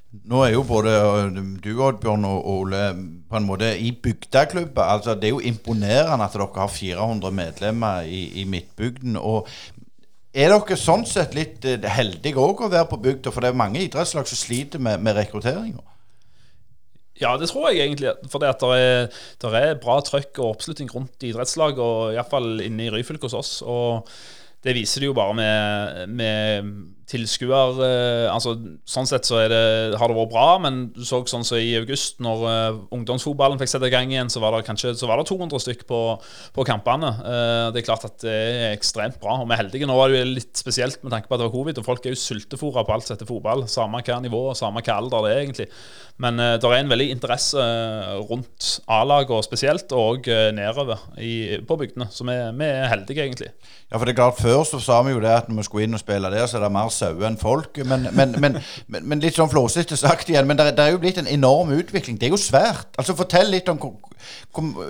Nå 0.07 0.41
er 0.45 0.53
jo 0.53 0.63
både 0.63 0.91
du 1.63 1.71
Oddbjørn 1.83 2.23
og 2.25 2.45
Ole 2.47 2.83
på 3.27 3.39
en 3.39 3.47
måte 3.47 3.73
i 3.75 3.91
bygdeklubben. 3.91 4.83
Altså, 4.83 5.15
det 5.15 5.29
er 5.29 5.35
jo 5.35 5.43
imponerende 5.43 6.23
at 6.23 6.37
dere 6.37 6.47
har 6.55 6.71
400 6.71 7.33
medlemmer 7.35 8.07
i, 8.07 8.41
i 8.41 8.45
Midtbygden. 8.47 9.17
og 9.19 9.47
er 10.37 10.51
dere 10.53 10.77
sånn 10.77 11.05
sett 11.09 11.33
litt 11.33 11.65
eh, 11.65 11.85
heldige 11.89 12.39
òg 12.41 12.65
å 12.65 12.71
være 12.71 12.89
på 12.91 12.99
bygda? 13.01 13.31
For 13.33 13.41
det 13.41 13.51
er 13.51 13.57
mange 13.57 13.81
idrettslag 13.81 14.27
som 14.29 14.37
sliter 14.37 14.81
med, 14.83 15.01
med 15.03 15.17
rekrutteringa. 15.17 15.81
Ja, 17.17 17.31
det 17.41 17.49
tror 17.49 17.71
jeg 17.71 17.87
egentlig. 17.87 18.13
For 18.29 18.43
det, 18.43 18.51
er, 18.77 19.07
er 19.49 19.79
bra 19.81 19.97
trøkk 20.05 20.37
og 20.37 20.51
oppslutning 20.51 20.91
rundt 20.93 21.25
idrettslag, 21.25 21.79
og 21.81 22.13
iallfall 22.13 22.61
inne 22.61 22.85
i 22.85 22.91
Ryfylke 22.93 23.25
hos 23.25 23.37
oss. 23.37 23.53
Og 23.65 24.05
det 24.63 24.75
viser 24.77 25.01
det 25.01 25.09
jo 25.09 25.17
bare 25.17 25.33
med, 25.39 26.13
med 26.13 26.69
tilskuer 27.07 27.79
eh, 27.85 28.27
altså, 28.31 28.55
Sånn 28.87 29.07
sett 29.07 29.27
så 29.27 29.39
det, 29.47 29.59
har 29.99 30.11
det 30.11 30.17
vært 30.17 30.31
bra, 30.31 30.47
men 30.63 30.87
du 30.95 31.03
så 31.07 31.21
sånn 31.27 31.45
som 31.47 31.59
i 31.59 31.73
august, 31.79 32.17
når 32.23 32.43
uh, 32.43 32.79
ungdomsfotballen 32.95 33.59
fikk 33.59 33.71
sette 33.71 33.89
i 33.89 33.93
gang 33.93 34.11
igjen, 34.11 34.31
så 34.31 34.41
var 34.43 34.55
det 34.55 34.65
kanskje 34.67 34.93
så 34.97 35.09
var 35.09 35.19
det 35.19 35.27
200 35.29 35.61
stykk 35.63 35.85
på, 35.89 35.99
på 36.55 36.65
kampene. 36.67 37.09
Uh, 37.19 37.67
det 37.73 37.81
er 37.81 37.87
klart 37.87 38.05
at 38.07 38.17
det 38.23 38.33
er 38.33 38.75
ekstremt 38.75 39.19
bra, 39.23 39.39
og 39.41 39.47
vi 39.47 39.55
er 39.55 39.61
heldige. 39.63 39.89
Nå 39.89 39.97
var 39.97 40.11
det 40.11 40.21
jo 40.21 40.33
litt 40.37 40.59
spesielt 40.59 41.01
med 41.03 41.13
tanke 41.13 41.29
på 41.29 41.35
at 41.35 41.43
det 41.43 41.49
var 41.49 41.55
covid, 41.55 41.81
og 41.81 41.87
folk 41.87 42.05
er 42.05 42.15
jo 42.15 42.21
sultefòra 42.21 42.85
på 42.87 42.95
alt 42.95 43.07
som 43.07 43.15
heter 43.15 43.29
fotball. 43.29 43.65
Samme 43.71 44.03
hva 44.03 44.19
nivå, 44.23 44.43
samme 44.57 44.83
hva 44.83 44.99
alder 45.01 45.27
det 45.27 45.33
er, 45.33 45.43
egentlig. 45.45 45.69
Men 46.23 46.41
uh, 46.43 46.53
det 46.59 46.71
er 46.71 46.77
en 46.81 46.93
veldig 46.95 47.09
interesse 47.15 47.67
rundt 48.29 48.71
A-laget 48.99 49.47
spesielt, 49.47 49.95
og 49.95 50.27
nedover 50.57 51.07
i, 51.23 51.59
på 51.67 51.79
bygdene. 51.79 52.09
Så 52.11 52.27
vi, 52.27 52.37
vi, 52.59 52.71
er 52.71 52.91
heldige, 52.93 53.27
egentlig. 53.27 53.51
Ja, 53.87 53.97
for 53.97 54.05
det 54.05 54.15
er 54.15 54.19
klart 54.21 54.41
Før 54.41 54.63
så 54.67 54.79
sa 54.83 54.99
vi 55.05 55.13
jo 55.13 55.21
det 55.23 55.31
at 55.31 55.47
når 55.47 55.61
vi 55.61 55.67
skulle 55.67 55.87
inn 55.87 55.95
og 55.95 56.01
spille 56.01 56.31
der, 56.33 56.45
så 56.49 56.59
er 56.59 56.65
det 56.65 56.73
mer 56.75 56.91
sauer 56.97 57.29
enn 57.29 57.39
folk. 57.39 57.77
Men, 57.87 58.07
men, 58.17 58.35
men, 58.41 58.59
men, 58.97 59.23
litt 59.23 59.37
sånn 59.37 59.51
flåsete 59.51 59.97
sagt 59.99 60.31
igjen. 60.31 60.47
Men 60.49 60.59
det, 60.59 60.73
er 60.75 60.93
jo 60.93 61.01
blitt 61.01 61.21
en 61.21 61.29
enorm 61.29 61.71
utvikling. 61.77 62.19
Det 62.19 62.29
er 62.29 62.35
jo 62.35 62.41
svært. 62.41 62.89
Altså 62.99 63.15
Fortell 63.17 63.51
litt 63.53 63.69
om 63.71 63.81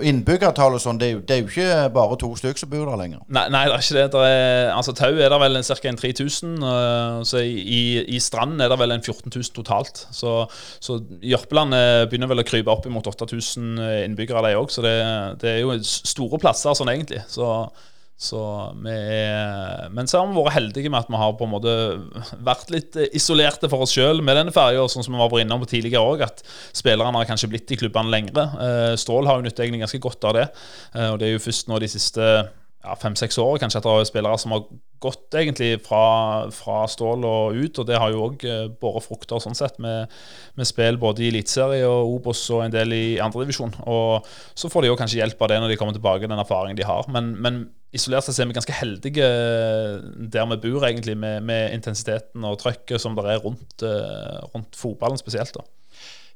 innbyggertall 0.08 0.76
og 0.76 0.82
sånn. 0.82 0.98
Det, 1.00 1.10
det, 1.28 1.36
er 1.36 1.42
jo 1.42 1.50
ikke 1.50 1.88
bare 1.94 2.18
to 2.20 2.30
stykker 2.38 2.62
som 2.62 2.72
bor 2.72 2.88
der 2.88 3.00
lenger. 3.00 3.22
Nei, 3.28 3.44
nei, 3.52 3.64
det 3.68 3.76
er 3.76 3.84
ikke 3.84 3.98
det. 3.98 4.06
det 4.14 4.24
Er, 4.28 4.70
altså 4.74 4.94
Tau 4.96 5.10
er 5.12 5.32
det 5.32 5.40
vel 5.44 5.60
ca. 5.68 5.94
3000. 6.02 6.56
Uh, 6.62 7.20
så 7.28 7.42
i, 7.44 7.82
i 8.16 8.22
Strand 8.22 8.62
er 8.64 8.72
det 8.72 8.80
vel 8.80 8.96
en 8.96 9.04
14 9.04 9.28
000 9.28 9.52
totalt. 9.58 10.06
Så, 10.14 10.40
så 10.80 11.00
Jørpeland 11.24 11.76
begynner 12.08 12.30
vel 12.30 12.42
å 12.42 12.48
krype 12.48 12.72
opp 12.72 12.88
imot 12.88 13.06
8000 13.10 13.78
eh, 13.82 14.00
innbyggere, 14.06 14.42
de 14.46 14.58
òg. 14.58 14.72
Så 14.72 14.84
det, 14.84 14.96
det, 15.42 15.54
er 15.56 15.62
jo 15.62 15.76
store 15.84 16.40
plasser 16.40 16.76
sånn 16.78 16.90
egentlig. 16.92 17.22
Så 17.30 17.46
så 18.18 18.40
vi 18.80 18.94
er, 18.94 19.84
men 19.94 20.08
så 20.10 20.22
har 20.22 20.30
vi 20.30 20.40
vært 20.40 20.56
heldige 20.56 20.90
med 20.90 21.04
at 21.04 21.12
vi 21.12 21.20
har 21.20 21.36
på 21.38 21.46
en 21.46 21.52
måte 21.52 21.74
vært 22.42 22.72
litt 22.74 22.96
isolerte 23.12 23.70
for 23.70 23.84
oss 23.84 23.92
sjøl 23.94 24.24
med 24.24 24.40
denne 24.40 24.54
ferja, 24.54 24.88
sånn 24.90 25.06
som 25.06 25.14
vi 25.14 25.20
var 25.20 25.44
innom 25.44 25.62
tidligere 25.68 26.02
òg, 26.02 26.24
at 26.26 26.42
spillerne 26.76 27.20
har 27.20 27.28
kanskje 27.28 27.52
blitt 27.52 27.76
i 27.76 27.78
klubbene 27.78 28.10
lengre. 28.14 28.48
Strål 28.98 29.18
Stål 29.18 29.26
har 29.26 29.40
jo 29.40 29.48
nytt 29.48 29.58
egentlig 29.58 29.82
ganske 29.82 30.02
godt 30.04 30.24
av 30.28 30.36
det. 30.36 30.46
Eh, 30.94 31.10
og 31.10 31.18
det 31.18 31.28
er 31.28 31.34
jo 31.34 31.42
først 31.42 31.70
nå 31.70 31.78
de 31.82 31.90
siste 31.90 32.26
ja, 32.84 32.94
fem-seks 32.98 33.38
år 33.42 33.58
kanskje 33.58 33.80
at 33.80 33.86
det 33.86 33.94
er 33.94 34.06
spillere 34.08 34.38
som 34.38 34.54
har 34.54 34.66
gått 35.02 35.34
egentlig 35.38 35.80
fra, 35.86 36.48
fra 36.54 36.82
Stål 36.90 37.24
og 37.26 37.58
ut. 37.58 37.80
Og 37.80 37.86
det 37.88 37.98
har 37.98 38.12
jo 38.14 38.24
òg 38.28 38.44
eh, 38.46 38.66
båret 38.80 39.06
frukter 39.06 39.42
sånn 39.42 39.58
sett, 39.58 39.80
med, 39.82 40.12
med 40.58 40.68
spill 40.68 40.98
både 41.00 41.24
i 41.24 41.32
Eliteserie 41.32 41.86
og 41.86 42.14
Obos 42.18 42.44
og 42.54 42.64
en 42.64 42.74
del 42.74 42.94
i 42.94 43.06
andredivisjon. 43.22 43.74
Så 44.58 44.70
får 44.70 44.84
de 44.84 44.92
jo 44.92 44.98
kanskje 44.98 45.20
hjelp 45.22 45.42
av 45.42 45.52
det 45.52 45.60
når 45.62 45.74
de 45.74 45.80
kommer 45.80 45.96
tilbake, 45.96 46.30
den 46.30 46.42
erfaringen 46.42 46.78
de 46.78 46.86
har. 46.86 47.06
Men, 47.14 47.34
men 47.42 47.64
isolert 47.94 48.26
sett 48.26 48.38
er 48.42 48.50
vi 48.50 48.56
ganske 48.58 48.78
heldige 48.80 49.26
der 50.34 50.48
vi 50.52 50.60
bor, 50.68 50.86
egentlig, 50.86 51.16
med, 51.18 51.42
med 51.46 51.74
intensiteten 51.76 52.46
og 52.46 52.58
trøkket 52.62 53.02
som 53.02 53.18
det 53.18 53.26
er 53.26 53.42
rundt, 53.44 53.82
eh, 53.86 54.40
rundt 54.54 54.78
fotballen 54.78 55.20
spesielt. 55.20 55.54
da. 55.54 55.66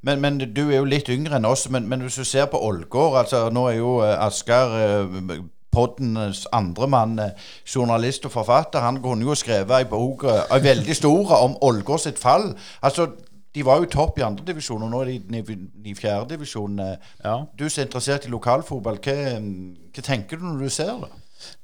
Men, 0.03 0.21
men, 0.21 0.39
du 0.39 0.65
er 0.69 0.81
jo 0.81 0.89
litt 0.89 1.11
yngre 1.13 1.39
enn 1.39 1.47
oss. 1.47 1.69
Men, 1.71 1.87
men 1.91 2.03
hvis 2.03 2.19
du 2.19 2.27
ser 2.27 2.49
på 2.51 2.59
Ålgård 2.59 3.21
altså 3.23 3.45
Nå 3.55 3.69
er 3.71 3.77
jo 3.79 3.99
eh, 4.03 4.17
Asker 4.19 4.79
eh, 4.81 5.37
poddens 5.73 6.45
andre 6.53 6.89
mann, 6.89 7.21
journalist 7.67 8.27
og 8.29 8.35
forfatter. 8.37 8.85
Han 8.85 9.01
kunne 9.03 9.27
jo 9.27 9.37
skrevet 9.39 9.79
ei 9.79 9.89
bok, 9.89 10.25
ei 10.29 10.63
veldig 10.63 10.97
stor, 10.97 11.37
om 11.43 11.57
Ålgård 11.63 12.05
sitt 12.05 12.21
fall. 12.21 12.53
Altså, 12.83 13.09
de 13.55 13.65
var 13.65 13.83
jo 13.83 13.91
topp 13.93 14.19
i 14.19 14.25
andredivisjon, 14.27 14.83
og 14.83 14.93
nå 14.93 15.03
er 15.03 15.11
de 15.19 15.57
i 15.85 15.95
fjerdedivisjon. 15.97 16.79
Ja. 17.25 17.35
Du 17.59 17.69
som 17.69 17.83
er 17.83 17.89
interessert 17.89 18.29
i 18.29 18.33
lokalfotball, 18.33 19.01
hva, 19.05 19.19
hva 19.93 20.07
tenker 20.07 20.41
du 20.41 20.47
når 20.47 20.65
du 20.65 20.73
ser 20.73 20.95
det? 21.03 21.13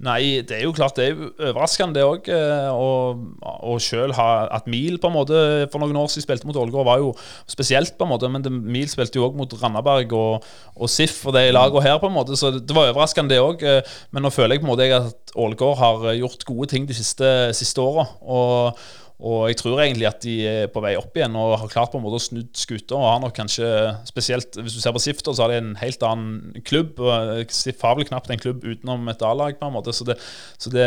Nei, 0.05 0.41
det 0.47 0.59
er 0.59 0.65
jo 0.67 0.75
klart 0.77 0.99
det 0.99 1.09
er 1.11 1.23
overraskende, 1.51 1.99
det 1.99 2.07
òg. 2.07 2.31
Og, 2.73 3.25
og 3.43 3.81
sjøl 3.83 4.15
at 4.17 4.69
Mil 4.71 4.99
på 5.03 5.11
en 5.11 5.17
måte 5.17 5.41
for 5.73 5.83
noen 5.83 5.99
år 6.01 6.11
siden 6.13 6.27
spilte 6.27 6.49
mot 6.49 6.59
Ålgård, 6.61 6.87
var 6.89 7.03
jo 7.03 7.13
spesielt, 7.51 7.97
på 7.99 8.07
en 8.07 8.13
måte. 8.13 8.31
Men 8.33 8.45
det, 8.45 8.53
Mil 8.53 8.89
spilte 8.91 9.21
jo 9.21 9.27
òg 9.29 9.39
mot 9.39 9.59
Randaberg 9.63 10.15
og, 10.19 10.47
og 10.77 10.93
SIF 10.93 11.21
og 11.27 11.37
det 11.37 11.49
lagene 11.55 11.85
her, 11.85 11.99
på 12.03 12.11
en 12.11 12.17
måte. 12.17 12.39
Så 12.39 12.53
det 12.59 12.77
var 12.77 12.93
overraskende, 12.93 13.35
det 13.35 13.43
òg. 13.43 13.67
Men 14.15 14.27
nå 14.27 14.33
føler 14.35 14.57
jeg 14.57 14.65
på 14.65 14.69
en 14.69 14.75
måte 14.75 14.89
at 14.99 15.37
Ålgård 15.39 15.77
har 15.83 16.09
gjort 16.19 16.47
gode 16.49 16.71
ting 16.73 16.89
de 16.89 16.97
siste, 16.97 17.29
siste 17.57 17.83
åra. 17.83 18.09
Og 18.23 18.81
og 19.19 19.49
jeg 19.51 19.57
tror 19.59 19.81
egentlig 19.83 20.07
at 20.07 20.21
de 20.23 20.35
er 20.47 20.69
på 20.71 20.79
vei 20.79 20.93
opp 20.95 21.17
igjen 21.19 21.35
og 21.35 21.57
har 21.59 21.71
klart 21.73 21.91
på 21.91 21.99
en 21.99 22.05
måte 22.05 22.21
å 22.21 22.23
snu 22.23 22.45
skuta. 22.55 22.95
Og 22.95 23.03
har 23.03 23.19
nok 23.25 23.35
kanskje 23.35 23.67
spesielt 24.07 24.55
Hvis 24.55 24.77
du 24.77 24.83
ser 24.83 24.95
på 24.95 25.03
Sifter, 25.03 25.35
så 25.35 25.43
har 25.43 25.51
de 25.51 25.59
en 25.59 25.73
helt 25.81 26.05
annen 26.07 26.63
klubb. 26.69 27.03
Sif 27.51 27.83
har 27.83 27.97
vel 27.99 28.07
knapt 28.07 28.31
en 28.31 28.39
klubb 28.39 28.63
utenom 28.63 29.11
et 29.11 29.25
A-lag, 29.27 29.59
på 29.59 29.67
en 29.67 29.75
måte. 29.75 29.95
Så, 29.97 30.07
det, 30.07 30.21
så 30.55 30.71
det, 30.71 30.87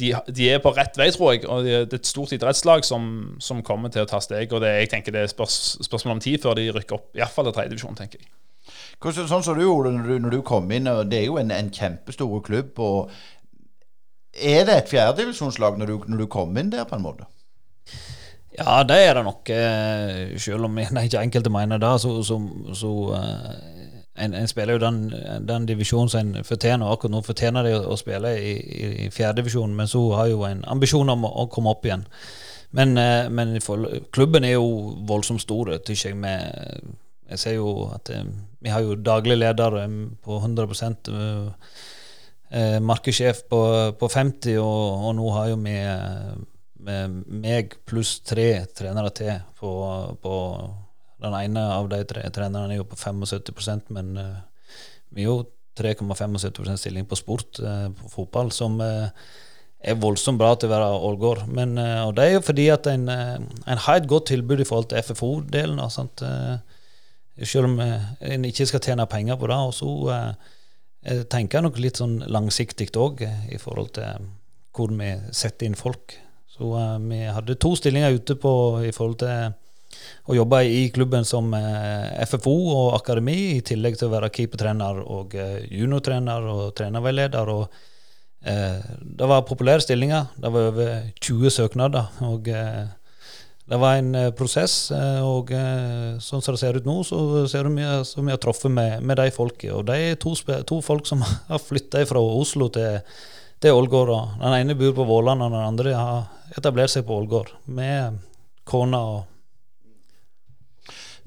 de, 0.00 0.10
de, 0.26 0.50
er 0.50 0.64
på 0.64 0.74
rett 0.74 0.98
vei, 0.98 1.12
tror 1.14 1.36
jeg. 1.36 1.46
Og 1.46 1.62
det 1.62 1.76
er 1.76 1.86
et 2.00 2.10
stort 2.10 2.34
idrettslag 2.34 2.82
som, 2.88 3.06
som 3.38 3.62
kommer 3.62 3.94
til 3.94 4.02
å 4.02 4.10
ta 4.10 4.18
steg. 4.24 4.50
Og 4.50 4.64
det, 4.66 4.74
jeg 4.82 4.92
tenker 4.96 5.14
det 5.14 5.28
er 5.28 5.30
spørs, 5.30 5.78
spørsmål 5.86 6.18
om 6.18 6.26
tid 6.26 6.42
før 6.42 6.58
de 6.58 6.72
rykker 6.74 6.98
opp, 6.98 7.12
iallfall 7.14 7.46
til 7.46 7.58
tredjedivisjon, 7.60 8.02
tenker 8.02 8.18
jeg. 8.18 8.32
Hvordan, 8.98 9.28
sånn 9.30 9.44
som 9.46 9.54
du 9.54 9.62
gjorde 9.62 9.94
når 9.94 10.32
du, 10.34 10.40
kom 10.42 10.66
inn, 10.74 10.90
det 11.06 11.20
er 11.20 11.28
jo 11.28 11.38
en, 11.38 11.54
en 11.54 11.70
kjempestor 11.70 12.40
klubb. 12.42 12.74
og 12.82 13.14
er 14.34 14.64
det 14.68 14.76
et 14.76 14.92
fjerdedivisjonslag 14.92 15.78
når, 15.78 15.94
når 16.08 16.22
du 16.22 16.26
kom 16.30 16.56
inn 16.58 16.70
der, 16.72 16.84
på 16.88 16.96
en 16.98 17.04
måte? 17.04 17.26
Ja, 18.58 18.82
det 18.82 18.96
er 19.06 19.14
det 19.14 19.24
nok. 19.24 19.50
eh, 19.50 20.38
Selv 20.38 20.64
om 20.64 20.78
jeg, 20.78 20.90
ikke 21.04 21.22
enkelte 21.22 21.50
mener 21.50 21.78
det, 21.78 22.00
så, 22.00 22.22
så, 22.22 22.38
så 22.74 22.92
eh, 23.14 23.94
en, 24.24 24.34
en 24.34 24.50
spiller 24.50 24.74
jo 24.74 24.82
den, 24.82 25.00
den 25.48 25.66
divisjonen 25.66 26.10
som 26.10 26.20
en 26.20 26.44
fortjener. 26.44 26.90
Akkurat 26.90 27.14
nå 27.14 27.22
fortjener 27.22 27.66
de 27.68 27.76
å, 27.78 27.96
spille 27.96 28.34
i, 28.38 28.54
i, 28.58 29.06
i 29.06 29.66
men 29.66 29.86
så 29.86 30.02
har 30.16 30.26
jo 30.26 30.42
en 30.44 30.64
ambisjon 30.66 31.08
om 31.08 31.24
å, 31.24 31.32
å 31.44 31.46
komme 31.46 31.70
opp 31.70 31.86
igjen. 31.86 32.06
Men, 32.70 32.98
eh, 32.98 33.28
men 33.30 33.60
for, 33.60 33.86
klubben 34.12 34.44
er 34.44 34.56
jo 34.58 34.96
voldsomt 35.06 35.40
stor, 35.42 35.70
tykker 35.78 36.10
jeg. 36.10 36.16
Med, 36.16 36.82
jeg 37.30 37.38
ser 37.38 37.54
jo 37.60 37.90
at 37.94 38.10
vi 38.60 38.70
har 38.72 38.80
jo 38.82 38.96
daglig 38.96 39.38
leder 39.38 39.78
på 40.24 40.40
100 40.40 40.66
eh, 42.50 42.78
markedssjef 42.80 43.44
på, 43.50 43.62
på 43.98 44.08
50, 44.12 44.58
og, 44.62 45.08
og 45.08 45.18
nå 45.18 45.32
har 45.36 45.50
jo 45.52 45.58
vi 45.64 45.76
med 46.88 47.24
meg 47.42 47.74
pluss 47.88 48.18
tre 48.26 48.64
trenere 48.76 49.10
til 49.16 49.32
på, 49.58 49.70
på 50.22 50.34
Den 51.18 51.34
ene 51.34 51.64
av 51.74 51.88
de 51.90 51.98
tre 52.06 52.22
trenerne 52.30 52.76
er 52.76 52.78
jo 52.78 52.86
på 52.86 52.98
75% 52.98 53.90
men 53.94 54.16
eh, 54.22 54.36
vi 55.10 55.24
er 55.24 55.32
jo 55.32 55.40
3,75% 55.78 56.78
stilling 56.78 57.06
på 57.06 57.18
sport, 57.18 57.58
eh, 57.58 57.88
på 57.98 58.10
fotball, 58.12 58.52
som 58.54 58.78
eh, 58.82 59.10
er 59.78 59.98
voldsomt 59.98 60.38
bra 60.38 60.52
til 60.54 60.68
å 60.68 60.72
være 60.74 61.00
Ålgård. 61.08 61.44
Men, 61.54 61.76
og 61.78 62.16
det 62.18 62.24
er 62.24 62.32
jo 62.34 62.42
fordi 62.42 62.64
at 62.74 62.86
en, 62.90 63.04
en 63.08 63.82
har 63.84 64.00
et 64.00 64.08
godt 64.10 64.26
tilbud 64.32 64.58
i 64.58 64.66
forhold 64.66 64.88
til 64.90 64.98
FFO-delen. 65.06 65.78
Selv 67.46 67.68
om 67.68 67.76
en 67.78 68.48
ikke 68.48 68.66
skal 68.66 68.82
tjene 68.82 69.06
penger 69.06 69.38
på 69.38 69.46
det. 69.46 69.60
Og 69.70 69.76
så 69.78 69.92
jeg 71.04 71.28
tenker 71.30 71.62
nok 71.62 71.78
litt 71.80 72.00
sånn 72.00 72.18
langsiktig 72.26 72.90
òg, 72.98 73.22
i 73.50 73.58
forhold 73.60 73.94
til 73.98 74.06
eh, 74.06 74.26
hvor 74.74 74.92
vi 74.94 75.12
setter 75.34 75.66
inn 75.66 75.78
folk. 75.78 76.16
Så 76.58 76.72
uh, 76.74 76.98
vi 77.02 77.24
hadde 77.26 77.58
to 77.60 77.74
stillinger 77.78 78.14
ute 78.14 78.36
på 78.38 78.52
i 78.86 78.92
forhold 78.94 79.18
til 79.22 79.54
å 80.28 80.36
jobbe 80.36 80.60
i 80.66 80.84
klubben 80.94 81.26
som 81.26 81.50
uh, 81.54 82.08
FFO 82.26 82.54
og 82.74 82.96
akademi, 82.98 83.56
i 83.56 83.64
tillegg 83.66 83.98
til 83.98 84.08
å 84.08 84.14
være 84.16 84.30
keepertrener 84.34 85.02
og 85.02 85.34
uh, 85.38 85.58
juniortrener 85.66 86.46
og 86.52 86.62
trenerveileder. 86.78 87.50
og 87.54 87.66
eh, 88.42 88.78
Det 89.00 89.26
var 89.26 89.46
populære 89.48 89.80
stillinger. 89.80 90.26
Det 90.36 90.52
var 90.52 90.70
over 90.72 91.10
20 91.20 91.50
søknader. 91.50 92.06
og 92.20 92.48
eh, 92.48 92.86
det 93.68 93.76
var 93.76 93.98
en 93.98 94.14
eh, 94.16 94.30
prosess, 94.32 94.90
eh, 94.96 95.20
og 95.20 95.50
eh, 95.52 96.16
sånn 96.24 96.40
som 96.40 96.54
det 96.54 96.60
ser 96.62 96.78
ut 96.80 96.86
nå, 96.88 97.02
så 97.04 97.44
ser 97.52 97.66
du 97.68 97.74
mye 97.74 97.98
som 98.08 98.24
vi 98.24 98.32
har 98.32 98.40
truffet 98.40 98.72
med, 98.72 99.02
med 99.04 99.20
de 99.20 99.28
folka. 99.34 99.74
Og 99.76 99.84
det 99.90 99.96
er 100.00 100.20
to, 100.20 100.32
to 100.64 100.80
folk 100.84 101.08
som 101.08 101.24
har 101.50 101.60
flytta 101.60 102.00
fra 102.08 102.22
Oslo 102.22 102.70
til, 102.72 103.02
til 103.60 103.76
Ålgård. 103.76 104.14
Den 104.40 104.56
ene 104.56 104.76
bor 104.78 104.94
på 104.96 105.04
Våland, 105.10 105.44
og 105.44 105.52
den 105.52 105.66
andre 105.66 105.92
har 105.92 106.54
etablert 106.56 106.94
seg 106.94 107.04
på 107.04 107.18
Ålgård 107.20 107.52
med 107.66 108.22
kona 108.68 109.02
og 109.16 109.26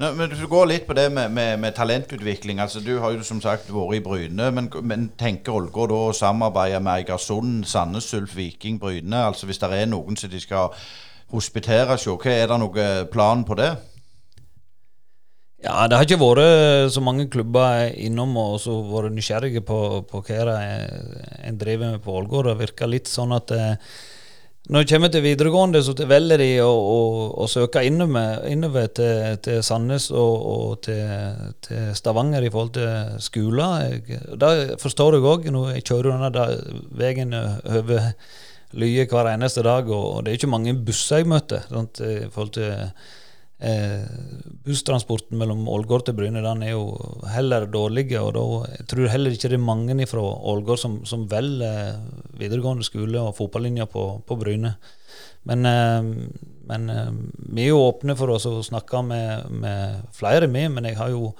Nei, 0.01 0.07
men 0.17 0.31
Du 0.33 0.47
går 0.49 0.65
litt 0.65 0.87
på 0.87 0.95
det 0.97 1.11
med, 1.13 1.29
med, 1.29 1.59
med 1.61 1.75
talentutvikling. 1.77 2.57
altså 2.59 2.79
Du 2.81 2.95
har 3.03 3.11
jo 3.13 3.21
som 3.21 3.37
sagt 3.43 3.69
vært 3.69 3.99
i 3.99 4.01
Bryne. 4.01 4.47
Men, 4.49 4.71
men 4.81 5.11
tenker 5.13 5.59
Ålgård 5.59 5.93
da 5.93 5.99
å 6.07 6.15
samarbeide 6.17 6.79
med 6.81 7.03
Eigersund, 7.03 7.67
Sandnes 7.69 8.09
Ulf, 8.17 8.33
Viking, 8.33 8.79
Bryne? 8.81 9.27
altså 9.27 9.45
Hvis 9.45 9.61
det 9.61 9.69
er 9.77 9.91
noen 9.91 10.17
som 10.17 10.31
de 10.31 10.41
skal 10.41 10.73
hospitere 11.32 11.95
hos, 11.95 12.07
er 12.27 12.47
det 12.51 12.59
noen 12.61 13.09
plan 13.11 13.45
på 13.47 13.57
det? 13.59 13.71
Ja, 15.61 15.86
det 15.86 15.97
har 15.97 16.07
ikke 16.07 16.17
vært 16.17 16.89
så 16.93 17.03
mange 17.05 17.27
klubber 17.29 17.91
innom 17.93 18.34
og 18.41 18.55
så 18.63 18.79
vært 18.82 19.13
nysgjerrige 19.13 19.61
på, 19.65 19.77
på 20.09 20.23
hva 20.25 20.55
en 20.57 21.59
driver 21.61 21.93
med 21.93 22.01
på 22.01 22.15
Ålgård. 22.17 22.49
Det 22.49 22.63
virker 22.63 22.89
litt 22.89 23.11
sånn 23.11 23.36
at 23.36 23.53
eh, 23.53 23.75
når 24.69 24.84
det 24.84 24.93
kommer 24.93 25.09
til 25.13 25.23
videregående, 25.25 25.79
så 25.86 25.93
velger 26.09 26.41
de 26.41 26.49
å, 26.61 26.69
å, 26.69 26.97
å 27.43 27.47
søke 27.49 27.82
innover, 27.86 28.43
innover 28.49 28.89
til, 28.93 29.38
til 29.41 29.61
Sandnes 29.65 30.09
og, 30.13 30.45
og 30.51 30.75
til, 30.86 31.49
til 31.65 31.89
Stavanger 31.97 32.45
i 32.45 32.51
forhold 32.53 32.75
til 32.77 33.17
skoler. 33.21 33.97
Det 34.05 34.79
forstår 34.82 35.17
jeg 35.17 35.27
òg. 35.29 35.49
Jeg 35.75 35.86
kjører 35.89 36.13
denne 36.13 36.45
veien 36.97 37.34
over 37.38 38.13
Lye 38.80 39.07
hver 39.09 39.34
eneste 39.34 39.63
dag, 39.65 39.89
og 39.91 40.24
det 40.24 40.32
er 40.32 40.39
ikke 40.39 40.51
mange 40.51 40.76
busser 40.78 41.22
jeg 41.22 41.30
møter. 41.32 41.65
Sant? 41.67 41.99
I 41.99 42.30
forhold 42.32 42.53
til 42.55 42.69
eh, 43.61 44.05
busstransporten 44.65 45.39
mellom 45.39 45.67
Ålgård 45.72 46.05
til 46.07 46.15
Bryne 46.17 46.43
den 46.45 46.63
er 46.65 46.74
jo 46.74 46.95
heller 47.34 47.67
dårlig. 47.72 48.07
og 48.19 48.34
da, 48.38 48.45
Jeg 48.78 48.88
tror 48.93 49.11
heller 49.11 49.36
ikke 49.36 49.51
det 49.51 49.59
er 49.59 49.65
mange 49.65 50.07
fra 50.07 50.22
Ålgård 50.22 50.80
som, 50.80 51.01
som 51.05 51.28
velger 51.30 51.99
videregående 52.39 52.88
skole 52.88 53.19
og 53.19 53.36
fotballinja 53.38 53.86
på, 53.91 54.05
på 54.26 54.39
Bryne. 54.39 54.76
Men, 55.43 55.65
eh, 55.65 56.13
men 56.72 56.89
eh, 56.89 57.11
vi 57.51 57.65
er 57.65 57.74
jo 57.74 57.84
åpne 57.89 58.15
for 58.15 58.38
oss 58.38 58.47
å 58.49 58.61
snakke 58.63 59.03
med, 59.03 59.51
med 59.51 60.07
flere, 60.15 60.47
vi. 60.47 60.67
Men 60.69 60.88
jeg 60.88 60.99
har 61.01 61.11
jo 61.13 61.34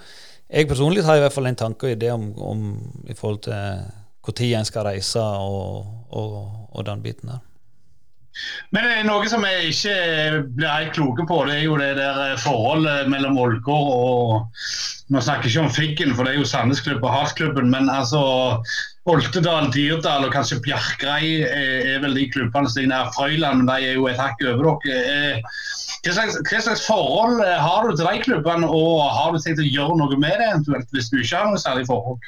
jeg 0.52 0.68
personlig 0.68 1.06
har 1.08 1.16
i 1.16 1.22
hvert 1.24 1.32
fall 1.32 1.48
en 1.48 1.56
tanke 1.56 1.88
og 1.88 1.94
idé 1.96 2.10
om, 2.12 2.26
om 2.44 2.64
i 3.08 3.16
forhold 3.16 3.46
til 3.46 3.86
når 4.28 4.44
en 4.60 4.68
skal 4.68 4.86
reise 4.86 5.22
og, 5.22 5.88
og, 6.14 6.36
og 6.72 6.86
den 6.86 7.02
biten 7.02 7.32
der. 7.34 7.42
Men 8.72 8.86
det 8.88 8.92
er 8.96 9.08
noe 9.08 9.28
som 9.28 9.44
jeg 9.44 9.74
ikke 9.74 9.96
blir 10.56 10.72
helt 10.72 10.94
kloke 10.96 11.26
på, 11.28 11.42
det 11.50 11.58
er 11.58 11.66
jo 11.66 11.76
det 11.82 11.90
der 11.98 12.20
eh, 12.30 12.38
forholdet 12.40 13.10
mellom 13.12 13.40
Ålgård 13.42 13.92
og 13.92 14.62
Nå 15.12 15.20
snakker 15.20 15.50
jeg 15.50 15.52
ikke 15.52 15.64
om 15.66 15.74
Figgen, 15.76 16.14
for 16.16 16.24
det 16.24 16.32
er 16.32 16.38
jo 16.40 16.48
Sandnes 16.48 16.80
klubb 16.80 17.04
og 17.04 17.12
Hartklubben, 17.12 17.68
men 17.68 17.90
altså 17.92 18.22
Oltedal, 19.12 19.68
Dirdal 19.74 20.24
og 20.24 20.32
kanskje 20.32 20.62
Bjerkreim 20.64 21.44
er, 21.50 21.98
vel 22.00 22.16
de 22.16 22.30
klubbene 22.32 22.72
som 22.72 22.94
er 22.96 23.10
Frøyland, 23.18 23.60
men 23.60 23.68
de 23.68 23.90
er 23.90 23.98
jo 23.98 24.08
et 24.08 24.22
hakk 24.22 24.40
over 24.54 24.70
dere. 24.88 25.02
Eh, 25.12 25.58
Hva 26.06 26.16
slags, 26.16 26.40
hva 26.48 26.62
slags 26.64 26.86
forhold 26.88 27.44
eh, 27.44 27.58
har 27.60 27.84
du 27.90 27.92
til 28.00 28.08
de 28.08 28.24
klubbene, 28.24 28.72
og 28.72 29.04
har 29.18 29.36
du 29.36 29.44
tenkt 29.44 29.60
å 29.60 29.68
gjøre 29.68 30.00
noe 30.00 30.22
med 30.24 30.40
det 30.40 30.48
eventuelt, 30.48 30.88
hvis 30.96 31.12
du 31.12 31.20
ikke 31.20 31.44
har 31.44 31.52
noe 31.52 31.60
særlig 31.62 31.84
forhold? 31.92 32.24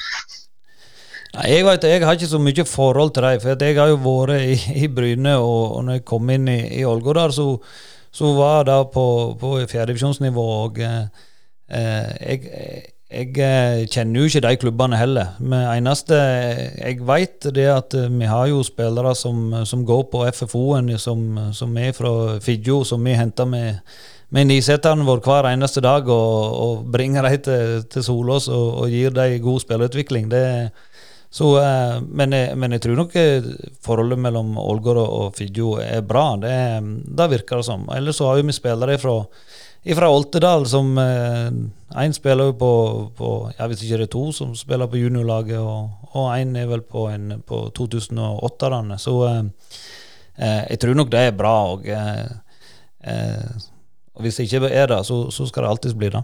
Nei, 1.33 1.47
jeg, 1.49 1.65
vet, 1.65 1.85
jeg 1.89 2.03
har 2.05 2.13
ikke 2.13 2.29
så 2.29 2.37
mye 2.37 2.63
forhold 2.69 3.15
til 3.15 3.25
dem, 3.25 3.39
for 3.41 3.65
jeg 3.65 3.77
har 3.79 3.89
jo 3.89 3.97
vært 4.03 4.43
i, 4.45 4.57
i 4.83 4.89
Bryne, 4.93 5.33
og, 5.41 5.79
og 5.79 5.87
når 5.87 5.97
jeg 5.97 6.05
kom 6.05 6.29
inn 6.29 6.45
i, 6.51 6.59
i 6.77 6.83
Ålgård 6.85 7.17
der, 7.17 7.33
så, 7.33 7.47
så 8.13 8.33
var 8.37 8.59
jeg 8.59 8.67
da 8.69 8.75
på, 8.93 9.05
på 9.41 9.55
fjerdedivisjonsnivå, 9.71 10.45
og 10.67 10.77
eh, 10.83 11.07
jeg, 11.73 12.53
jeg 13.09 13.33
eh, 13.47 13.81
kjenner 13.89 14.21
jo 14.21 14.29
ikke 14.29 14.43
de 14.45 14.61
klubbene 14.61 15.01
heller. 15.01 15.33
Men 15.41 15.65
eneste 15.71 16.21
jeg 16.21 17.01
vet, 17.09 17.49
det 17.49 17.65
er 17.65 17.79
at 17.79 17.97
eh, 17.97 18.13
vi 18.13 18.29
har 18.29 18.53
jo 18.53 18.61
spillere 18.69 19.17
som, 19.17 19.57
som 19.65 19.89
går 19.89 20.05
på 20.13 20.25
FFO-en, 20.37 20.93
som, 21.01 21.25
som 21.49 21.77
er 21.81 21.97
fra 21.97 22.37
Figgjo, 22.45 22.83
som 22.85 23.01
vi 23.01 23.17
henter 23.17 23.49
med 23.49 23.81
med 24.33 24.47
niseteren 24.49 25.03
vår 25.05 25.19
hver 25.21 25.45
eneste 25.51 25.81
dag 25.85 26.07
og, 26.09 26.55
og 26.57 26.85
bringer 26.89 27.27
dem 27.27 27.41
til, 27.45 27.83
til 27.85 28.05
Solås 28.05 28.47
og, 28.49 28.79
og 28.81 28.89
gir 28.89 29.13
dem 29.13 29.35
god 29.43 29.61
spillerutvikling. 29.61 30.31
Det, 30.31 30.71
så, 31.33 31.49
eh, 31.57 31.95
men, 32.05 32.35
jeg, 32.37 32.57
men 32.61 32.75
jeg 32.75 32.83
tror 32.85 32.99
nok 32.99 33.15
eh, 33.17 33.51
forholdet 33.81 34.21
mellom 34.21 34.53
Ålgård 34.61 35.01
og, 35.01 35.31
Figgjo 35.37 35.79
er 35.81 36.03
bra. 36.05 36.35
Det, 36.41 36.57
det 37.09 37.29
virker 37.31 37.61
det 37.61 37.67
som. 37.71 37.87
Ellers 37.95 38.21
så 38.21 38.29
har 38.29 38.41
vi 38.41 38.53
spillere 38.53 38.99
fra, 39.01 39.15
fra 39.97 40.11
Oltedal 40.13 40.67
som 40.69 40.93
Én 41.95 42.13
spiller 42.13 42.49
jo 42.49 42.53
på, 42.57 42.71
på 43.17 43.31
ja, 43.57 43.67
Hvis 43.69 43.83
ikke 43.85 43.99
det 44.01 44.07
er 44.07 44.13
to 44.15 44.23
som 44.33 44.55
spiller 44.57 44.89
på 44.89 44.97
juniorlaget, 44.97 45.59
og 46.13 46.29
én 46.33 46.55
er 46.57 46.69
vel 46.69 46.81
på, 46.81 47.05
på 47.45 47.59
2008-erne. 47.77 48.97
Så 48.97 49.13
eh, 49.27 49.43
eh, 50.37 50.63
jeg 50.71 50.79
tror 50.81 50.97
nok 50.97 51.11
det 51.13 51.21
er 51.27 51.37
bra. 51.37 51.53
Og, 51.73 51.85
eh, 51.85 52.25
eh, 53.03 53.67
og 54.13 54.25
hvis 54.25 54.39
det 54.39 54.47
ikke 54.49 54.69
er 54.69 54.89
det, 54.89 55.03
så, 55.05 55.29
så 55.31 55.45
skal 55.49 55.65
det 55.65 55.69
alltids 55.69 55.97
bli 55.97 56.09
det. 56.13 56.23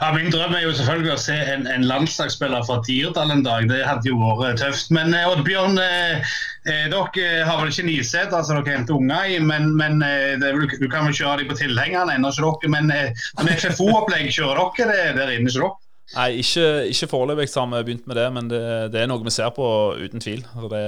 Ja, 0.00 0.08
Min 0.14 0.30
drøm 0.34 0.54
er 0.58 0.64
jo 0.64 0.72
selvfølgelig 0.74 1.12
å 1.14 1.20
se 1.22 1.36
en, 1.54 1.66
en 1.70 1.84
landslagsspiller 1.86 2.64
fra 2.66 2.80
Dirdal 2.86 3.30
en 3.34 3.44
dag. 3.46 3.66
Det 3.70 3.80
hadde 3.86 4.10
jo 4.10 4.18
vært 4.40 4.58
tøft. 4.62 4.90
Men 4.94 5.14
eh, 5.14 5.26
Oddbjørn, 5.30 5.78
eh, 5.82 6.30
eh, 6.68 6.86
dere 6.92 7.44
har 7.48 7.60
vel 7.62 7.70
ikke 7.72 7.86
nyset, 7.88 8.34
altså 8.34 8.58
dere 8.58 8.76
henter 8.78 8.98
unger 8.98 9.34
i, 9.36 9.40
men, 9.42 9.70
men 9.78 10.02
eh, 10.06 10.36
vel- 10.42 10.66
du 10.70 10.88
kan 10.90 11.06
vel 11.08 11.14
kjøre 11.16 11.42
dem 11.44 11.50
på 11.52 11.58
tilhengerne 11.62 12.16
ennå, 12.18 12.32
ikke 12.34 12.48
dere. 12.66 12.72
Men 12.74 12.90
eh, 12.94 13.26
med 13.44 13.54
FFO-opplegg, 13.62 14.30
kjører 14.34 14.64
dere 14.78 14.96
det 15.12 15.20
der 15.22 15.36
inne, 15.38 15.50
ikke 15.52 15.62
dere? 15.62 15.76
Nei, 16.16 16.28
ikke, 16.40 16.62
ikke 16.88 17.06
foreløpig 17.10 17.50
har 17.52 17.66
vi 17.68 17.80
begynt 17.84 18.06
med 18.08 18.16
det, 18.16 18.28
men 18.32 18.46
det, 18.48 18.60
det 18.94 19.02
er 19.02 19.10
noe 19.10 19.20
vi 19.26 19.32
ser 19.34 19.50
på 19.52 19.66
uten 20.00 20.22
tvil. 20.24 20.40
Det, 20.72 20.84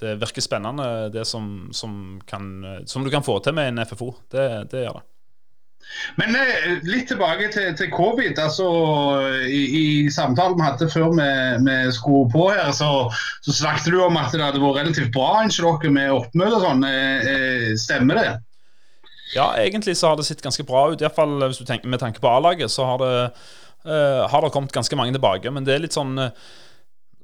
det 0.00 0.16
virker 0.18 0.42
spennende, 0.42 0.88
det 1.14 1.22
som, 1.30 1.68
som, 1.70 1.92
kan, 2.26 2.48
som 2.90 3.06
du 3.06 3.10
kan 3.14 3.22
få 3.22 3.36
til 3.46 3.54
med 3.54 3.70
en 3.70 3.84
FFO. 3.86 4.08
Det, 4.34 4.48
det 4.72 4.82
gjør 4.88 4.98
det. 4.98 5.06
Men 6.20 6.36
eh, 6.36 6.78
litt 6.86 7.08
tilbake 7.10 7.48
til, 7.54 7.70
til 7.78 7.90
covid. 7.94 8.38
altså 8.38 8.68
I, 9.48 9.62
i 9.80 9.86
samtalen 10.12 10.58
vi 10.58 10.66
hadde 10.66 10.90
før 10.92 11.14
vi, 11.16 11.28
vi 11.66 11.78
skulle 11.96 12.30
på 12.32 12.48
her, 12.52 12.70
så, 12.76 12.90
så 13.46 13.56
snakket 13.62 13.92
du 13.94 14.02
om 14.04 14.18
at 14.20 14.34
det 14.34 14.44
hadde 14.44 14.62
vært 14.62 14.82
relativt 14.82 15.14
bra 15.14 15.44
dere 15.48 15.92
med 15.94 16.12
oppmøte 16.14 16.60
og 16.60 16.66
sånn. 16.66 16.84
Eh, 16.88 17.32
eh, 17.32 17.72
stemmer 17.80 18.20
det? 18.20 18.28
Ja, 19.34 19.50
egentlig 19.60 19.96
så 19.98 20.12
har 20.12 20.16
det 20.16 20.24
sett 20.28 20.44
ganske 20.44 20.64
bra 20.64 20.86
ut. 20.92 21.02
Iallfall 21.02 21.42
hvis 21.44 21.60
du 21.60 21.88
med 21.88 22.00
tanke 22.00 22.22
på 22.22 22.30
A-laget, 22.30 22.72
så 22.72 22.86
har 22.88 23.02
det, 23.02 23.12
eh, 23.84 24.22
har 24.30 24.44
det 24.44 24.54
kommet 24.54 24.72
ganske 24.72 24.96
mange 24.96 25.12
tilbake. 25.16 25.52
Men 25.52 25.66
det 25.66 25.76
er 25.76 25.84
litt 25.84 25.96
sånn 25.96 26.16
eh, 26.22 26.32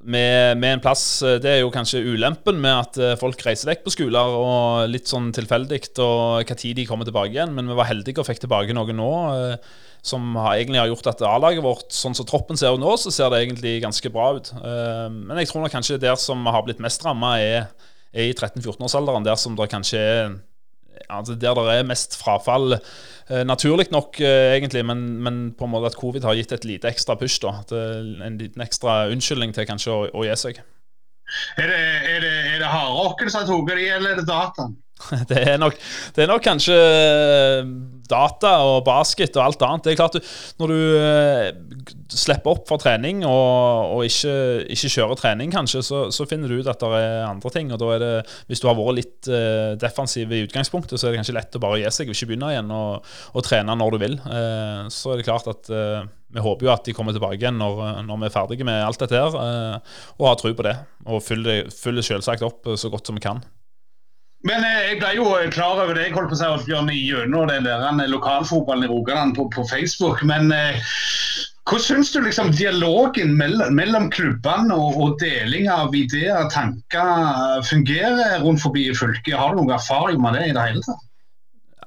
med, 0.05 0.59
med, 0.61 0.69
en 0.75 0.83
plass 0.85 1.03
Det 1.43 1.49
er 1.49 1.63
jo 1.63 1.73
kanskje 1.73 2.03
ulempen 2.05 2.61
med 2.61 2.75
at 2.75 3.19
folk 3.21 3.41
reiser 3.47 3.71
vekk 3.71 3.87
på 3.87 3.95
skoler, 3.95 4.37
og 4.37 4.91
litt 4.93 5.09
sånn 5.11 5.31
tilfeldig 5.35 5.81
og 6.05 6.45
hva 6.45 6.57
tid 6.59 6.77
de 6.79 6.87
kommer 6.89 7.09
tilbake 7.09 7.33
igjen. 7.33 7.55
Men 7.57 7.71
vi 7.71 7.79
var 7.79 7.89
heldige 7.89 8.21
og 8.23 8.29
fikk 8.29 8.45
tilbake 8.45 8.77
noe 8.77 8.97
nå 8.97 9.11
som 10.05 10.35
har, 10.37 10.59
egentlig 10.59 10.83
har 10.83 10.91
gjort 10.91 11.07
at 11.15 11.23
A-laget 11.25 11.65
vårt, 11.65 11.89
sånn 11.97 12.17
som 12.17 12.27
troppen 12.29 12.59
ser 12.61 12.77
ut 12.77 12.83
nå, 12.83 12.91
så 13.01 13.09
ser 13.15 13.31
det 13.33 13.41
egentlig 13.47 13.79
ganske 13.81 14.11
bra 14.13 14.35
ut. 14.37 14.51
Men 14.61 15.41
jeg 15.41 15.49
tror 15.49 15.65
nok 15.65 15.73
kanskje 15.73 16.01
der 16.03 16.19
som 16.21 16.45
har 16.45 16.67
blitt 16.67 16.83
mest 16.85 17.05
ramma, 17.07 17.39
er, 17.41 17.71
er 18.13 18.29
i 18.29 18.35
13-14-årsalderen. 18.37 19.25
Der 19.25 19.41
som 19.41 19.57
det 19.57 19.71
kanskje 19.73 20.03
er 20.05 20.35
altså 21.09 21.35
der 21.39 21.57
det 21.59 21.79
er 21.79 21.89
mest 21.89 22.17
frafall. 22.21 22.79
Eh, 23.31 23.43
naturlig 23.47 23.89
nok, 23.93 24.21
eh, 24.21 24.55
egentlig, 24.59 24.85
men, 24.85 25.05
men, 25.25 25.41
på 25.57 25.65
en 25.65 25.73
måte 25.73 25.93
at 25.93 25.97
covid 25.97 26.27
har 26.29 26.37
gitt 26.37 26.53
et 26.53 26.65
lite 26.69 26.91
ekstra 26.91 27.17
push. 27.21 27.41
da, 27.43 27.55
En 28.25 28.39
liten 28.39 28.63
ekstra 28.63 29.09
unnskyldning 29.13 29.55
til 29.55 29.67
kanskje 29.69 29.93
å, 29.93 30.07
å 30.13 30.25
gi 30.27 30.37
seg. 30.37 30.61
Er 31.57 31.71
det, 31.71 31.83
er 32.11 32.21
det, 32.21 32.33
er 32.55 32.59
det 32.61 32.69
hardrocken 32.69 33.31
som 33.33 33.43
har 33.43 33.49
tatt 33.49 33.79
de, 33.79 33.87
eller 33.97 34.13
er 34.13 34.21
det 34.21 34.27
dataen? 34.29 34.77
Det 35.29 35.41
er, 35.41 35.57
nok, 35.59 35.75
det 36.15 36.23
er 36.23 36.29
nok 36.31 36.45
kanskje 36.45 36.75
data 38.11 38.53
og 38.65 38.83
basket 38.87 39.37
og 39.39 39.45
alt 39.47 39.65
annet. 39.65 39.85
Det 39.85 39.93
er 39.93 39.99
klart 39.99 40.19
Når 40.61 40.73
du 40.73 40.79
uh, 41.01 41.93
slipper 42.15 42.55
opp 42.55 42.69
for 42.69 42.81
trening 42.81 43.25
og, 43.27 43.95
og 43.97 44.05
ikke, 44.09 44.35
ikke, 44.75 44.93
kjører 44.97 45.21
trening, 45.21 45.53
kanskje, 45.55 45.83
så, 45.85 46.03
så, 46.15 46.27
finner 46.29 46.51
du 46.51 46.61
ut 46.61 46.71
at 46.71 46.83
det 46.83 47.01
er 47.01 47.29
andre 47.29 47.53
ting. 47.55 47.73
og 47.73 47.81
da 47.81 47.93
er 47.95 48.05
det, 48.05 48.13
Hvis 48.51 48.63
du 48.63 48.69
har 48.69 48.79
vært 48.79 49.01
litt 49.01 49.31
uh, 49.31 49.75
defensiv 49.81 50.33
i 50.33 50.45
utgangspunktet, 50.47 50.99
så 51.01 51.09
er 51.09 51.15
det 51.15 51.23
kanskje 51.23 51.39
lett 51.39 51.59
å 51.59 51.65
bare 51.65 51.81
gi 51.83 51.95
seg 51.95 52.11
og 52.11 52.19
ikke 52.19 52.31
begynne 52.33 52.53
igjen 52.55 52.75
og, 52.75 53.15
og 53.35 53.47
trene 53.47 53.79
når 53.81 53.97
du 53.97 54.01
vil. 54.05 54.21
Uh, 54.27 54.87
så 54.93 55.15
er 55.15 55.21
det 55.21 55.29
klart 55.29 55.51
at 55.51 55.73
vi 56.35 56.43
håper 56.43 56.67
jo 56.67 56.73
at 56.73 56.87
de 56.87 56.95
kommer 56.97 57.15
tilbake 57.15 57.39
igjen 57.39 57.61
når, 57.61 58.03
når 58.09 58.23
vi 58.23 58.27
er 58.29 58.35
ferdige 58.35 58.67
med 58.67 58.83
alt 58.83 58.99
dette 59.01 59.21
her, 59.21 59.37
og 60.19 60.27
har 60.27 60.39
tro 60.41 60.51
på 60.51 60.67
det. 60.67 60.75
Og 61.07 61.23
følger 61.23 61.69
det 61.71 62.07
selvsagt 62.09 62.43
opp 62.47 62.75
så 62.81 62.91
godt 62.91 63.07
som 63.07 63.19
vi 63.19 63.23
kan. 63.23 63.45
Men 64.45 64.65
eh, 64.65 64.81
jeg 64.91 65.01
ble 65.01 65.15
jo 65.17 65.29
klar 65.55 65.81
over 65.81 65.97
det 65.97 66.09
jeg 66.09 66.17
holdt 66.17 66.33
på 66.33 66.37
å 66.37 66.41
si, 66.61 66.67
Bjørn, 66.69 66.91
gjennom 66.93 67.49
den 67.49 67.65
der 67.69 68.11
lokalfotballen 68.13 68.85
i 68.85 68.91
Rogaland 68.93 69.37
på, 69.39 69.49
på, 69.55 69.65
Facebook. 69.71 70.21
Men 70.29 70.53
eh, 70.53 70.77
hvordan 71.65 71.87
syns 71.87 72.13
du 72.13 72.21
liksom 72.21 72.53
dialogen 72.53 73.33
mellom, 73.41 73.73
mellom 73.79 74.11
klubbene 74.13 74.77
og, 74.77 75.01
og, 75.01 75.17
deling 75.23 75.71
av 75.73 75.97
ideer 75.97 76.43
og 76.43 76.53
tanker 76.53 77.65
fungerer 77.65 78.45
rundt 78.45 78.61
forbi 78.67 78.91
i 78.91 78.97
fylket? 78.97 79.33
Har 79.39 79.55
du 79.55 79.63
noen 79.63 79.79
erfaring 79.79 80.21
med 80.21 80.37
det 80.37 80.51
i 80.51 80.55
det 80.57 80.69
hele 80.69 80.85
tatt? 80.85 81.09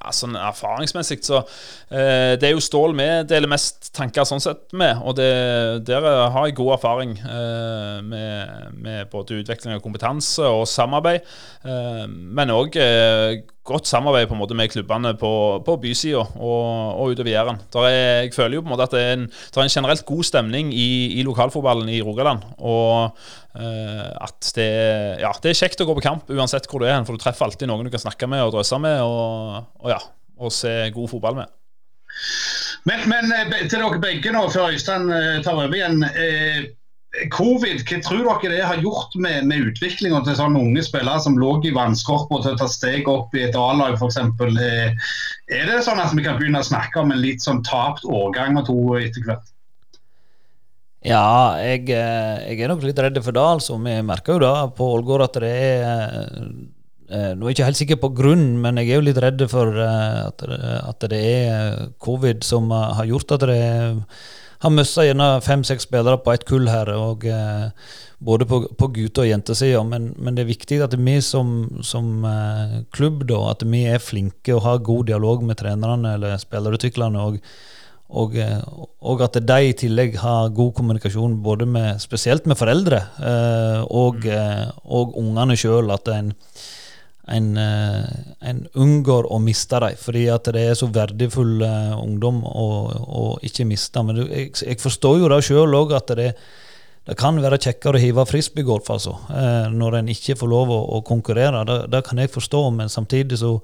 Ja, 0.07 0.13
sånn 0.15 0.37
erfaringsmessig 0.39 1.19
så 1.27 1.41
eh, 1.43 2.35
Det 2.39 2.49
er 2.49 2.55
jo 2.55 2.63
Stål 2.63 2.95
vi 2.97 3.07
deler 3.29 3.51
mest 3.51 3.91
tanker 3.95 4.27
sånn 4.27 4.43
sett 4.43 4.71
med, 4.77 5.01
og 5.03 5.17
det, 5.19 5.29
der 5.87 6.05
har 6.33 6.47
jeg 6.47 6.57
god 6.57 6.77
erfaring 6.77 7.15
eh, 7.19 7.99
med, 8.05 8.73
med, 8.77 9.07
både 9.11 9.41
utvikling 9.41 9.77
av 9.77 9.83
kompetanse 9.83 10.47
og 10.47 10.65
samarbeid, 10.69 11.27
eh, 11.67 12.05
men 12.07 12.53
òg 12.53 12.77
godt 13.67 13.89
samarbeid 13.89 14.29
på 14.29 14.35
en 14.35 14.41
måte 14.41 14.55
med 14.57 14.71
klubbene 14.71 15.13
på, 15.19 15.31
på 15.65 15.75
bysida 15.83 16.23
og, 16.23 16.67
og 16.97 17.13
utover 17.13 17.31
Jæren. 17.33 17.59
Jeg 17.75 18.31
føler 18.35 18.57
jo 18.57 18.63
på 18.63 18.69
en 18.69 18.73
måte 18.73 18.87
at 18.87 18.95
det 18.95 19.03
er 19.03 19.17
en, 19.17 19.25
det 19.27 19.59
er 19.59 19.67
en 19.67 19.75
generelt 19.75 20.05
god 20.07 20.27
stemning 20.29 20.71
i, 20.73 20.89
i 21.19 21.25
lokalfotballen 21.27 21.91
i 21.91 22.01
Rogaland. 22.05 22.45
Og 22.57 23.11
uh, 23.59 24.07
at 24.23 24.51
det, 24.55 24.69
ja, 25.21 25.33
det 25.43 25.51
er 25.51 25.59
kjekt 25.61 25.83
å 25.83 25.89
gå 25.89 25.97
på 25.99 26.05
kamp 26.07 26.31
uansett 26.31 26.69
hvor 26.71 26.83
du 26.83 26.89
er, 26.89 26.99
for 27.03 27.17
du 27.17 27.23
treffer 27.23 27.49
alltid 27.49 27.69
noen 27.69 27.87
du 27.87 27.93
kan 27.93 28.05
snakke 28.07 28.29
med 28.31 28.45
og 28.45 28.55
drøse 28.55 28.79
med, 28.81 29.03
og, 29.03 29.67
og, 29.83 29.91
ja, 29.91 30.01
og 30.39 30.53
se 30.55 30.73
god 30.95 31.13
fotball 31.13 31.41
med. 31.43 31.53
Men, 32.87 33.03
men 33.11 33.31
eh, 33.35 33.65
til 33.67 33.81
dere 33.81 34.01
begge 34.01 34.31
nå, 34.33 34.45
før 34.53 34.71
Øystein 34.71 35.09
eh, 35.11 35.39
tar 35.43 35.57
over 35.57 35.75
igjen. 35.75 36.03
Eh, 36.07 36.67
Covid, 37.33 37.81
hva 37.87 37.97
tror 38.05 38.27
dere 38.27 38.53
det 38.53 38.65
har 38.65 38.81
gjort 38.83 39.15
med, 39.17 39.47
med 39.49 39.71
utviklinga 39.71 40.19
til 40.25 40.37
sånne 40.37 40.61
unge 40.61 40.83
spillere 40.85 41.21
som 41.23 41.37
lå 41.39 41.55
i 41.65 41.73
vannskorpa 41.73 42.41
til 42.43 42.53
å 42.53 42.59
ta 42.59 42.67
steg 42.69 43.09
opp 43.09 43.33
i 43.37 43.47
et 43.47 43.57
A-lag 43.57 43.97
f.eks.? 43.97 44.19
Eh, 44.21 45.09
er 45.57 45.69
det 45.69 45.81
sånn 45.87 46.01
at 46.03 46.13
vi 46.13 46.25
kan 46.25 46.37
begynne 46.37 46.61
å 46.61 46.67
snakke 46.67 47.01
om 47.01 47.13
en 47.13 47.21
litt 47.23 47.41
sånn 47.43 47.63
tapt 47.65 48.05
årgang 48.05 48.59
og 48.61 48.69
to 48.69 48.79
etter 49.01 49.25
hvert? 49.25 49.49
Ja, 51.07 51.57
jeg, 51.61 51.87
eh, 51.89 52.47
jeg, 52.51 52.61
er 52.61 52.73
nok 52.73 52.85
litt 52.85 53.01
redd 53.01 53.17
for 53.23 53.33
det. 53.33 53.49
altså. 53.57 53.77
Vi 53.81 53.99
merker 54.05 54.37
jo 54.37 54.45
da 54.45 54.53
på 54.77 54.93
Ålgård 54.97 55.27
at 55.29 55.41
det 55.41 55.53
er 55.53 55.85
eh, 55.87 57.31
Nå 57.33 57.47
er 57.47 57.53
jeg 57.53 57.55
ikke 57.55 57.69
helt 57.69 57.79
sikker 57.79 58.01
på 58.01 58.13
grunnen, 58.17 58.57
men 58.61 58.81
jeg 58.81 58.91
er 58.91 58.99
jo 58.99 59.05
litt 59.07 59.21
redd 59.23 59.41
for 59.47 59.71
at 59.79 60.41
det, 60.43 60.57
at 60.83 61.05
det 61.07 61.21
er 61.23 61.85
covid 62.03 62.43
som 62.43 62.67
har 62.73 63.07
gjort 63.07 63.31
at 63.37 63.45
det 63.47 63.55
er 63.63 64.01
har 64.63 64.73
mista 64.73 65.05
gjerne 65.05 65.29
fem-seks 65.45 65.87
spillere 65.87 66.19
på 66.23 66.33
ett 66.33 66.45
kull 66.49 66.69
her, 66.71 66.89
og, 66.95 67.25
eh, 67.25 67.69
både 68.17 68.45
på, 68.49 68.63
på 68.77 68.89
gutte- 68.95 69.23
og 69.23 69.29
jentesida. 69.29 69.83
Men, 69.85 70.11
men, 70.17 70.35
det 70.35 70.45
er 70.45 70.51
viktig 70.51 70.81
at 70.83 70.97
vi 70.97 71.17
som, 71.21 71.81
som 71.85 72.25
eh, 72.25 72.77
klubb 72.95 73.25
da, 73.29 73.43
at 73.51 73.65
vi 73.67 73.85
er 73.85 74.03
flinke 74.03 74.55
og 74.55 74.63
har 74.65 74.85
god 74.85 75.09
dialog 75.11 75.45
med 75.45 75.59
trenerne 75.61 76.17
eller 76.17 76.37
spillerutviklerne. 76.41 77.25
og 77.29 77.41
og, 78.07 78.37
eh, 78.39 78.61
og, 79.03 79.21
at 79.25 79.35
de 79.43 79.55
i 79.67 79.73
tillegg 79.75 80.13
har 80.21 80.53
god 80.55 80.71
kommunikasjon 80.77 81.41
både 81.43 81.65
med, 81.67 81.99
spesielt 81.99 82.45
med 82.47 82.55
foreldre 82.55 83.01
eh, 83.19 83.81
og, 83.83 84.23
mm. 84.23 84.77
og, 84.85 85.09
og 85.11 85.17
ungene 85.19 85.57
sjøl. 85.59 85.91
At 85.91 86.07
en, 86.13 86.31
en, 87.27 87.57
eh, 87.57 88.05
en, 88.39 88.61
unngår 88.73 89.27
å 89.31 89.39
miste 89.43 89.79
dem, 89.83 89.99
fordi 89.99 90.27
at 90.31 90.47
det 90.55 90.63
er 90.69 90.77
så 90.79 90.87
verdifull 90.93 91.59
uh, 91.63 91.97
ungdom 91.99 92.39
å, 92.47 92.67
å, 92.93 93.25
ikke 93.45 93.67
miste. 93.67 94.03
Men 94.05 94.23
jeg, 94.23 94.53
jeg 94.63 94.79
forstår 94.81 95.19
jo 95.21 95.29
det 95.31 95.41
sjøl 95.45 95.75
òg, 95.77 95.93
at 95.97 96.13
det, 96.15 96.31
det, 97.07 97.17
kan 97.19 97.39
være 97.43 97.59
kjekkere 97.67 97.99
å 97.99 98.03
hive 98.03 98.27
frisbeegolf, 98.29 98.91
altså, 98.95 99.17
uh, 99.27 99.67
når 99.73 100.01
en 100.01 100.11
ikke 100.15 100.37
får 100.39 100.53
lov 100.53 100.73
å, 100.73 100.81
å 100.97 101.03
konkurrere. 101.07 101.65
Det, 101.67 101.79
det, 101.93 102.03
kan 102.07 102.23
jeg 102.23 102.33
forstå, 102.33 102.63
men 102.79 102.93
samtidig 102.93 103.41
så, 103.43 103.57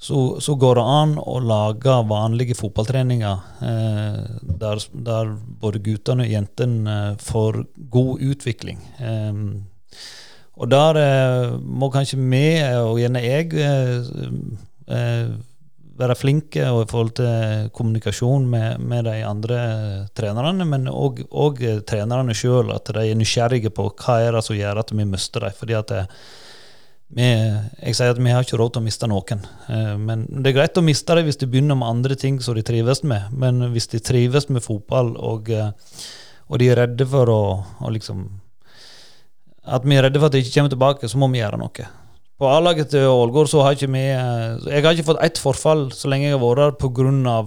så, 0.00 0.22
så, 0.40 0.56
går 0.60 0.80
det 0.80 0.86
an 0.96 1.16
å 1.20 1.36
lage 1.44 1.98
vanlige 2.08 2.56
fotballtreninger 2.56 3.44
uh, 3.60 4.22
der, 4.64 4.86
der, 5.10 5.34
både 5.60 5.84
guttene 5.84 6.24
og 6.24 6.32
jentene 6.32 7.00
får 7.20 7.66
god 7.92 8.24
utvikling. 8.32 8.80
Um, 9.04 9.50
og 10.60 10.68
der 10.68 10.98
eh, 11.00 11.54
må 11.60 11.88
kanskje 11.92 12.18
vi, 12.20 12.44
og 12.82 12.98
gjerne 13.00 13.22
jeg, 13.24 13.54
eh, 13.56 14.10
eh, 14.92 15.30
være 16.00 16.16
flinke 16.16 16.64
i 16.64 16.84
forhold 16.88 17.14
til 17.16 17.70
kommunikasjon 17.76 18.46
med, 18.48 18.80
med 18.80 19.04
de 19.08 19.18
andre 19.24 19.60
trenerne, 20.16 20.64
men 20.68 20.88
òg 20.88 21.64
trenerne 21.88 22.36
sjøl. 22.36 22.72
At 22.72 22.92
de 22.96 23.04
er 23.08 23.18
nysgjerrige 23.20 23.72
på 23.76 23.90
hva 23.90 24.20
er 24.24 24.36
det 24.36 24.44
som 24.46 24.56
gjør 24.56 24.80
at 24.80 24.94
vi 24.96 25.04
mister 25.04 25.44
dem. 25.44 25.56
fordi 25.56 25.76
at 25.76 25.92
det, 25.92 26.06
vi, 27.10 27.26
jeg 27.26 27.96
sier 27.98 28.14
at 28.14 28.22
vi 28.22 28.32
har 28.32 28.46
ikke 28.46 28.56
råd 28.60 28.72
til 28.72 28.80
å 28.80 28.86
miste 28.86 29.08
noen. 29.10 29.44
Men 30.00 30.24
Det 30.30 30.52
er 30.52 30.56
greit 30.56 30.80
å 30.80 30.84
miste 30.86 31.16
dem 31.18 31.28
hvis 31.28 31.40
de 31.40 31.50
begynner 31.52 31.76
med 31.76 31.88
andre 31.88 32.16
ting 32.16 32.40
som 32.40 32.56
de 32.56 32.64
trives 32.64 33.02
med. 33.04 33.28
Men 33.32 33.72
hvis 33.74 33.90
de 33.92 34.00
trives 34.00 34.48
med 34.48 34.64
fotball, 34.64 35.16
og, 35.18 35.52
og 35.52 36.62
de 36.62 36.70
er 36.70 36.80
redde 36.80 37.08
for 37.12 37.28
å, 37.28 37.42
å 37.60 37.92
liksom 37.92 38.24
at 39.66 39.84
vi 39.84 39.96
er 39.96 40.06
redde 40.06 40.20
for 40.20 40.30
at 40.30 40.36
de 40.36 40.42
ikke 40.42 40.54
kommer 40.56 40.72
tilbake, 40.72 41.08
så 41.08 41.20
må 41.20 41.28
vi 41.32 41.42
gjøre 41.42 41.58
noe. 41.60 41.88
På 42.40 42.48
A-laget 42.48 42.94
til 42.94 43.04
Ålgård 43.04 43.50
så 43.52 43.64
har 43.66 43.76
ikke 43.76 43.90
vi 43.92 44.06
eh, 44.14 44.70
Jeg 44.70 44.84
har 44.84 44.94
ikke 44.94 45.10
fått 45.10 45.24
ett 45.26 45.40
forfall 45.40 45.90
så 45.92 46.08
lenge 46.08 46.30
jeg 46.30 46.38
har 46.38 46.44
vært 46.44 46.62
her 46.64 46.78
pga. 46.80 47.42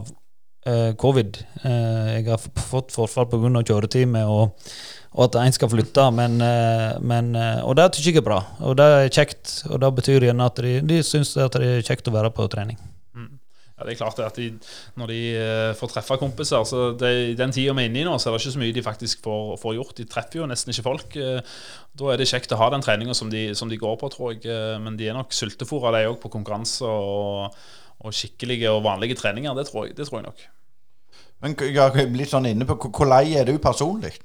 Uh, 0.64 0.94
covid. 0.96 1.42
Uh, 1.60 2.14
jeg 2.14 2.28
har 2.30 2.40
fått 2.40 2.94
forfall 2.96 3.26
pga. 3.28 3.50
kjøretime 3.68 4.22
og, 4.32 4.54
og 5.12 5.26
at 5.26 5.36
en 5.42 5.56
skal 5.58 5.68
flytte. 5.74 6.06
Men, 6.16 6.38
uh, 6.40 7.02
men, 7.04 7.34
uh, 7.36 7.66
og 7.68 7.76
det 7.76 7.90
syns 7.98 8.08
jeg 8.08 8.22
er 8.22 8.24
bra, 8.30 8.40
og 8.64 8.78
det 8.80 8.86
er 8.88 9.12
kjekt. 9.12 9.58
Og 9.68 9.82
det 9.84 9.92
betyr 9.98 10.30
gjerne 10.30 10.48
at 10.48 10.64
de, 10.64 10.78
de 10.88 11.02
syns 11.04 11.34
det 11.36 11.50
er 11.60 11.84
kjekt 11.84 12.08
å 12.08 12.16
være 12.16 12.32
på 12.38 12.48
trening. 12.54 12.80
Ja, 13.84 13.90
det 13.90 13.98
er 13.98 14.00
klart 14.00 14.20
at 14.24 14.40
de, 14.40 14.48
Når 15.00 15.12
de 15.12 15.20
uh, 15.36 15.76
får 15.76 15.92
treffe 15.92 16.18
kompiser 16.22 16.64
så 16.68 16.94
det, 16.96 17.12
I 17.34 17.36
den 17.36 17.52
tida 17.52 17.76
vi 17.76 17.84
er 17.84 17.92
inne 17.92 18.04
i 18.04 18.06
nå, 18.08 18.16
så 18.16 18.30
er 18.30 18.38
det 18.38 18.44
ikke 18.44 18.56
så 18.56 18.62
mye 18.62 18.76
de 18.78 18.86
faktisk 18.86 19.24
får, 19.26 19.58
får 19.60 19.76
gjort. 19.76 19.96
De 19.98 20.08
treffer 20.08 20.40
jo 20.40 20.48
nesten 20.50 20.72
ikke 20.72 20.88
folk. 20.88 21.18
Uh, 21.20 21.62
da 22.00 22.12
er 22.14 22.22
det 22.22 22.30
kjekt 22.32 22.56
å 22.56 22.62
ha 22.62 22.72
den 22.72 22.86
treninga 22.86 23.16
som, 23.18 23.32
som, 23.60 23.72
de 23.72 23.82
går 23.82 24.00
på, 24.00 24.12
tror 24.14 24.34
jeg. 24.34 24.48
Uh, 24.48 24.80
men 24.84 24.96
de 25.00 25.10
er 25.12 25.18
nok 25.18 25.36
sultefòra, 25.36 25.92
de 25.98 26.08
òg, 26.08 26.20
på 26.24 26.32
konkurranse 26.32 26.88
og, 26.88 27.60
og, 28.00 28.12
skikkelige 28.16 28.72
og 28.72 28.86
vanlige 28.88 29.20
treninger. 29.20 29.56
Det 29.60 29.68
tror 29.70 29.90
jeg, 29.90 29.98
det 30.00 30.08
tror 30.08 30.22
jeg 30.22 30.30
nok. 30.32 30.46
Men 31.44 31.58
litt 32.16 32.32
sånn 32.32 32.48
inne 32.48 32.64
på 32.64 32.78
Hvor 32.88 33.10
lei 33.10 33.34
er 33.36 33.50
du 33.50 33.58
personlig? 33.60 34.16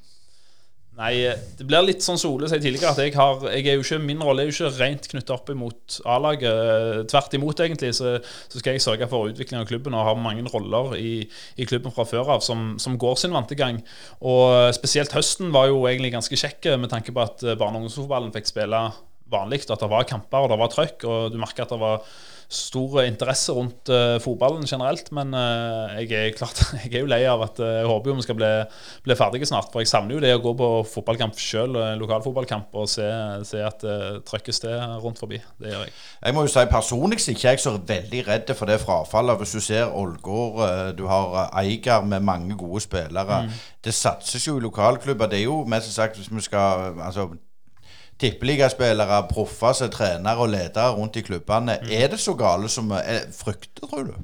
Nei, 0.99 1.13
det 1.55 1.63
blir 1.63 1.85
litt 1.87 2.03
sånn 2.03 2.19
Sole 2.19 2.49
sier 2.51 2.59
tidligere, 2.59 2.91
at 2.91 2.99
jeg 2.99 3.13
har, 3.15 3.45
jeg 3.55 3.69
er 3.71 3.77
jo 3.77 3.85
ikke, 3.85 4.01
min 4.03 4.23
rolle 4.25 4.43
er 4.43 4.49
jo 4.49 4.55
ikke 4.57 4.81
rent 4.81 5.05
knytta 5.13 5.37
opp 5.37 5.53
imot 5.53 5.99
A-laget. 6.11 7.05
Tvert 7.13 7.37
imot, 7.39 7.63
egentlig, 7.63 7.93
så, 7.95 8.17
så, 8.49 8.59
skal 8.59 8.75
jeg 8.75 8.83
sørge 8.83 9.07
for 9.11 9.31
utvikling 9.31 9.61
av 9.61 9.69
klubben 9.71 9.95
og 9.95 10.09
har 10.09 10.19
mange 10.19 10.43
roller 10.51 10.97
i, 10.99 11.13
i 11.55 11.69
klubben 11.71 11.95
fra 11.95 12.07
før 12.09 12.35
av 12.35 12.43
som, 12.43 12.73
som, 12.83 12.99
går 12.99 13.15
sin 13.23 13.37
vante 13.37 13.55
gang. 13.59 13.79
Og 14.27 14.73
spesielt 14.75 15.15
høsten 15.15 15.55
var 15.55 15.71
jo 15.71 15.85
egentlig 15.87 16.17
ganske 16.17 16.41
kjekk 16.43 16.73
med 16.83 16.91
tanke 16.91 17.15
på 17.15 17.23
at 17.23 17.47
barne- 17.53 17.79
og 17.79 17.85
ungdomsfotballen 17.85 18.35
fikk 18.35 18.51
spille 18.51 18.83
vanlig 19.31 19.63
at 19.69 19.79
det 19.79 19.91
var 19.93 20.09
kamper 20.09 20.45
og 20.45 20.51
det 20.51 20.59
var 20.59 20.73
trøkk, 20.73 21.07
og 21.07 21.31
du 21.31 21.39
merker 21.39 21.67
at 21.67 21.75
det 21.75 21.79
var 21.79 22.03
stor 22.49 23.03
interesse 23.05 23.53
rundt 23.53 23.91
uh, 23.93 24.17
fotballen 24.25 24.65
generelt. 24.67 25.11
Men 25.13 25.35
uh, 25.37 25.93
jeg, 26.01 26.13
er 26.17 26.37
klart, 26.37 26.61
jeg 26.85 26.95
er 26.95 27.05
jo 27.05 27.11
lei 27.11 27.21
av 27.29 27.43
at 27.45 27.61
uh, 27.61 27.67
jeg 27.83 27.89
håper 27.91 28.11
jo 28.11 28.17
vi 28.19 28.25
skal 28.25 28.39
bli, 28.39 28.51
bli 29.05 29.17
ferdige 29.19 29.49
snart. 29.51 29.69
For 29.73 29.85
jeg 29.85 29.91
savner 29.91 30.17
jo 30.17 30.23
det 30.25 30.33
å 30.37 30.43
gå 30.43 30.55
på 30.57 30.69
fotballkamp 30.95 31.37
sjøl, 31.39 31.77
lokalfotballkamp, 32.01 32.73
og 32.81 32.89
se, 32.91 33.07
se 33.49 33.61
at 33.65 33.85
det 33.85 33.99
trykkes 34.29 34.63
det 34.65 34.77
rundt 35.05 35.21
forbi. 35.21 35.43
Det 35.61 35.75
gjør 35.75 35.85
jeg. 35.85 35.95
Jeg 36.25 36.37
må 36.37 36.47
jo 36.47 36.53
si 36.53 36.67
Personlig 36.69 37.21
så 37.23 37.33
ikke 37.33 37.53
jeg 37.53 37.63
så 37.63 37.75
veldig 37.89 38.23
redd 38.27 38.55
for 38.57 38.71
det 38.71 38.81
frafallet. 38.83 39.39
Hvis 39.41 39.57
du 39.57 39.65
ser 39.65 39.93
Ålgård, 39.97 40.63
du 40.99 41.05
har 41.09 41.53
Eiger 41.61 42.05
med 42.05 42.25
mange 42.25 42.57
gode 42.59 42.81
spillere. 42.85 43.43
Mm. 43.45 43.61
Det 43.85 43.95
satses 43.95 44.47
jo 44.49 44.57
i 44.59 44.65
lokalklubber. 44.65 45.31
Det 45.31 45.41
er 45.43 45.47
jo 45.47 45.63
mest 45.69 45.93
sagt, 45.95 46.17
hvis 46.17 46.33
vi 46.33 46.45
skal 46.45 46.99
altså, 47.05 47.29
tippeligaspillere, 48.21 49.23
proffer 49.31 49.77
som 49.79 49.93
trenere 49.95 50.43
og 50.43 50.51
ledere 50.55 50.91
rundt 50.97 51.21
i 51.21 51.25
klubbene. 51.27 51.79
Mm. 51.83 51.95
Er 52.01 52.11
det 52.13 52.21
så 52.23 52.35
gale 52.39 52.71
som 52.73 52.91
vi 52.91 53.21
frykter, 53.37 53.87
tror 53.87 54.11
du? 54.11 54.19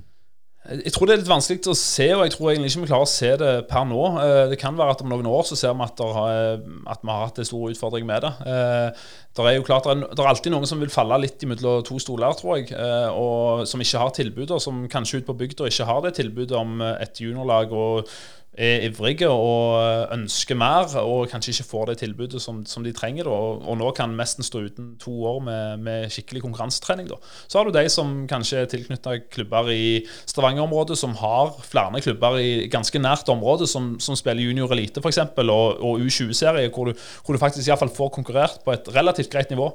Jeg 0.64 0.94
tror 0.94 1.04
det 1.04 1.12
er 1.12 1.18
litt 1.20 1.28
vanskelig 1.28 1.68
å 1.68 1.76
se, 1.76 2.06
og 2.14 2.22
jeg 2.24 2.32
tror 2.32 2.48
egentlig 2.48 2.70
ikke 2.70 2.84
vi 2.86 2.88
klarer 2.88 3.04
å 3.04 3.10
se 3.10 3.30
det 3.36 3.48
per 3.68 3.82
nå. 3.84 4.04
Eh, 4.22 4.44
det 4.48 4.56
kan 4.62 4.78
være 4.78 4.94
at 4.94 5.02
om 5.04 5.10
noen 5.12 5.26
år 5.28 5.42
så 5.44 5.58
ser 5.60 5.74
vi 5.76 5.84
at, 5.84 6.00
har, 6.16 6.62
at 6.88 7.02
vi 7.04 7.12
har 7.12 7.26
hatt 7.26 7.40
en 7.42 7.48
stor 7.50 7.66
utfordring 7.68 8.06
med 8.08 8.24
det. 8.24 8.30
Eh, 8.48 9.02
det 9.36 9.44
er 9.44 9.58
jo 9.58 9.66
klart, 9.66 9.90
det 9.92 10.16
er 10.16 10.30
alltid 10.30 10.54
noen 10.54 10.64
som 10.70 10.80
vil 10.80 10.92
falle 10.94 11.18
litt 11.20 11.44
mellom 11.50 11.84
to 11.84 11.98
stoler, 12.00 12.32
tror 12.38 12.62
jeg. 12.62 12.72
Eh, 12.72 13.10
og 13.12 13.68
som 13.68 13.84
ikke 13.84 14.06
har 14.06 14.16
tilbud, 14.16 14.54
som 14.64 14.86
kanskje 14.88 15.20
ute 15.20 15.28
på 15.28 15.36
bygda 15.42 15.68
ikke 15.68 15.90
har 15.90 16.00
det 16.06 16.14
tilbudet 16.16 16.56
om 16.56 16.80
et 16.80 17.20
juniorlag 17.20 17.76
og 17.76 18.08
er 18.54 18.84
ivrige 18.86 19.28
og 19.30 20.12
ønsker 20.14 20.58
mer, 20.58 20.86
og 21.00 21.28
kanskje 21.30 21.54
ikke 21.54 21.66
får 21.66 21.90
det 21.90 21.96
tilbudet 22.02 22.42
som, 22.42 22.62
som 22.68 22.84
de 22.84 22.92
trenger. 22.94 23.28
Og, 23.30 23.64
og, 23.66 23.78
nå 23.80 23.90
kan 23.96 24.14
Mesten 24.14 24.46
stå 24.46 24.64
uten 24.68 24.92
to 25.02 25.12
år 25.26 25.40
med, 25.44 25.82
med 25.84 26.12
skikkelig 26.14 26.44
konkurransetrening. 26.44 27.10
Så 27.48 27.58
har 27.58 27.66
du 27.66 27.74
de 27.74 27.84
som 27.90 28.12
kanskje 28.30 28.62
er 28.62 28.70
tilknyttet 28.70 29.26
klubber 29.34 29.70
i 29.74 30.04
Stavanger-området, 30.30 30.98
som 30.98 31.16
har 31.18 31.54
flere 31.66 32.02
klubber 32.04 32.38
i 32.38 32.68
ganske 32.70 32.98
nært 33.02 33.28
område, 33.32 33.66
som, 33.70 33.94
som 34.00 34.16
spiller 34.18 34.46
junior 34.46 34.72
elite 34.74 35.02
f.eks., 35.02 35.18
og, 35.44 35.82
og 35.84 36.00
U20-serie, 36.06 36.70
hvor, 36.74 36.92
hvor, 36.94 37.34
du 37.34 37.42
faktisk 37.42 37.68
i 37.68 37.76
fall 37.78 37.92
får 37.92 38.14
konkurrert 38.14 38.62
på 38.64 38.72
et 38.72 38.88
relativt 38.94 39.32
greit 39.32 39.50
nivå. 39.50 39.68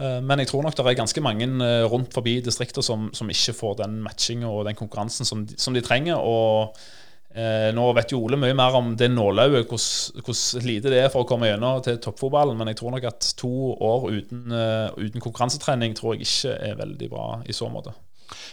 Eh, 0.00 0.18
men 0.24 0.42
jeg 0.42 0.50
tror 0.50 0.64
nok 0.64 0.76
det 0.76 0.86
er 0.86 0.98
ganske 0.98 1.24
mange 1.24 1.46
eh, 1.46 1.84
rundt 1.90 2.14
forbi 2.14 2.40
distrikter 2.44 2.84
som, 2.84 3.10
som 3.14 3.30
ikke 3.30 3.54
får 3.56 3.78
den 3.84 4.00
matchinga 4.02 4.48
og 4.48 4.66
den 4.66 4.78
konkurransen 4.78 5.28
som 5.28 5.46
de, 5.46 5.58
som 5.60 5.76
de 5.76 5.84
trenger. 5.84 6.16
og 6.16 6.72
Eh, 6.72 7.01
nå 7.72 7.84
vet 7.96 8.12
jo 8.12 8.20
Ole 8.26 8.36
mye 8.36 8.54
mer 8.56 8.74
om 8.76 8.90
det 8.98 9.08
nålauget, 9.08 9.70
hvordan 9.70 10.66
lite 10.68 10.90
det 10.92 10.98
er 11.00 11.12
for 11.12 11.24
å 11.24 11.28
komme 11.28 11.48
gjennom 11.48 11.80
til 11.84 11.96
toppfotballen. 12.02 12.58
Men 12.58 12.72
jeg 12.72 12.80
tror 12.82 12.92
nok 12.92 13.06
at 13.08 13.28
to 13.38 13.72
år 13.72 14.08
uten, 14.12 14.42
uh, 14.52 14.92
uten, 14.98 15.20
konkurransetrening 15.20 15.96
tror 15.96 16.16
jeg 16.16 16.26
ikke 16.26 16.56
er 16.68 16.80
veldig 16.82 17.08
bra 17.12 17.28
i 17.48 17.56
så 17.56 17.70
måte. 17.72 17.94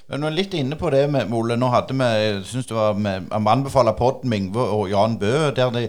Men 0.07 0.23
nå 0.23 0.31
litt 0.31 0.55
inne 0.55 0.79
på 0.79 0.91
det 0.95 1.03
med 1.11 1.33
Ole. 1.35 1.59
Nå 1.59 1.71
hadde 1.73 1.97
vi 1.97 2.07
jeg 2.07 2.39
synes 2.47 2.71
det 2.71 2.77
var 2.77 2.95
med, 2.95 3.27
anbefaler 3.35 3.99
podden 3.99 4.31
Mingve 4.31 4.63
og 4.63 4.87
Jan 4.91 5.19
Bø. 5.19 5.51
der 5.55 5.75
de, 5.75 5.85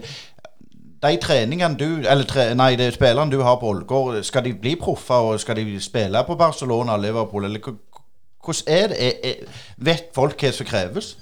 de 1.01 1.15
treningene 1.17 1.79
du 1.79 2.03
Eller 2.03 2.27
tre, 2.27 2.51
nei, 2.55 2.75
de 2.75 2.91
spillerne 2.91 3.31
du 3.31 3.41
har 3.41 3.57
på 3.59 3.71
Ålgård, 3.71 4.19
skal 4.23 4.45
de 4.45 4.53
bli 4.53 4.75
proffer? 4.75 5.31
Og 5.31 5.39
skal 5.39 5.55
de 5.55 5.79
spille 5.79 6.23
på 6.27 6.35
Barcelona 6.35 6.99
og 6.99 7.07
Liverpool? 7.07 7.47
Eller 7.47 7.59
hvordan 7.63 8.67
er 8.67 8.87
det? 8.93 9.35
Vet 9.77 10.11
folk 10.15 10.39
hva 10.43 10.51
som 10.55 10.67
kreves? 10.67 11.15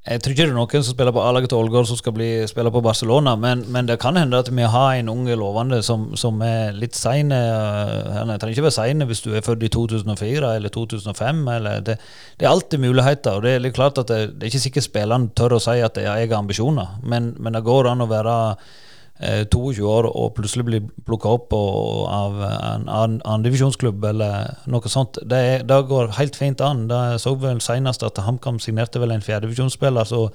Jeg 0.00 0.22
tror 0.24 0.32
ikke 0.32 0.44
det 0.46 0.48
er 0.48 0.56
noen 0.56 0.84
som 0.84 0.94
spiller 0.94 1.12
på 1.12 1.20
A-laget 1.20 1.50
til 1.52 1.58
Ålgård 1.60 1.84
som 1.90 1.98
skal 1.98 2.14
bli, 2.16 2.28
spille 2.48 2.70
på 2.72 2.80
Barcelona, 2.80 3.34
men, 3.36 3.66
men, 3.68 3.84
det 3.84 3.98
kan 4.00 4.16
hende 4.16 4.38
at 4.40 4.48
vi 4.48 4.64
har 4.64 4.94
en 4.96 5.10
ung 5.12 5.26
lovende 5.28 5.82
som, 5.84 6.06
som 6.16 6.40
er 6.40 6.72
litt 6.72 6.96
sein. 6.96 7.28
Han 7.28 8.32
trenger 8.32 8.54
ikke 8.54 8.64
være 8.70 8.78
sein 8.78 9.04
hvis 9.04 9.20
du 9.20 9.34
er 9.36 9.44
født 9.44 9.66
i 9.68 9.68
2004 9.68 10.54
eller 10.56 10.72
2005. 10.72 11.42
Eller 11.52 11.84
det, 11.84 11.98
det, 12.00 12.46
er 12.46 12.48
alltid 12.48 12.80
muligheter. 12.80 13.36
og 13.36 13.44
Det 13.44 13.58
er 13.60 13.76
klart 13.76 14.00
at 14.00 14.08
det, 14.08 14.20
det 14.38 14.48
er 14.48 14.54
ikke 14.54 14.64
sikkert 14.64 14.88
spillerne 14.88 15.34
tør 15.36 15.58
å 15.58 15.60
si 15.60 15.76
at 15.84 16.00
de 16.00 16.08
har 16.08 16.38
ambisjoner, 16.38 16.96
men, 17.04 17.34
men 17.36 17.58
det 17.58 17.66
går 17.68 17.92
an 17.92 18.00
å 18.00 18.08
være 18.08 18.38
22 19.20 19.82
eh, 19.82 19.84
år 19.84 20.08
og 20.08 20.32
plutselig 20.36 20.64
blir 20.64 20.86
plukka 21.04 21.34
opp 21.36 21.52
av 21.52 22.40
en 22.40 22.88
andredivisjonsklubb 22.88 24.04
eller 24.12 24.54
noe 24.70 24.92
sånt, 24.92 25.20
det, 25.28 25.66
det, 25.68 25.80
går 25.90 26.14
helt 26.16 26.38
fint 26.38 26.60
an. 26.64 26.86
Det 26.88 27.20
så 27.20 27.34
vel 27.40 27.60
senest 27.64 28.04
at 28.06 28.20
HamKam 28.24 28.60
signerte 28.62 29.02
vel 29.02 29.12
en 29.12 29.24
fjerdedivisjonsspiller, 29.24 30.08
så, 30.08 30.28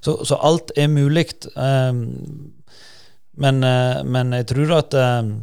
så, 0.00 0.20
så, 0.22 0.38
alt 0.38 0.70
er 0.78 0.90
mulig. 0.92 1.32
Um, 1.56 2.52
men, 3.42 3.62
uh, 3.64 4.04
men, 4.06 4.36
jeg 4.38 4.52
tror 4.52 4.76
at 4.78 4.94
um, 4.94 5.34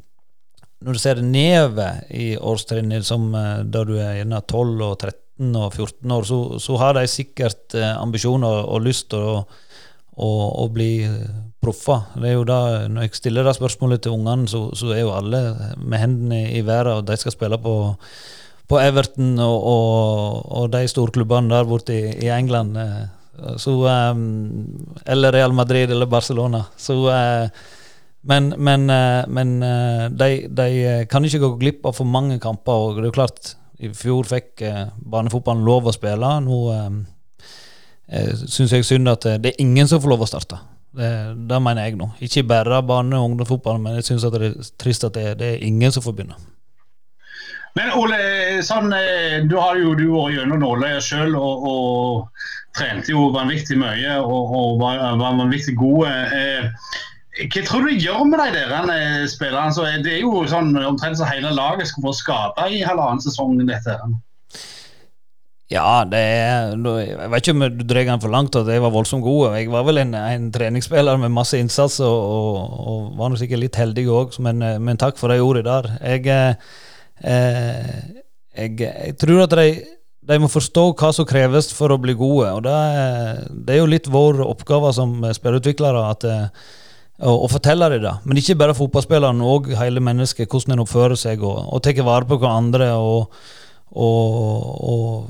når 0.80 0.96
du 0.96 1.04
ser 1.04 1.20
det 1.20 1.28
nedover 1.28 2.00
i 2.16 2.32
årstrinnet, 2.38 3.04
som 3.04 3.34
da 3.34 3.84
du 3.84 3.98
er 4.00 4.22
gjerne 4.22 4.40
12 4.48 4.86
og 4.86 4.94
13 5.04 5.56
og 5.60 5.74
14 5.74 6.14
år, 6.16 6.28
så, 6.30 6.40
så 6.64 6.80
har 6.80 6.96
de 6.96 7.04
sikkert 7.12 7.76
ambisjoner 7.76 8.64
og 8.64 8.86
lyst 8.86 9.10
til 9.12 9.20
å, 9.20 9.42
å, 10.16 10.30
å 10.64 10.70
bli 10.72 10.94
proffer. 11.60 12.08
Det 12.16 12.30
er 12.30 12.38
jo 12.38 12.46
da, 12.48 12.88
Når 12.88 13.08
jeg 13.08 13.20
stiller 13.20 13.44
det 13.44 13.56
spørsmålet 13.58 14.02
til 14.02 14.16
ungene, 14.16 14.48
så, 14.48 14.70
så, 14.76 14.94
er 14.96 15.04
jo 15.04 15.16
alle 15.16 15.42
med 15.78 16.00
hendene 16.00 16.52
i 16.56 16.66
været, 16.66 16.88
og 16.88 17.08
de 17.08 17.18
skal 17.18 17.36
spille 17.36 17.58
på, 17.58 17.96
på 18.68 18.80
Everton 18.80 19.40
og, 19.40 19.64
og, 19.64 20.52
og 20.52 20.72
de 20.74 20.88
storklubbene 20.88 21.52
der 21.52 21.68
borte 21.68 21.96
i, 21.96 22.16
i 22.26 22.32
England. 22.32 22.78
Eh, 22.78 23.58
så, 23.58 23.72
um, 24.12 24.88
eller 25.06 25.32
Real 25.32 25.54
Madrid 25.54 25.92
eller 25.92 26.06
Barcelona. 26.06 26.64
Så, 26.78 26.94
uh, 26.94 27.50
men, 28.22 28.54
men, 28.58 28.86
men 29.32 29.62
de, 30.12 30.48
de, 30.52 31.06
kan 31.10 31.24
ikke 31.24 31.40
gå 31.40 31.54
glipp 31.62 31.86
av 31.88 31.96
for 31.96 32.04
mange 32.04 32.40
kamper. 32.40 32.72
og 32.72 32.98
det 32.98 33.06
er 33.06 33.08
jo 33.08 33.16
klart, 33.16 33.54
I 33.80 33.94
fjor 33.96 34.28
fikk 34.28 34.60
barnefotballen 35.00 35.64
lov 35.64 35.88
å 35.88 35.94
spille. 35.96 36.34
Nå 36.44 36.58
um, 36.68 37.00
syns 38.44 38.76
jeg 38.76 38.84
synd 38.84 39.08
at 39.08 39.24
det 39.40 39.54
er 39.54 39.64
ingen 39.64 39.88
som 39.88 40.04
får 40.04 40.12
lov 40.12 40.28
å 40.28 40.28
starte. 40.28 40.60
Det, 41.00 41.10
det, 41.48 41.60
mener 41.64 41.88
jeg 41.88 41.96
nå. 42.00 42.10
Ikke 42.20 42.44
bare 42.44 42.82
barne- 42.84 43.18
og 43.18 43.30
ungdomsfotballen, 43.30 43.84
men 43.84 44.00
jeg 44.00 44.10
syns 44.10 44.26
det 44.28 44.42
er 44.50 44.72
trist 44.82 45.06
at 45.08 45.16
det, 45.16 45.38
det, 45.40 45.52
er 45.54 45.68
ingen 45.68 45.94
som 45.96 46.04
får 46.04 46.18
begynne. 46.18 46.40
Men 47.78 47.94
Ole, 47.96 48.18
sånn, 48.66 48.92
eh, 48.98 49.38
du 49.48 49.56
har 49.62 49.78
jo 49.80 49.94
du 49.96 50.10
vært 50.12 50.36
gjennom 50.36 50.60
nåløyet 50.64 51.06
sjøl 51.06 51.38
og, 51.38 51.68
og, 51.70 52.48
trente 52.78 53.12
jo 53.14 53.30
vanvittig 53.34 53.80
mye 53.82 54.18
og, 54.22 54.52
og 54.56 54.82
var, 54.82 55.00
var, 55.18 55.38
vanvittig 55.40 55.74
god. 55.80 56.10
Eh, 56.36 56.68
hva 57.40 57.64
tror 57.66 57.88
du 57.88 57.96
gjør 57.96 58.26
med 58.28 58.42
de 58.44 58.64
der 58.68 58.92
eh, 58.94 59.24
spillerne? 59.32 60.02
Det 60.04 60.18
er 60.18 60.26
jo 60.26 60.44
sånn 60.52 60.76
omtrent 60.84 61.22
så 61.22 61.30
hele 61.30 61.54
laget 61.56 61.90
skal 61.90 62.10
få 62.10 62.14
skada 62.18 62.68
i 62.68 62.84
halvannen 62.84 63.24
sesong. 63.24 63.56
dette 63.64 63.96
her. 63.96 64.20
Ja, 65.70 66.02
det 66.10 66.18
er 66.18 66.72
Jeg 66.74 67.30
vet 67.30 67.44
ikke 67.44 67.54
om 67.54 67.64
du 67.78 67.84
drar 67.86 68.08
den 68.08 68.22
for 68.24 68.34
langt, 68.34 68.56
at 68.58 68.68
jeg 68.68 68.82
var 68.82 68.90
voldsomt 68.90 69.22
god. 69.22 69.54
Jeg 69.54 69.70
var 69.70 69.84
vel 69.86 70.02
en, 70.02 70.16
en 70.18 70.48
treningsspiller 70.52 71.20
med 71.22 71.30
masse 71.30 71.60
innsats, 71.62 72.00
og, 72.02 72.10
og, 72.10 72.80
og 72.90 73.20
var 73.20 73.30
nok 73.30 73.42
sikkert 73.42 73.62
litt 73.62 73.78
heldig 73.78 74.08
òg, 74.10 74.40
men, 74.42 74.66
men, 74.82 74.98
takk 74.98 75.22
for 75.22 75.30
de 75.30 75.38
ordene 75.46 75.68
der. 75.70 75.92
Jeg, 76.16 76.58
eh, 77.22 77.94
jeg, 78.58 78.74
jeg, 78.82 79.14
tror 79.22 79.44
at 79.46 79.54
de, 79.62 79.68
de, 80.32 80.40
må 80.42 80.50
forstå 80.50 80.88
hva 80.98 81.14
som 81.14 81.30
kreves 81.30 81.70
for 81.78 81.94
å 81.94 82.02
bli 82.02 82.18
gode, 82.18 82.50
og 82.50 82.66
det, 82.66 82.76
det 83.54 83.78
er 83.78 83.84
jo 83.84 83.94
litt 83.94 84.10
vår 84.10 84.42
oppgave 84.50 84.90
som 84.98 85.20
spillerutviklere. 85.22 86.02
at 86.10 86.30
å, 87.20 87.36
å 87.46 87.48
fortelle 87.52 87.92
dem 87.94 88.08
det. 88.08 88.18
Men 88.26 88.42
ikke 88.42 88.58
bare 88.58 88.78
fotballspilleren, 88.78 89.46
òg 89.46 89.74
hele 89.78 90.02
mennesket. 90.02 90.50
Hvordan 90.50 90.80
en 90.80 90.86
oppfører 90.88 91.20
seg 91.20 91.44
og, 91.46 91.62
og 91.68 91.84
tar 91.84 92.02
vare 92.08 92.26
på 92.26 92.42
hverandre. 92.42 92.94
og 92.96 93.34
og, 93.98 95.30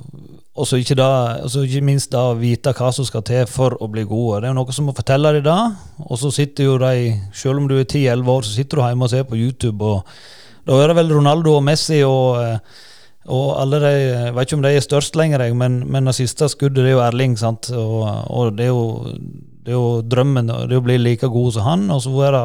og, 0.59 0.73
ikke, 0.75 0.97
da, 0.99 1.11
ikke 1.47 1.83
minst 1.85 2.11
da 2.11 2.33
vite 2.35 2.73
hva 2.75 2.91
som 2.91 3.07
skal 3.07 3.23
til 3.27 3.45
for 3.47 3.77
å 3.79 3.87
bli 3.91 4.03
gode. 4.07 4.41
Det 4.41 4.49
er 4.49 4.53
jo 4.53 4.57
noe 4.57 4.75
som 4.75 4.89
må 4.89 4.95
fortelle 4.97 5.31
deg 5.37 5.45
da. 5.47 5.59
Og 6.03 6.19
så 6.19 6.31
sitter 6.35 6.67
jo 6.67 6.75
de, 6.81 7.13
selv 7.31 7.61
om 7.61 7.69
du 7.69 7.77
er 7.77 7.85
10-11 7.85 8.33
år, 8.35 8.43
så 8.43 8.57
sitter 8.57 8.81
du 8.81 8.83
hjemme 8.83 9.07
og 9.07 9.13
ser 9.13 9.25
på 9.29 9.39
YouTube. 9.39 9.79
og 9.79 10.67
Da 10.67 10.79
er 10.81 10.91
det 10.91 10.99
vel 10.99 11.13
Ronaldo 11.15 11.55
og 11.55 11.63
Messi 11.63 12.01
og, 12.03 12.41
eh, 12.43 12.87
og 13.29 13.61
alle 13.61 13.79
de 13.83 13.91
Jeg 13.93 14.33
vet 14.35 14.47
ikke 14.47 14.57
om 14.57 14.65
de 14.65 14.73
er 14.73 14.83
størst 14.83 15.15
lenger, 15.15 15.45
men, 15.53 15.83
men 15.87 16.09
det 16.09 16.15
siste 16.17 16.49
skuddet 16.49 16.83
det 16.83 16.91
er 16.91 16.97
jo 16.97 17.05
Erling. 17.05 17.37
sant? 17.37 17.71
Og, 17.71 18.03
og 18.27 18.57
det, 18.57 18.65
er 18.67 18.73
jo, 18.73 19.15
det, 19.63 19.71
er 19.71 19.77
jo, 19.77 20.01
drømmen 20.01 20.51
det 20.51 20.73
er 20.73 20.81
å 20.81 20.83
bli 20.83 20.97
like 20.97 21.29
god 21.29 21.55
som 21.55 21.67
han. 21.69 21.87
og 21.91 22.03
så 22.03 22.11
er 22.27 22.35
det, 22.35 22.43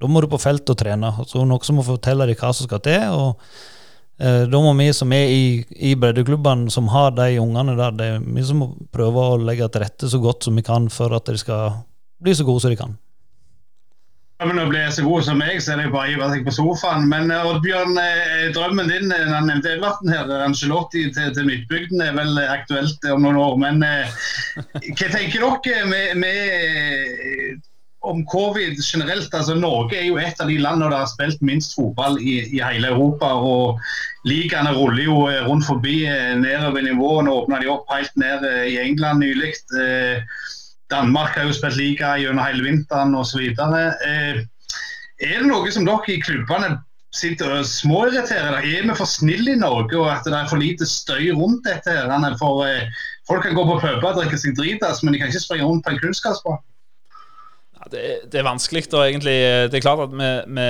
Da 0.00 0.10
må 0.10 0.20
du 0.20 0.26
på 0.26 0.42
felt 0.42 0.68
og 0.68 0.80
trene. 0.80 1.12
Så 1.28 1.44
noe 1.46 1.62
som 1.62 1.78
må 1.78 1.86
fortelle 1.86 2.26
deg 2.26 2.40
hva 2.40 2.50
som 2.50 2.66
skal 2.66 2.82
til. 2.82 3.06
og 3.14 3.38
da 4.18 4.58
må 4.62 4.70
vi 4.78 4.92
som 4.94 5.10
er 5.12 5.26
i, 5.26 5.46
i 5.74 5.94
breddeklubbene, 5.98 6.70
som 6.70 6.86
har 6.92 7.16
de 7.16 7.32
ungene 7.42 7.74
der, 7.78 7.96
det 7.98 8.10
vi 8.22 8.44
som 8.46 8.60
må 8.62 8.68
prøve 8.94 9.24
å 9.32 9.40
legge 9.42 9.66
til 9.74 9.82
rette 9.82 10.10
så 10.10 10.20
godt 10.22 10.46
som 10.46 10.54
vi 10.54 10.62
kan 10.66 10.86
for 10.92 11.14
at 11.16 11.26
de 11.26 11.34
skal 11.40 11.80
bli 12.22 12.34
så 12.34 12.46
gode 12.46 12.62
som 12.62 12.70
de 12.70 12.78
kan. 12.78 12.94
Ja, 14.38 14.48
men 14.50 14.58
Å 14.58 14.66
bli 14.66 14.80
så 14.90 15.04
god 15.06 15.22
som 15.24 15.38
meg, 15.38 15.60
så 15.62 15.72
er 15.72 15.78
det 15.80 15.92
bare 15.92 16.08
å 16.08 16.10
hive 16.10 16.26
seg 16.32 16.46
på 16.46 16.52
sofaen. 16.52 17.06
Men 17.10 17.30
eh, 17.30 17.46
Oddbjørn, 17.48 17.94
eh, 18.02 18.48
drømmen 18.54 18.90
din 18.90 19.12
han 19.14 19.46
nevnte 19.46 19.76
Everton 19.76 20.10
her, 20.10 20.32
Angelotti 20.42 21.04
til, 21.14 21.30
til 21.36 21.46
Midtbygden 21.46 22.02
er 22.02 22.16
vel 22.18 22.40
aktuelt 22.42 23.06
om 23.14 23.22
noen 23.22 23.38
år. 23.40 23.54
Men 23.62 23.84
hva 23.84 25.12
tenker 25.14 25.46
dere 25.64 25.86
med, 25.88 26.18
med 26.20 27.62
om 28.04 28.24
covid 28.28 28.78
generelt. 28.84 29.34
altså 29.34 29.54
Norge 29.54 29.96
er 29.98 30.06
jo 30.06 30.18
et 30.20 30.40
av 30.40 30.48
de 30.48 30.58
landene 30.60 30.90
der 30.92 31.02
har 31.02 31.10
spilt 31.10 31.42
minst 31.42 31.74
fotball 31.76 32.18
i, 32.20 32.36
i 32.56 32.60
hele 32.60 32.90
Europa. 32.92 33.26
og 33.26 33.80
Ligaene 34.28 34.72
ruller 34.76 35.04
jo 35.04 35.18
eh, 35.28 35.42
rundt 35.48 35.66
forbi 35.66 36.04
eh, 36.08 36.34
nedover 36.40 36.84
nivået. 36.84 37.24
Nå 37.24 37.36
åpna 37.42 37.60
de 37.60 37.70
opp 37.72 37.90
helt 37.92 38.16
ned 38.20 38.44
eh, 38.48 38.64
i 38.74 38.80
England 38.80 39.24
nylig. 39.24 39.54
Danmark 40.92 41.36
har 41.36 41.48
jo 41.48 41.56
spilt 41.56 41.78
liga 41.80 42.16
gjennom 42.20 42.44
hele 42.44 42.64
vinteren 42.64 43.14
osv. 43.16 43.40
Er 43.54 44.44
det 45.40 45.46
noe 45.48 45.72
som 45.72 45.86
dere 45.88 46.12
i 46.12 46.20
klubbene 46.20 46.74
sitter 47.14 47.60
og 47.60 47.68
småirriterer? 47.68 48.60
Er 48.60 48.84
vi 48.84 48.98
for 48.98 49.08
snille 49.08 49.54
i 49.54 49.60
Norge 49.60 49.96
og 49.96 50.10
at 50.12 50.28
det 50.28 50.36
er 50.36 50.50
for 50.50 50.60
lite 50.60 50.86
støy 50.88 51.32
rundt 51.32 51.64
dette? 51.64 51.94
her? 51.94 52.36
For, 52.40 52.68
folk 53.28 53.46
kan 53.46 53.56
gå 53.56 53.64
på 53.64 53.80
puber 53.80 54.10
og 54.12 54.20
drikke 54.20 54.40
seg 54.40 54.56
dritas, 54.58 55.02
men 55.02 55.14
de 55.14 55.22
kan 55.22 55.32
ikke 55.32 55.46
springe 55.46 55.68
rundt 55.68 55.86
på 55.86 55.94
en 55.94 56.02
kunstgressbane. 56.04 56.60
Det, 57.92 58.02
det, 58.32 58.40
er 58.40 58.46
vanskelig 58.46 58.86
da, 58.88 59.04
egentlig 59.04 59.36
Det 59.70 59.78
er 59.78 59.84
klart 59.84 60.04
at 60.06 60.12
vi, 60.14 60.30
vi, 60.56 60.68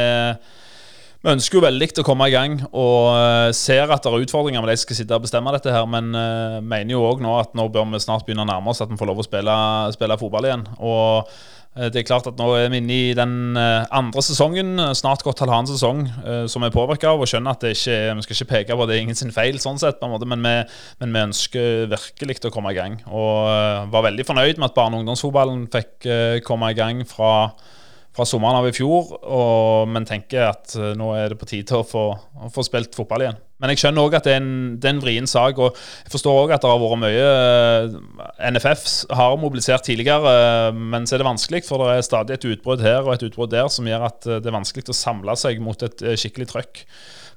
vi 1.25 1.33
ønsker 1.35 1.59
jo 1.59 1.65
veldig 1.65 1.89
å 2.03 2.07
komme 2.07 2.29
i 2.29 2.35
gang 2.35 2.59
og 2.67 3.15
uh, 3.15 3.49
ser 3.57 3.87
at 3.87 4.05
det 4.05 4.13
er 4.13 4.27
utfordringer 4.27 4.65
med 4.65 4.73
de 4.73 4.77
som 4.77 4.89
skal 4.89 5.01
sitte 5.01 5.17
og 5.17 5.25
bestemme 5.25 5.55
dette 5.55 5.73
her, 5.73 5.87
men 5.89 6.11
uh, 6.13 6.61
mener 6.61 6.97
jo 6.97 7.07
òg 7.07 7.25
nå 7.25 7.39
at 7.41 7.55
nå 7.57 7.69
bør 7.73 7.89
vi 7.95 8.03
snart 8.03 8.27
begynne 8.27 8.45
å 8.45 8.51
nærme 8.51 8.75
oss 8.75 8.83
at 8.85 8.93
vi 8.93 8.99
får 9.01 9.13
lov 9.13 9.23
å 9.23 9.27
spille, 9.27 9.59
spille 9.97 10.21
fotball 10.21 10.51
igjen. 10.51 10.67
Og 10.83 11.31
Eh, 11.31 11.54
det 11.75 12.01
er 12.01 12.07
klart 12.07 12.29
at 12.31 12.39
Nå 12.39 12.47
er 12.55 12.69
vi 12.71 12.79
inne 12.79 12.95
i 12.95 13.15
den 13.19 13.57
eh, 13.59 13.87
andre 13.95 14.23
sesongen, 14.23 14.77
eh, 14.79 14.93
snart 14.95 15.25
gått 15.27 15.43
halvannen 15.43 15.71
sesong, 15.73 16.05
som 16.51 16.63
er 16.63 16.75
påvirka 16.75 17.11
av. 17.11 17.23
og 17.23 17.31
skjønner 17.31 17.57
at 17.57 17.65
det 17.65 17.75
ikke, 17.75 17.99
Vi 18.15 18.27
skal 18.27 18.37
ikke 18.37 18.51
peke 18.53 18.77
på 18.77 18.85
at 18.85 18.91
det 18.91 18.97
er 18.97 19.03
ingen 19.03 19.19
sin 19.19 19.35
feil, 19.35 19.59
sånn 19.59 19.81
sett, 19.83 20.03
måte, 20.03 20.29
men 20.31 20.45
vi, 20.45 20.55
men 21.03 21.15
vi 21.15 21.25
ønsker 21.29 21.89
virkelig 21.91 22.45
å 22.47 22.55
komme 22.55 22.71
i 22.71 22.79
gang. 22.79 23.01
Og 23.11 23.91
var 23.91 24.07
veldig 24.07 24.27
fornøyd 24.27 24.61
med 24.61 24.71
at 24.71 24.77
barne- 24.79 24.99
og 24.99 25.05
ungdomsfotballen 25.05 25.67
fikk 25.73 26.09
komme 26.47 26.71
i 26.71 26.79
gang 26.79 27.03
fra 27.09 27.51
fra 28.15 28.27
sommeren 28.29 28.61
av 28.61 28.69
i 28.69 28.75
fjor, 28.75 29.09
og, 29.27 29.89
men 29.91 30.07
tenker 30.07 30.47
at 30.47 30.77
uh, 30.79 30.93
nå 30.99 31.11
er 31.19 31.33
det 31.33 31.39
på 31.41 31.49
tide 31.51 31.81
å 31.81 31.87
få, 31.87 32.05
å 32.15 32.51
få 32.55 32.63
spilt 32.67 32.95
fotball 32.95 33.25
igjen. 33.25 33.41
Men 33.63 33.73
jeg 33.73 33.81
skjønner 33.81 34.07
òg 34.07 34.15
at 34.19 34.29
det 34.29 34.35
er, 34.37 34.43
en, 34.43 34.77
det 34.79 34.89
er 34.89 34.95
en 34.95 35.03
vrien 35.03 35.27
sak. 35.31 35.59
og 35.63 35.75
Jeg 36.05 36.13
forstår 36.13 36.39
òg 36.45 36.55
at 36.55 36.63
det 36.63 36.71
har 36.71 36.83
vært 36.83 37.03
mye 37.03 37.25
uh, 37.27 37.97
eh, 38.37 38.53
NFF 38.55 38.87
har 39.19 39.35
mobilisert 39.41 39.87
tidligere, 39.89 40.35
uh, 40.71 40.71
men 40.79 41.09
så 41.09 41.17
er 41.17 41.25
det 41.25 41.31
vanskelig, 41.31 41.65
for 41.67 41.83
det 41.83 41.99
er 41.99 42.07
stadig 42.07 42.39
et 42.39 42.49
utbrudd 42.55 42.85
her 42.87 43.03
og 43.03 43.17
et 43.17 43.27
utbrudd 43.27 43.55
der 43.55 43.71
som 43.73 43.89
gjør 43.91 44.07
at 44.13 44.31
det 44.31 44.51
er 44.51 44.59
vanskelig 44.61 44.87
å 44.95 44.99
samle 44.99 45.35
seg 45.41 45.63
mot 45.65 45.87
et 45.87 46.09
skikkelig 46.21 46.51
trøkk. 46.55 46.85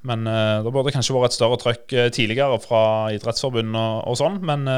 Men 0.08 0.28
da 0.30 0.70
burde 0.70 0.86
det 0.92 0.94
kanskje 0.94 1.16
vært 1.16 1.34
et 1.34 1.36
større 1.36 1.58
trøkk 1.60 1.94
tidligere 2.14 2.60
fra 2.62 2.82
Idrettsforbundet 3.16 3.80
og, 3.82 4.04
og 4.12 4.20
sånn. 4.20 4.38
men 4.46 4.70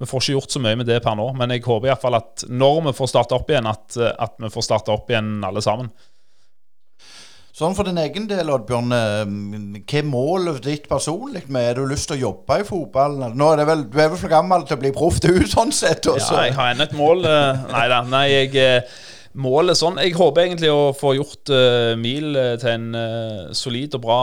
vi 0.00 0.08
får 0.08 0.22
ikke 0.22 0.36
gjort 0.38 0.54
så 0.54 0.62
mye 0.64 0.78
med 0.80 0.88
det 0.88 1.02
per 1.04 1.16
nå, 1.18 1.26
men 1.36 1.52
jeg 1.52 1.64
håper 1.66 1.90
iallfall 1.90 2.16
at 2.16 2.46
når 2.48 2.86
vi 2.88 2.94
får 2.96 3.10
starta 3.12 3.36
opp 3.36 3.50
igjen, 3.52 3.68
at, 3.68 3.98
at 4.00 4.38
vi 4.40 4.48
får 4.52 4.64
starta 4.64 4.94
opp 4.94 5.12
igjen 5.12 5.34
alle 5.44 5.60
sammen. 5.64 5.90
Sånn 7.60 7.74
For 7.76 7.84
din 7.84 7.98
egen 8.00 8.24
del, 8.30 8.48
Oddbjørn, 8.54 8.92
eh, 8.96 9.32
hva 9.82 9.98
er 9.98 10.06
målet 10.08 10.62
ditt 10.64 10.86
personlig 10.88 11.42
med? 11.52 11.66
Er 11.66 11.80
du 11.80 11.90
lyst 11.90 12.08
til 12.08 12.16
å 12.16 12.22
jobbe 12.30 12.60
i 12.62 12.64
fotball? 12.64 13.18
Nå 13.36 13.48
er 13.52 13.66
vel, 13.68 13.82
Du 13.90 13.98
er 13.98 14.08
vel 14.08 14.20
for 14.20 14.32
gammel 14.32 14.64
til 14.64 14.78
å 14.78 14.80
bli 14.80 14.92
proff, 14.96 15.18
du, 15.20 15.34
sånn 15.50 15.74
sett? 15.74 16.08
Også. 16.08 16.38
Ja, 16.38 16.46
jeg 16.48 16.56
har 16.56 16.72
ennå 16.72 16.86
et 16.86 16.96
mål. 16.96 17.26
Eh, 17.28 17.66
nei 17.74 17.86
da. 17.92 18.00
Nei, 18.08 18.24
jeg 18.30 18.56
eh, 18.56 19.02
målet 19.38 19.78
sånn 19.78 19.98
Jeg 20.02 20.16
håper 20.18 20.44
egentlig 20.44 20.70
å 20.72 20.90
få 20.96 21.12
gjort 21.14 21.52
uh, 21.54 21.92
MIL 21.98 22.34
eh, 22.38 22.54
til 22.60 22.70
en 22.72 22.96
uh, 22.96 23.52
solid 23.56 23.94
og 23.98 24.02
bra, 24.02 24.22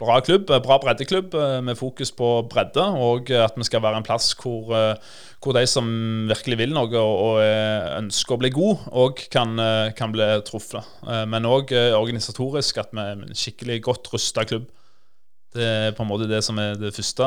bra 0.00 0.18
klubb. 0.24 0.50
Bra 0.64 0.78
breddeklubb 0.82 1.36
uh, 1.36 1.58
med 1.64 1.78
fokus 1.78 2.12
på 2.16 2.30
bredde, 2.50 2.84
og 3.00 3.32
at 3.32 3.56
vi 3.56 3.66
skal 3.68 3.84
være 3.84 4.02
en 4.02 4.06
plass 4.06 4.32
hvor, 4.40 4.72
hvor 5.42 5.56
de 5.56 5.64
som 5.70 5.88
virkelig 6.28 6.60
vil 6.60 6.74
noe 6.76 6.92
og, 7.00 7.14
og 7.26 7.40
ønsker 8.02 8.36
å 8.36 8.40
bli 8.42 8.52
god, 8.54 8.86
òg 8.92 9.26
kan, 9.32 9.56
kan, 9.96 10.12
bli 10.14 10.28
truffet. 10.46 10.84
men 11.28 11.48
òg 11.48 11.72
organisatorisk 11.74 12.80
at 12.82 12.92
vi 12.92 13.04
er 13.04 13.14
en 13.16 13.36
skikkelig 13.36 13.80
godt 13.88 14.12
rusta 14.14 14.44
klubb. 14.48 14.68
Det 15.56 15.66
er 15.66 15.94
på 15.96 16.04
en 16.04 16.10
måte 16.10 16.28
det 16.28 16.42
som 16.44 16.58
er 16.60 16.76
det 16.78 16.92
første, 16.94 17.26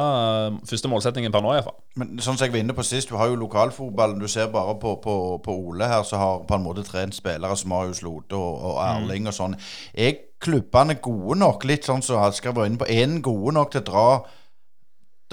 første 0.70 0.92
målsettingen 0.92 1.34
per 1.34 1.44
nå. 1.44 1.52
I 1.54 1.60
hvert 1.60 1.70
fall. 1.70 1.80
Men 2.00 2.16
sånn 2.22 2.38
som 2.38 2.46
jeg 2.46 2.54
var 2.54 2.64
inne 2.64 2.76
på 2.78 2.86
sist, 2.86 3.10
Du 3.10 3.18
har 3.18 3.32
jo 3.32 3.40
lokalfotballen. 3.42 4.22
Du 4.22 4.28
ser 4.32 4.52
bare 4.54 4.76
på, 4.80 4.96
på, 5.04 5.16
på, 5.44 5.56
Ole 5.70 5.90
her, 5.90 6.04
som 6.08 6.22
har 6.22 6.44
på 6.48 6.56
en 6.56 6.66
måte 6.66 6.86
trent 6.88 7.18
spillere 7.18 7.58
som 7.58 7.74
Marius 7.74 8.04
Lode 8.06 8.38
og, 8.38 8.62
og 8.62 8.78
mm. 8.78 8.86
Erling 8.90 9.26
mm. 9.26 9.32
og 9.32 9.38
sånn. 9.40 9.58
Er 9.94 10.20
klubbene 10.40 11.00
gode 11.04 11.40
nok, 11.42 11.66
litt 11.68 11.90
sånn 11.90 12.06
som 12.06 12.22
Asker 12.24 12.56
var 12.56 12.70
inne 12.70 12.80
på, 12.80 12.88
er 12.88 13.18
gode 13.26 13.56
nok 13.58 13.74
til 13.74 13.84
å 13.84 13.90
dra, 13.90 14.08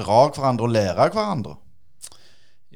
dra 0.02 0.20
hverandre 0.32 0.66
og 0.66 0.74
lære 0.74 1.12
hverandre? 1.14 1.56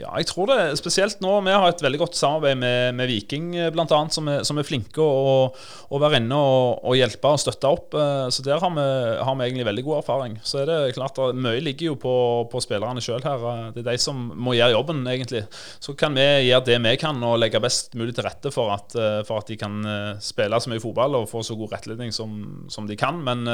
Ja, 0.01 0.11
jeg 0.17 0.31
tror 0.31 0.49
det. 0.49 0.59
Spesielt 0.81 1.21
nå. 1.21 1.33
Vi 1.45 1.53
har 1.53 1.67
et 1.69 1.83
veldig 1.85 2.01
godt 2.01 2.17
samarbeid 2.17 2.59
med, 2.61 2.95
med 2.97 3.11
Viking, 3.11 3.53
eh, 3.59 3.71
bl.a., 3.75 4.01
som, 4.13 4.29
som 4.47 4.61
er 4.61 4.67
flinke 4.67 5.03
å, 5.05 5.51
å 5.91 6.01
være 6.01 6.21
inne 6.23 6.39
og, 6.39 6.81
og, 6.81 6.97
hjelpe 6.97 7.33
og 7.35 7.43
støtte 7.43 7.69
opp. 7.69 7.97
Eh, 7.99 8.29
så 8.33 8.45
der 8.47 8.63
har 8.63 8.73
vi, 8.77 8.87
har 9.21 9.37
vi, 9.37 9.47
egentlig 9.49 9.69
veldig 9.69 9.85
god 9.89 9.99
erfaring. 9.99 10.39
Så 10.47 10.63
er 10.63 10.71
det 10.71 10.79
klart 10.97 11.21
at 11.21 11.37
Mye 11.37 11.61
ligger 11.65 11.91
jo 11.91 11.99
på, 12.01 12.15
på 12.53 12.63
spillerne 12.65 13.05
sjøl 13.05 13.21
her. 13.27 13.45
Eh, 13.53 13.67
det 13.77 13.85
er 13.85 13.91
de 13.91 13.99
som 14.01 14.25
må 14.41 14.57
gjøre 14.57 14.77
jobben, 14.79 15.05
egentlig. 15.13 15.45
Så 15.83 15.97
kan 16.01 16.17
vi 16.17 16.27
gjøre 16.49 16.65
det 16.71 16.81
vi 16.81 16.97
kan 17.01 17.21
og 17.27 17.39
legge 17.43 17.61
best 17.63 17.97
mulig 17.99 18.17
til 18.17 18.25
rette 18.27 18.55
for 18.55 18.73
at, 18.73 18.97
for 19.29 19.43
at 19.43 19.51
de 19.51 19.59
kan 19.61 19.77
spille 20.25 20.59
så 20.61 20.71
mye 20.73 20.83
fotball 20.83 21.19
og 21.19 21.29
få 21.31 21.43
så 21.45 21.57
god 21.59 21.75
rettledning 21.75 22.15
som, 22.15 22.33
som 22.73 22.89
de 22.89 22.97
kan. 22.99 23.21
Men 23.27 23.45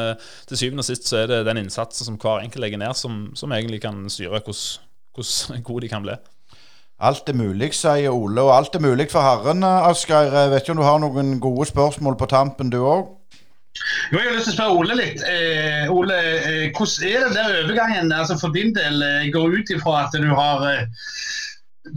til 0.46 0.60
syvende 0.60 0.84
og 0.84 0.88
sist 0.88 1.10
så 1.10 1.24
er 1.24 1.30
det 1.30 1.44
den 1.48 1.64
innsatsen 1.64 2.06
som 2.06 2.18
hver 2.22 2.44
enkelt 2.44 2.62
legger 2.62 2.80
ned, 2.80 2.94
som, 2.98 3.26
som 3.38 3.54
egentlig 3.56 3.82
kan 3.84 4.04
styre 4.12 4.38
hvordan 4.38 4.86
hvordan 5.16 5.62
gode 5.68 5.86
de 5.86 5.88
kan 5.88 6.04
bli. 6.04 6.16
Alt 6.98 7.28
er 7.28 7.36
mulig, 7.36 7.74
sier 7.76 8.08
Ole. 8.10 8.40
Og 8.40 8.54
alt 8.56 8.74
er 8.74 8.80
mulig 8.80 9.10
for 9.12 9.20
Herren, 9.20 9.64
Asgeir. 9.64 10.32
Jeg 10.32 10.50
Vet 10.50 10.64
ikke 10.64 10.72
om 10.72 10.80
du 10.80 10.86
har 10.86 11.00
noen 11.02 11.34
gode 11.40 11.66
spørsmål 11.68 12.16
på 12.16 12.28
tampen, 12.30 12.70
du 12.72 12.78
òg? 12.80 13.10
Jo, 14.12 14.16
jeg 14.16 14.30
har 14.30 14.36
lyst 14.38 14.48
til 14.48 14.54
å 14.54 14.56
spørre 14.56 14.78
Ole 14.80 14.96
litt. 14.96 15.24
Eh, 15.28 15.90
Ole, 15.92 16.16
eh, 16.16 16.70
hvordan 16.72 17.10
er 17.10 17.26
den 17.26 17.36
der 17.36 17.58
overgangen 17.58 18.12
altså 18.12 18.38
for 18.40 18.54
din 18.54 18.72
del? 18.76 19.02
Jeg 19.04 19.34
går 19.34 19.58
ut 19.58 19.72
ifra 19.76 19.98
at 20.06 20.16
du 20.16 20.30
har 20.32 20.64
eh, 20.70 20.86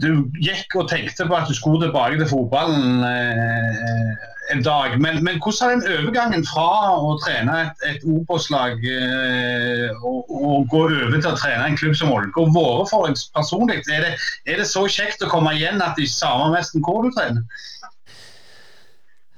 Du 0.00 0.28
gikk 0.38 0.76
og 0.78 0.90
tenkte 0.92 1.24
på 1.26 1.34
at 1.34 1.48
du 1.48 1.54
skulle 1.56 1.80
tilbake 1.86 2.20
til 2.20 2.28
fotballen. 2.28 3.00
Eh, 3.00 4.28
en 4.52 4.62
dag. 4.62 5.00
Men, 5.00 5.24
men, 5.24 5.38
hvordan 5.42 5.68
har 5.68 5.74
den 5.76 5.98
overgangen 5.98 6.44
fra 6.46 6.66
å 6.98 7.16
trene 7.22 7.56
et, 7.64 7.84
et 7.90 8.06
Obos-lag 8.08 8.82
eh, 8.84 9.88
og, 10.02 10.28
og, 10.28 10.66
gå 10.72 10.82
over 10.86 11.16
til 11.16 11.30
å 11.30 11.36
trene 11.38 11.68
en 11.68 11.78
klubb 11.80 11.96
som 11.98 12.12
Ålgård 12.14 12.54
vært 12.56 12.92
for 12.92 13.08
deg 13.08 13.24
personlig? 13.36 13.80
Er 13.90 14.06
det, 14.06 14.14
er 14.46 14.62
det, 14.62 14.68
så 14.70 14.86
kjekt 14.90 15.24
å 15.24 15.30
komme 15.30 15.54
igjen 15.58 15.82
at 15.84 15.98
de 16.00 16.08
samme 16.10 16.50
nesten 16.56 16.84
hvor 16.86 17.04
du 17.06 17.12
trener? 17.16 17.44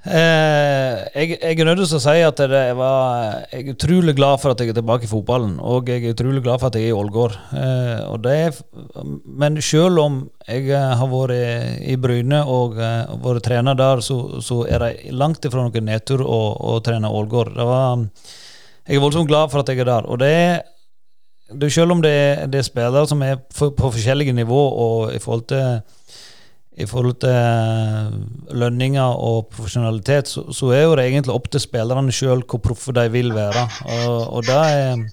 Eh, 0.03 0.97
jeg, 1.15 1.37
jeg, 1.39 1.59
er 1.61 1.67
nødt 1.69 1.79
til 1.87 1.95
å 1.95 2.01
si 2.03 2.13
at 2.27 2.39
det 2.51 2.63
var, 2.75 3.45
jeg 3.53 3.61
er 3.61 3.69
utrolig 3.71 4.13
glad 4.17 4.41
for 4.41 4.51
at 4.51 4.59
jeg 4.59 4.73
er 4.73 4.75
tilbake 4.75 5.07
i 5.07 5.11
fotballen. 5.11 5.53
Og 5.63 5.87
jeg 5.87 6.03
er 6.03 6.11
utrolig 6.11 6.41
glad 6.43 6.59
for 6.59 6.67
at 6.67 6.75
jeg 6.75 6.89
er 6.89 6.91
i 6.91 6.97
Ålgård. 6.97 7.37
Eh, 7.55 8.59
men 9.39 9.61
selv 9.63 10.01
om 10.03 10.17
jeg 10.43 10.67
eh, 10.67 10.89
har 10.99 11.11
vært 11.13 11.87
i 11.87 11.95
Bryne 11.95 12.41
og 12.43 12.75
uh, 12.81 13.15
vært 13.23 13.45
trener 13.47 13.79
der, 13.79 14.03
så, 14.03 14.41
så, 14.43 14.65
er 14.67 14.83
det 14.83 15.15
langt 15.15 15.45
ifra 15.47 15.63
noen 15.63 15.87
nedtur 15.87 16.25
å, 16.27 16.41
å 16.59 16.75
trene 16.83 17.07
Ålgård. 17.07 17.55
jeg 17.55 18.97
er 18.97 19.03
voldsomt 19.05 19.31
glad 19.31 19.55
for 19.55 19.63
at 19.63 19.71
jeg 19.71 19.85
er 19.85 19.91
der. 19.93 20.11
Og 20.11 20.19
det 20.19 20.33
er, 20.35 20.61
det 21.47 21.71
selv 21.71 21.95
om 21.95 22.03
det 22.03 22.11
er, 22.11 22.45
det 22.51 22.59
er 22.59 22.67
spillere 22.67 23.07
som 23.07 23.23
er 23.23 23.39
på, 23.39 23.71
på 23.71 23.95
forskjellige 23.95 24.35
nivå 24.35 24.67
og 24.67 25.15
i 25.15 25.23
forhold 25.23 25.47
til 25.47 25.79
i 26.73 26.87
forhold 26.89 27.19
til 27.21 27.29
eh, 27.29 28.13
lønninger 28.57 29.19
og 29.21 29.49
profesjonalitet, 29.53 30.31
så, 30.31 30.45
så, 30.49 30.71
er 30.73 30.87
jo 30.87 30.95
det 30.97 31.05
egentlig 31.05 31.35
opp 31.35 31.49
til 31.53 31.61
spillerne 31.61 32.13
sjøl 32.15 32.41
hvor 32.49 32.63
proffe 32.63 32.95
de 32.95 33.05
vil 33.13 33.33
være. 33.35 33.67
Og, 33.99 34.15
og 34.39 34.47
det 34.47 34.57
er, 34.57 35.03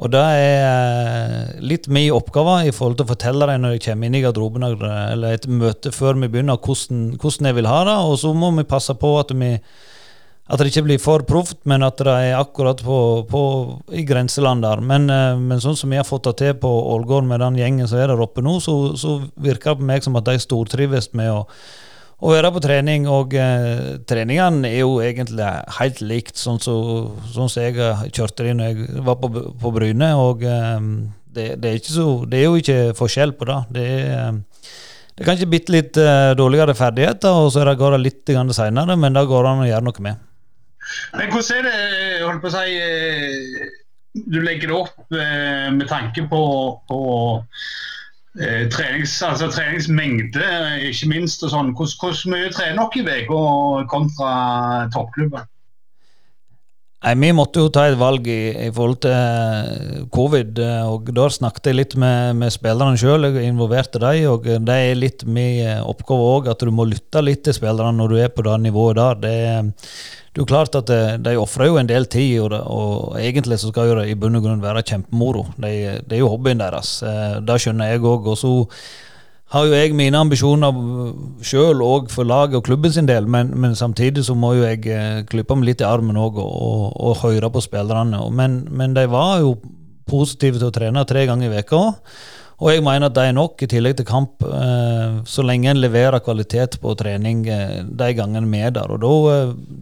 og 0.00 0.12
det 0.12 0.20
er 0.20 0.66
eh, 0.66 1.54
litt 1.64 1.88
min 1.92 2.10
oppgave 2.12 2.58
i 2.68 2.74
forhold 2.76 2.98
til 2.98 3.08
å 3.08 3.12
fortelle 3.14 3.48
dem 3.48 3.64
når 3.64 3.76
jeg 3.76 3.86
kommer 3.88 4.10
inn 4.10 4.18
i 4.18 4.24
garderoben 4.24 4.68
eller 4.68 5.30
et 5.32 5.48
møte 5.48 5.94
før 5.96 6.20
vi 6.20 6.28
begynner, 6.28 6.60
hvordan, 6.60 7.06
hvordan 7.20 7.50
jeg 7.50 7.60
vil 7.60 7.70
ha 7.70 7.80
det. 7.88 7.96
Og 8.10 8.18
så 8.20 8.34
må 8.36 8.52
vi 8.58 8.68
passe 8.68 8.96
på 9.00 9.14
at 9.22 9.32
vi 9.32 9.54
at 10.50 10.58
det 10.58 10.72
ikke 10.72 10.86
blir 10.88 10.98
for 10.98 11.22
proft, 11.26 11.60
men 11.70 11.84
at 11.86 12.00
det 12.02 12.10
er 12.10 12.38
akkurat 12.40 12.80
på, 12.82 12.96
på, 13.30 13.42
i 13.94 14.02
grenseland 14.06 14.64
der. 14.66 14.82
Men, 14.82 15.06
eh, 15.12 15.36
men, 15.38 15.60
sånn 15.62 15.76
som 15.78 15.92
vi 15.92 16.00
har 16.00 16.08
fått 16.08 16.26
det 16.26 16.36
til 16.40 16.56
på 16.58 16.70
Ålgård 16.94 17.28
med 17.28 17.38
den 17.44 17.58
gjengen 17.60 17.86
som 17.86 18.00
er 18.00 18.10
der 18.10 18.22
oppe 18.24 18.42
nå, 18.42 18.56
så, 18.62 18.74
så 18.98 19.20
virker 19.38 19.76
det 19.76 19.82
på 19.82 19.86
meg 19.92 20.06
som 20.06 20.18
at 20.18 20.26
de 20.26 20.34
stortrives 20.42 21.12
med 21.14 21.30
å, 21.30 21.44
å 22.18 22.32
være 22.34 22.50
på 22.56 22.62
trening. 22.64 23.06
Og 23.06 23.36
eh, 23.38 24.00
treningene 24.10 24.72
er 24.72 24.82
jo 24.82 24.98
egentlig 25.04 25.52
helt 25.78 26.02
likt 26.02 26.40
sånn 26.40 26.58
som 26.58 27.14
så, 27.30 27.46
sånn 27.46 27.68
jeg 27.68 28.10
kjørte 28.10 28.48
det 28.48 28.56
når 28.58 28.72
jeg 28.72 29.04
var 29.06 29.20
på, 29.22 29.30
på 29.62 29.72
Bryne. 29.76 30.10
Og 30.18 30.42
eh, 30.42 30.80
det, 31.30 31.52
det, 31.62 31.76
er 31.76 31.84
så, 31.86 32.08
det, 32.26 32.40
er 32.40 32.48
jo 32.48 32.58
ikke 32.58 32.80
forskjell 32.98 33.36
på 33.38 33.46
det. 33.52 33.60
Det 33.78 33.90
er 34.00 34.08
eh, 34.16 34.32
det 35.10 35.26
er 35.26 35.28
kanskje 35.34 35.46
bitte 35.52 35.72
litt 35.74 35.98
uh, 36.00 36.30
dårligere 36.32 36.72
ferdigheter, 36.72 37.34
og 37.36 37.50
så 37.52 37.60
går 37.76 37.92
det 37.92 37.98
litt 38.06 38.30
seinere, 38.56 38.94
men 38.96 39.12
det 39.12 39.26
går 39.28 39.48
an 39.50 39.66
å 39.66 39.68
gjøre 39.68 39.84
noe 39.84 40.04
med. 40.06 40.29
Men 41.16 41.30
hvordan 41.32 41.66
er 41.66 41.68
det 41.68 42.24
holdt 42.24 42.42
på 42.42 42.50
å 42.50 42.54
si, 42.54 42.74
eh, 42.80 43.70
du 44.30 44.40
legger 44.42 44.70
det 44.70 44.78
opp 44.78 45.14
eh, 45.14 45.68
med 45.74 45.86
tanke 45.90 46.24
på, 46.30 46.42
på 46.90 47.00
eh, 48.40 48.66
trenings, 48.72 49.20
altså 49.26 49.50
treningsmengde, 49.52 50.50
ikke 50.90 51.12
minst. 51.12 51.46
og 51.46 51.54
sånn. 51.54 51.72
Hvordan, 51.78 52.34
mye 52.34 52.52
trener 52.54 52.92
dere 52.94 53.22
i 53.22 53.24
uka 53.28 53.86
kontra 53.92 54.34
toppklubben? 54.94 55.48
Nei, 57.00 57.14
Vi 57.16 57.30
måtte 57.32 57.62
jo 57.62 57.70
ta 57.72 57.86
et 57.88 57.96
valg 57.96 58.26
i, 58.28 58.52
i 58.66 58.72
forhold 58.76 58.98
til 59.06 60.02
covid. 60.12 60.58
og 60.90 61.08
Da 61.16 61.30
snakket 61.32 61.70
jeg 61.70 61.78
litt 61.78 61.94
med, 61.96 62.36
med 62.42 62.52
spillerne 62.52 63.00
sjøl, 63.00 63.24
jeg 63.30 63.48
involverte 63.48 64.02
dem. 64.02 64.26
og 64.28 64.44
Det 64.44 64.76
er 64.90 64.98
litt 64.98 65.24
min 65.24 65.80
oppgave 65.80 66.26
òg, 66.34 66.50
at 66.52 66.60
du 66.60 66.74
må 66.74 66.84
lytte 66.90 67.24
litt 67.24 67.46
til 67.46 67.56
spillerne 67.56 67.96
når 67.96 68.12
du 68.12 68.20
er 68.20 68.34
på 68.34 68.44
det 68.44 68.58
nivået 68.66 69.00
der. 69.00 69.22
Det, 69.22 69.38
det 70.30 70.38
er 70.38 70.44
jo 70.44 70.46
klart 70.46 70.76
at 70.78 70.86
de, 70.86 70.98
de 71.26 71.34
ofrer 71.40 71.66
jo 71.66 71.78
en 71.80 71.88
del 71.90 72.04
tid, 72.06 72.36
og, 72.38 72.52
det, 72.52 72.60
og 72.62 73.16
egentlig 73.18 73.56
så 73.58 73.72
skal 73.72 73.88
jo 73.90 73.96
det 73.98 74.12
i 74.12 74.14
bunn 74.14 74.38
og 74.38 74.44
grunn 74.44 74.62
være 74.62 74.84
kjempemoro. 74.86 75.48
Det, 75.58 75.70
det 76.06 76.14
er 76.14 76.22
jo 76.22 76.28
hobbyen 76.30 76.60
deres. 76.62 77.00
eh, 77.02 77.40
Det 77.42 77.56
skjønner 77.58 77.90
jeg 77.90 78.04
òg. 78.06 78.28
Og 78.30 78.38
så 78.38 78.52
har 79.50 79.66
jo 79.66 79.74
jeg 79.74 79.96
mine 79.98 80.20
ambisjoner 80.22 80.76
sjøl 81.42 81.82
òg 81.82 82.12
for 82.14 82.28
laget 82.30 82.60
og 82.60 82.68
klubben 82.68 82.94
sin 82.94 83.10
del, 83.10 83.26
men, 83.26 83.50
men 83.58 83.74
samtidig 83.74 84.22
så 84.28 84.36
må 84.38 84.52
jo 84.54 84.62
jeg 84.68 84.84
klippe 84.84 85.26
klype 85.32 85.56
meg 85.58 85.72
litt 85.72 85.82
i 85.82 85.88
armen 85.88 86.20
òg 86.22 86.38
og, 86.38 86.46
og, 86.46 86.84
og, 86.94 87.16
høre 87.24 87.50
på 87.50 87.64
spillerne. 87.66 88.22
Men, 88.30 88.60
men, 88.70 88.94
de 88.94 89.08
var 89.10 89.40
jo 89.42 89.56
positive 90.06 90.62
til 90.62 90.70
å 90.70 90.74
trene 90.74 91.02
tre 91.10 91.26
ganger 91.26 91.50
i 91.50 91.56
veka 91.56 91.82
Og 92.60 92.74
jeg 92.74 92.84
mener 92.84 93.08
at 93.08 93.16
det 93.16 93.24
er 93.24 93.36
nok, 93.36 93.62
i 93.64 93.68
tillegg 93.72 93.96
til 93.96 94.06
kamp, 94.08 94.44
eh, 94.44 95.20
så 95.24 95.44
lenge 95.46 95.70
en 95.70 95.80
leverer 95.80 96.20
kvalitet 96.20 96.76
på 96.82 96.92
trening 97.00 97.46
eh, 97.48 97.80
de 97.84 98.08
gangene 98.16 98.50
vi 98.52 98.60
er 98.66 98.74
der. 98.76 98.92
Og 98.92 99.00
da, 99.00 99.12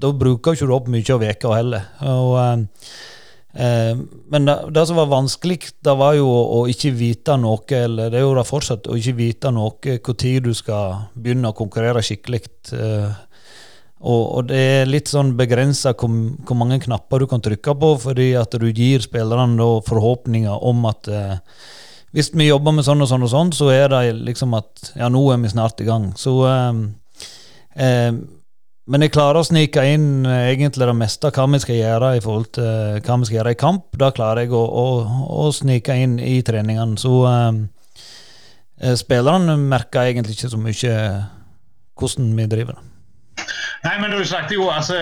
eh, 0.06 0.12
bruker 0.14 0.54
ikke 0.54 0.68
du 0.68 0.74
opp 0.76 0.90
mye 0.92 1.14
av 1.14 1.24
veka 1.24 1.54
heller. 1.58 1.88
Og 2.06 2.66
men 3.58 4.44
det, 4.46 4.54
det, 4.76 4.82
som 4.86 4.98
var 5.00 5.08
vanskelig, 5.10 5.72
det 5.82 5.94
var 5.98 6.12
jo 6.14 6.28
å, 6.28 6.58
ikke 6.70 6.92
vite 6.94 7.34
noe, 7.40 7.64
eller 7.74 8.12
det 8.12 8.20
er 8.20 8.22
jo 8.22 8.44
fortsatt, 8.46 8.86
å 8.86 8.94
ikke 8.94 9.16
vite 9.18 9.50
noe 9.50 9.96
når 9.96 10.44
du 10.44 10.52
skal 10.54 11.08
begynne 11.16 11.50
å 11.50 11.56
konkurrere 11.56 12.04
skikkelig. 12.04 12.44
Og, 13.98 14.22
og, 14.22 14.44
det 14.52 14.60
er 14.60 14.86
litt 14.92 15.10
sånn 15.10 15.32
begrensa 15.40 15.96
hvor, 15.96 16.12
hvor, 16.44 16.60
mange 16.60 16.78
knapper 16.84 17.24
du 17.24 17.26
kan 17.32 17.42
trykke 17.42 17.74
på, 17.80 17.90
fordi 18.04 18.28
at 18.38 18.54
du 18.54 18.68
gir 18.68 19.02
spillerne 19.02 19.66
forhåpninger 19.88 20.62
om 20.70 20.86
at 20.92 21.10
hvis 22.16 22.32
vi 22.34 22.48
jobber 22.48 22.74
med 22.76 22.86
sånn 22.86 23.04
og 23.04 23.10
sånn 23.10 23.26
og 23.26 23.32
sånn, 23.32 23.52
så 23.56 23.70
er 23.74 23.92
det 23.92 24.02
liksom 24.24 24.56
at 24.56 24.92
ja, 24.96 25.10
nå 25.12 25.22
er 25.34 25.40
vi 25.42 25.52
snart 25.52 25.80
i 25.84 25.88
gang. 25.88 26.10
Så 26.16 26.34
um, 26.46 26.82
um, 27.74 28.20
men 28.88 29.04
jeg 29.04 29.12
klarer 29.12 29.42
å 29.42 29.44
snike 29.44 29.82
inn 29.84 30.24
eh, 30.24 30.46
egentlig 30.54 30.86
det 30.88 30.94
meste 30.96 31.28
av 31.28 31.36
hva 31.36 31.44
vi 31.52 31.58
skal 31.60 31.76
gjøre 31.76 32.14
i 32.16 32.22
forhold 32.24 32.46
til 32.56 32.64
eh, 32.64 33.00
hva 33.04 33.18
vi 33.20 33.28
skal 33.28 33.36
gjøre 33.36 33.52
i 33.52 33.58
kamp. 33.60 33.90
Da 34.00 34.08
klarer 34.16 34.46
jeg 34.46 34.54
å, 34.56 34.62
å, 34.64 34.86
å 35.44 35.50
snike 35.52 35.92
inn 35.92 36.14
i 36.24 36.38
treningene. 36.46 36.96
Så 37.00 37.18
eh 37.28 37.66
spillerne 38.94 39.56
merker 39.58 40.06
egentlig 40.06 40.36
ikke 40.36 40.52
så 40.52 40.58
mye 40.62 40.96
hvordan 41.98 42.28
vi 42.38 42.44
driver. 42.46 42.76
Nei, 43.84 43.94
men 44.00 44.10
Du 44.10 44.24
snakket 44.24 44.54
jo, 44.54 44.68
altså, 44.70 44.94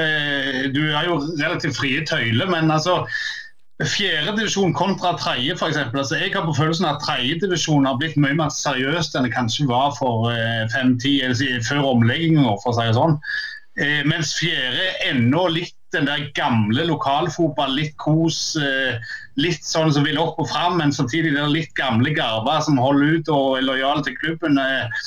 du 0.72 0.82
er 0.88 1.04
jo 1.08 1.18
relativt 1.40 1.76
frie 1.76 2.04
tøyler, 2.08 2.48
men 2.48 2.70
altså 2.70 3.02
Fjerdedivisjon 3.76 4.72
kontra 4.72 5.10
tredje, 5.20 5.52
f.eks. 5.52 5.76
Altså, 5.92 6.16
jeg 6.16 6.32
har 6.32 6.46
på 6.46 6.54
følelsen 6.56 6.86
at 6.88 7.02
tredjedivisjon 7.04 7.84
har 7.84 7.98
blitt 8.00 8.16
mye 8.16 8.38
mer 8.38 8.54
seriøst 8.54 9.18
enn 9.18 9.28
det 9.28 9.34
kanskje 9.34 9.66
var 9.68 9.92
for 9.98 10.30
fem-ti, 10.72 11.18
eller 11.26 11.60
før 11.66 11.90
omleggingen, 11.90 12.48
for 12.62 12.72
å 12.72 12.78
si 12.78 12.88
det 12.88 12.96
sånn. 12.96 13.20
Eh, 13.76 14.00
mens 14.08 14.32
fjerde 14.38 14.86
ennå 15.04 15.42
litt 15.52 15.74
den 15.92 16.08
der 16.08 16.30
gamle 16.36 16.86
lokalfotball, 16.88 17.74
litt 17.76 17.96
kos. 18.00 18.56
Eh, 18.56 18.96
litt 19.40 19.64
sånn 19.68 19.92
som 19.92 20.06
vil 20.06 20.20
opp 20.20 20.40
og 20.40 20.48
fram, 20.48 20.78
men 20.80 20.94
samtidig 20.96 21.34
den 21.36 21.52
litt 21.52 21.74
gamle 21.76 22.14
garver 22.16 22.62
som 22.64 22.80
holder 22.80 23.18
ut 23.18 23.32
og 23.32 23.58
er 23.58 23.68
lojale 23.68 24.06
til 24.06 24.16
klubben. 24.22 24.56
Eh, 24.56 25.04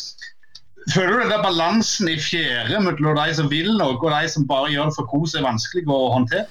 føler 0.94 1.16
du 1.16 1.24
den 1.24 1.34
der 1.34 1.46
balansen 1.46 2.12
i 2.14 2.20
fjerde 2.22 2.84
mellom 2.86 3.18
de 3.18 3.36
som 3.42 3.50
vil 3.50 3.74
noe, 3.74 3.98
og 3.98 4.14
de 4.14 4.30
som 4.30 4.48
bare 4.50 4.70
gjør 4.76 4.92
det 4.92 5.00
for 5.00 5.10
kos, 5.10 5.34
er 5.34 5.48
vanskelig 5.50 5.88
å 5.90 6.02
håndtere? 6.14 6.46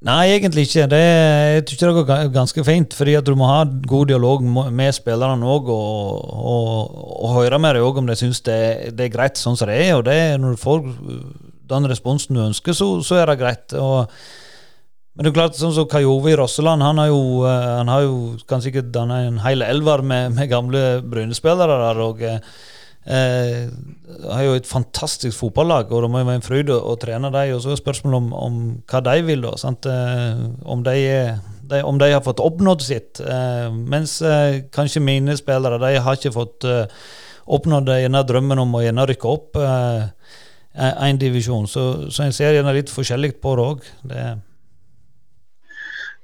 Nei, 0.00 0.30
egentlig 0.32 0.64
ikke. 0.64 0.86
Det, 0.88 1.00
jeg 1.00 1.64
tror 1.76 1.90
det 1.90 2.04
går 2.08 2.30
ganske 2.32 2.62
fint. 2.64 2.94
fordi 2.96 3.18
at 3.18 3.26
du 3.26 3.34
må 3.36 3.48
ha 3.50 3.64
god 3.64 4.08
dialog 4.08 4.42
med 4.42 4.94
spillerne 4.96 5.44
òg, 5.44 5.68
og, 5.68 6.22
og, 6.32 6.94
og, 7.20 7.34
høre 7.36 7.58
med 7.60 7.76
dem 7.76 8.00
om 8.00 8.08
de 8.08 8.16
syns 8.16 8.40
det, 8.40 8.96
det, 8.96 9.06
er 9.06 9.12
greit 9.16 9.36
sånn 9.36 9.58
som 9.60 9.68
det 9.68 9.76
er. 9.76 9.94
og 9.98 10.06
det, 10.08 10.40
Når 10.40 10.56
du 10.56 10.62
får 10.62 10.86
den 11.70 11.90
responsen 11.90 12.36
du 12.38 12.46
ønsker, 12.46 12.72
så, 12.72 12.88
så 13.04 13.20
er 13.20 13.28
det 13.28 13.40
greit. 13.42 13.76
Og, 13.76 14.08
men 15.14 15.26
det 15.26 15.34
er 15.34 15.36
klart, 15.36 15.60
sånn 15.60 15.76
som 15.76 15.86
i 15.92 16.36
Rosseland, 16.38 16.82
han 16.82 16.98
har 17.02 17.12
jo, 17.12 17.44
eh, 17.44 17.70
han 17.82 17.92
har 17.92 18.06
jo 18.06 18.16
kan 18.48 18.64
sikkert 18.64 18.88
danna 18.94 19.26
en 19.26 19.40
hel 19.44 19.60
elver 19.66 20.00
med, 20.00 20.32
med 20.32 20.48
gamle 20.48 20.84
Bryne-spillere 21.04 21.76
der. 21.84 22.04
og 22.08 22.24
Eh, 23.06 23.68
har 24.28 24.42
jo 24.44 24.56
et 24.58 24.66
fantastisk 24.68 25.38
fotballag, 25.38 25.88
og 25.88 26.02
det 26.04 26.10
må 26.12 26.20
jo 26.20 26.26
være 26.28 26.40
en 26.42 26.44
fryd 26.44 26.72
å, 26.72 26.76
å 26.92 26.98
trene 27.00 27.30
dem. 27.32 27.54
Og 27.56 27.62
så 27.64 27.72
er 27.72 27.80
spørsmålet 27.80 28.18
om, 28.18 28.28
om 28.36 28.58
hva 28.90 29.00
de 29.06 29.16
vil, 29.24 29.46
da. 29.46 29.54
Eh, 29.94 30.42
om, 30.68 30.84
de, 30.84 30.96
de, 31.72 31.80
om, 31.86 32.00
de, 32.00 32.10
har 32.12 32.24
fått 32.26 32.42
oppnådd 32.44 32.84
sitt. 32.84 33.22
Eh, 33.24 33.70
mens 33.72 34.18
eh, 34.20 34.60
kanskje 34.74 35.04
mine 35.04 35.36
spillere 35.40 35.80
de 35.80 35.94
har 35.96 36.18
ikke 36.18 36.34
fått 36.36 36.68
eh, 36.68 36.84
oppnådd 37.50 37.88
denne 37.88 38.22
drømmen 38.26 38.60
om 38.62 38.76
å 38.76 38.84
gjerne 38.84 39.08
rykke 39.10 39.32
opp 39.32 39.56
én 39.58 40.12
eh, 40.76 41.16
divisjon. 41.18 41.66
Så, 41.70 42.12
så 42.12 42.26
en 42.26 42.36
ser 42.36 42.54
gjerne 42.58 42.76
litt 42.76 42.92
forskjellig 42.92 43.38
på 43.40 43.56
det 43.56 43.66
òg. 43.72 43.90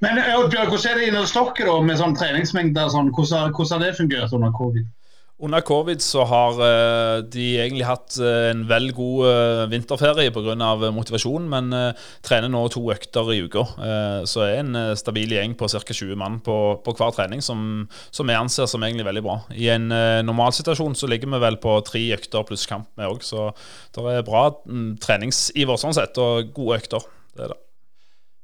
Men 0.05 0.21
Hvordan 0.21 0.91
er 0.93 1.01
det 1.01 1.09
i 1.09 1.13
dere 1.17 1.81
med 1.83 1.97
sånn 1.97 2.15
treningsmengder? 2.21 2.93
Sånn, 2.93 3.09
hvordan, 3.17 3.55
hvordan 3.57 3.79
har 3.79 3.87
det 3.87 3.97
fungert 3.97 4.37
under 4.37 4.53
covid? 4.53 4.85
Under 5.37 5.61
covid 5.61 6.01
så 6.01 6.23
har 6.25 6.57
uh, 6.57 7.19
de 7.29 7.45
egentlig 7.61 7.85
hatt 7.85 8.15
uh, 8.23 8.47
en 8.49 8.63
vel 8.71 8.89
god 8.97 9.27
uh, 9.29 9.65
vinterferie 9.69 10.33
pga. 10.33 10.55
motivasjon, 10.97 11.49
men 11.53 11.69
trener 12.25 12.49
nå 12.49 12.63
to 12.73 12.81
økter 12.93 13.29
i 13.35 13.43
uka. 13.45 13.65
så 14.25 14.47
er 14.47 14.63
en 14.63 14.79
stabil 14.97 15.35
gjeng 15.37 15.55
på 15.59 15.69
ca. 15.69 15.81
20 15.93 16.17
mann 16.17 16.41
på, 16.41 16.57
på 16.85 16.95
hver 16.97 17.13
trening, 17.13 17.43
som, 17.45 17.87
jeg 18.17 18.39
anser 18.39 18.67
som 18.67 18.83
egentlig 18.83 19.05
veldig 19.05 19.25
bra. 19.27 19.37
I 19.53 19.69
en 19.75 19.89
normalsituasjon 20.25 20.97
så 20.97 21.11
ligger 21.11 21.29
vi 21.35 21.43
vel 21.43 21.61
på 21.61 21.77
tre 21.85 22.03
økter 22.17 22.47
pluss 22.49 22.67
kamp, 22.67 22.89
vi 22.97 23.05
òg. 23.05 23.21
Så 23.27 23.51
det 23.95 24.09
er 24.17 24.27
bra 24.27 24.49
mm, 24.65 24.97
treningsiver 25.05 25.81
sånn 25.81 25.97
sett, 25.97 26.17
og 26.17 26.53
gode 26.57 26.81
økter. 26.81 27.09
Det 27.37 27.49
er 27.49 27.55
det. 27.55 27.66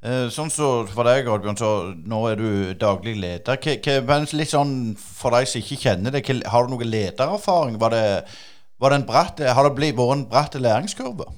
Eh, 0.02 0.24
sånn 0.34 0.50
så 0.50 0.68
For 0.90 1.06
deg, 1.06 1.28
Oddbjørn, 1.30 1.58
så 1.58 1.68
nå 1.94 2.24
er 2.32 2.40
du 2.40 2.48
daglig 2.78 3.14
leder. 3.22 3.60
K 3.62 4.00
litt 4.34 4.50
sånn 4.50 4.96
For 4.98 5.34
deg 5.34 5.46
som 5.46 5.62
ikke 5.62 5.78
kjenner 5.84 6.14
det, 6.14 6.24
har 6.26 6.66
du 6.66 6.74
noe 6.74 6.88
ledererfaring? 6.88 7.78
Var 7.78 7.94
det, 7.94 8.08
var 8.82 8.90
det 8.90 8.98
en 8.98 9.06
bratt, 9.06 9.38
har 9.46 9.68
det 9.68 9.76
blitt, 9.78 9.94
vært 9.98 10.16
en 10.18 10.26
bratt 10.26 10.58
læringskurve? 10.58 11.28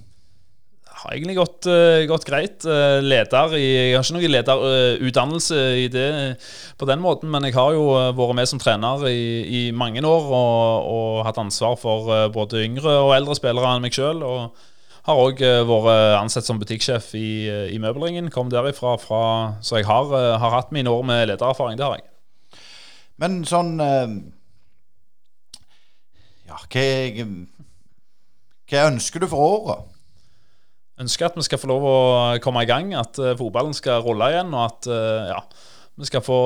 Det 0.80 1.10
har 1.10 1.12
egentlig 1.18 1.36
gått, 1.36 1.66
uh, 1.68 2.00
gått 2.08 2.24
greit. 2.24 2.64
Uh, 2.64 3.04
leder 3.04 3.58
i, 3.58 3.64
Jeg 3.66 3.98
har 3.98 4.06
ikke 4.06 4.16
noen 4.16 4.32
lederutdannelse 4.32 5.58
i 5.82 5.88
det 5.92 6.08
på 6.80 6.88
den 6.88 7.04
måten, 7.04 7.28
men 7.28 7.44
jeg 7.44 7.58
har 7.58 7.76
jo 7.76 7.90
vært 8.16 8.38
med 8.38 8.48
som 8.48 8.62
trener 8.62 9.04
i, 9.10 9.24
i 9.44 9.64
mange 9.76 10.00
år 10.00 10.30
og, 10.30 10.88
og, 10.88 11.24
hatt 11.28 11.42
ansvar 11.42 11.76
for 11.76 12.30
både 12.32 12.64
yngre 12.64 13.02
og 13.02 13.12
eldre 13.18 13.36
spillere 13.36 13.76
enn 13.76 13.84
meg 13.84 13.92
sjøl. 13.92 14.24
Har 15.04 15.20
òg 15.20 15.42
eh, 15.44 15.60
vært 15.68 16.16
ansett 16.16 16.46
som 16.46 16.56
butikksjef 16.60 17.10
i, 17.18 17.28
uh, 17.52 17.66
i 17.68 17.76
Møbelringen. 17.82 18.30
Kom 18.32 18.48
derifra, 18.52 18.94
fra, 19.00 19.24
så 19.60 19.76
jeg 19.76 19.88
har, 19.88 20.08
har, 20.40 20.54
hatt 20.54 20.72
mine 20.72 20.88
år 20.88 21.04
med 21.04 21.26
ledererfaring. 21.28 21.76
Det 21.76 21.84
har 21.84 21.98
jeg. 22.00 22.08
Men 23.20 23.42
sånn 23.46 23.76
Ja, 26.48 26.56
hva, 26.56 26.86
hva 28.70 28.86
ønsker 28.88 29.22
du 29.22 29.28
for 29.30 29.44
året? 29.44 29.92
Ønsker 31.04 31.28
at 31.28 31.36
vi 31.38 31.44
skal 31.46 31.60
få 31.60 31.68
lov 31.70 31.86
å 31.86 31.94
komme 32.42 32.64
i 32.64 32.70
gang, 32.70 32.90
at 32.98 33.18
fotballen 33.38 33.74
skal 33.76 34.02
rulle 34.02 34.32
igjen, 34.32 34.50
og 34.54 34.64
at 34.66 34.88
ja, 35.30 35.38
vi 35.98 36.08
skal 36.10 36.24
få 36.26 36.38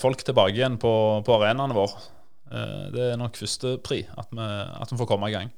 folk 0.00 0.24
tilbake 0.24 0.56
igjen 0.56 0.76
på, 0.80 0.92
på 1.24 1.36
arenaene 1.36 1.76
våre. 1.76 2.00
Det 2.96 3.10
er 3.12 3.20
nok 3.20 3.36
første 3.40 3.76
pri, 3.84 4.02
at 4.16 4.32
vi, 4.32 4.50
at 4.80 4.92
vi 4.92 5.00
får 5.00 5.10
komme 5.12 5.30
i 5.32 5.36
gang. 5.36 5.52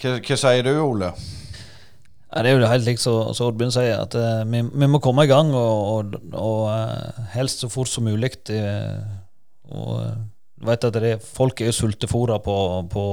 Hva, 0.00 0.18
hva 0.18 0.38
sier 0.38 0.66
du, 0.66 0.74
Ole? 0.82 1.14
Ja, 2.32 2.42
det 2.42 2.50
er 2.50 2.58
jo 2.58 2.70
helt 2.70 2.88
likt 2.88 3.02
som 3.02 3.30
Oddbjørn 3.46 3.74
sier, 3.74 4.00
at 4.02 4.14
uh, 4.18 4.42
vi, 4.48 4.64
vi, 4.66 4.88
må 4.90 5.00
komme 5.02 5.26
i 5.26 5.30
gang, 5.30 5.52
og, 5.54 5.82
og, 5.94 6.16
og 6.34 6.62
uh, 6.66 7.26
helst 7.34 7.62
så 7.62 7.70
fort 7.70 7.90
som 7.90 8.08
mulig. 8.08 8.32
Uh, 8.50 9.04
og 9.70 9.92
du 10.58 10.66
vet 10.66 10.88
at 10.88 10.98
det, 10.98 11.14
folk 11.22 11.60
er 11.60 11.70
jo 11.70 11.76
sultefòra 11.76 12.40
på, 12.42 12.56
på, 12.90 13.04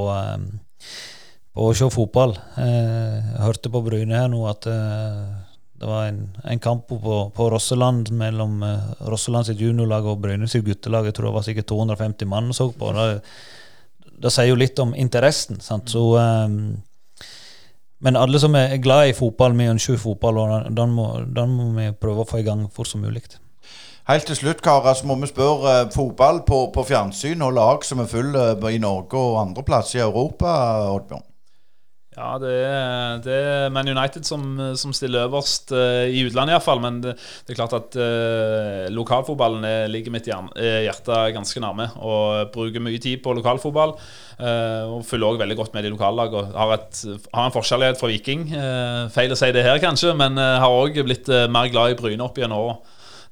på, 1.53 1.68
å 1.68 1.72
se 1.76 1.88
fotball. 1.91 2.34
jeg 2.55 3.41
hørte 3.43 3.72
på 3.74 3.82
Bryne 3.84 4.20
her 4.22 4.30
nå 4.32 4.45
at 4.47 4.68
det 4.68 5.89
var 5.89 6.05
en, 6.07 6.22
en 6.47 6.62
kamp 6.64 6.86
på, 6.88 7.18
på 7.36 7.47
Rosseland 7.51 8.12
mellom 8.16 8.62
Rosseland 9.09 9.49
sitt 9.49 9.59
juniorlag 9.59 10.07
og 10.07 10.22
Bryne 10.24 10.47
sitt 10.47 10.64
guttelag. 10.68 11.09
Jeg 11.09 11.18
tror 11.18 11.28
det 11.32 11.36
var 11.39 11.47
sikkert 11.47 11.70
250 11.74 12.32
mann 12.32 12.53
som 12.53 12.72
så 12.72 12.78
på. 12.78 12.93
Det, 12.95 13.09
det 14.22 14.32
sier 14.32 14.51
jo 14.51 14.59
litt 14.59 14.80
om 14.80 14.93
interessen. 14.95 15.59
Sant? 15.64 15.91
Så 15.91 16.03
um, 16.16 16.78
men 18.02 18.18
alle 18.18 18.39
som 18.41 18.56
er 18.58 18.78
glad 18.82 19.12
i 19.12 19.16
fotball, 19.18 19.54
vi 19.58 19.70
ønsker 19.70 20.02
fotball, 20.02 20.41
og 20.41 20.76
den 20.78 20.93
må, 20.97 21.08
den 21.36 21.54
må 21.54 21.70
vi 21.78 21.91
prøve 21.93 22.26
å 22.26 22.30
få 22.30 22.41
i 22.41 22.45
gang 22.47 22.66
fort 22.74 22.89
som 22.89 23.04
mulig. 23.06 23.24
Helt 24.10 24.26
til 24.26 24.36
slutt, 24.36 24.64
karer, 24.66 24.95
så 24.97 25.06
må 25.08 25.16
vi 25.22 25.30
spørre 25.30 25.74
eh, 25.84 25.89
fotball 25.93 26.41
på, 26.47 26.64
på 26.74 26.86
fjernsyn 26.89 27.43
og 27.45 27.54
lag 27.56 27.86
som 27.86 28.02
er 28.02 28.10
full 28.10 28.34
eh, 28.34 28.72
i 28.74 28.82
Norge 28.82 29.20
og 29.20 29.38
andre 29.43 29.64
plasser 29.68 30.02
i 30.02 30.06
Europa, 30.08 30.49
Oddbjørn? 30.89 31.28
Ja, 32.22 32.36
det 32.38 32.52
er, 32.54 33.22
det 33.26 33.34
er 33.34 33.72
Man 33.74 33.88
United 33.90 34.28
som, 34.28 34.44
som 34.78 34.92
stiller 34.94 35.26
øverst 35.26 35.72
uh, 35.74 36.06
i 36.06 36.22
utlandet 36.28 36.54
iallfall. 36.54 36.82
Men 36.84 37.00
det, 37.02 37.16
det, 37.18 37.54
er 37.54 37.58
klart 37.58 37.74
at 37.74 37.98
uh, 37.98 38.86
lokalfotballen 38.94 39.66
er, 39.66 39.88
ligger 39.90 40.14
mitt 40.14 40.30
hjerte 40.30 41.18
ganske 41.34 41.64
nærme. 41.64 41.90
Og 41.98 42.52
bruker 42.54 42.84
mye 42.84 43.02
tid 43.02 43.24
på 43.26 43.34
lokalfotball. 43.40 43.96
Uh, 44.38 45.00
og 45.00 45.08
følger 45.08 45.32
òg 45.32 45.42
veldig 45.42 45.58
godt 45.64 45.74
med 45.74 45.90
i 45.90 45.94
lokallagene. 45.96 46.54
Har, 46.54 46.78
har 46.78 47.50
en 47.50 47.58
forskjellighet 47.58 48.02
fra 48.02 48.12
Viking. 48.12 48.48
feil 49.16 49.34
å 49.34 49.40
si 49.40 49.52
det 49.56 49.66
her, 49.66 49.82
kanskje, 49.82 50.14
men 50.18 50.38
har 50.38 50.70
òg 50.70 51.02
blitt 51.08 51.30
mer 51.50 51.74
glad 51.74 51.96
i 51.96 51.98
Bryne 52.00 52.26
opp 52.26 52.38
gjennom 52.38 52.68
åra. 52.68 52.80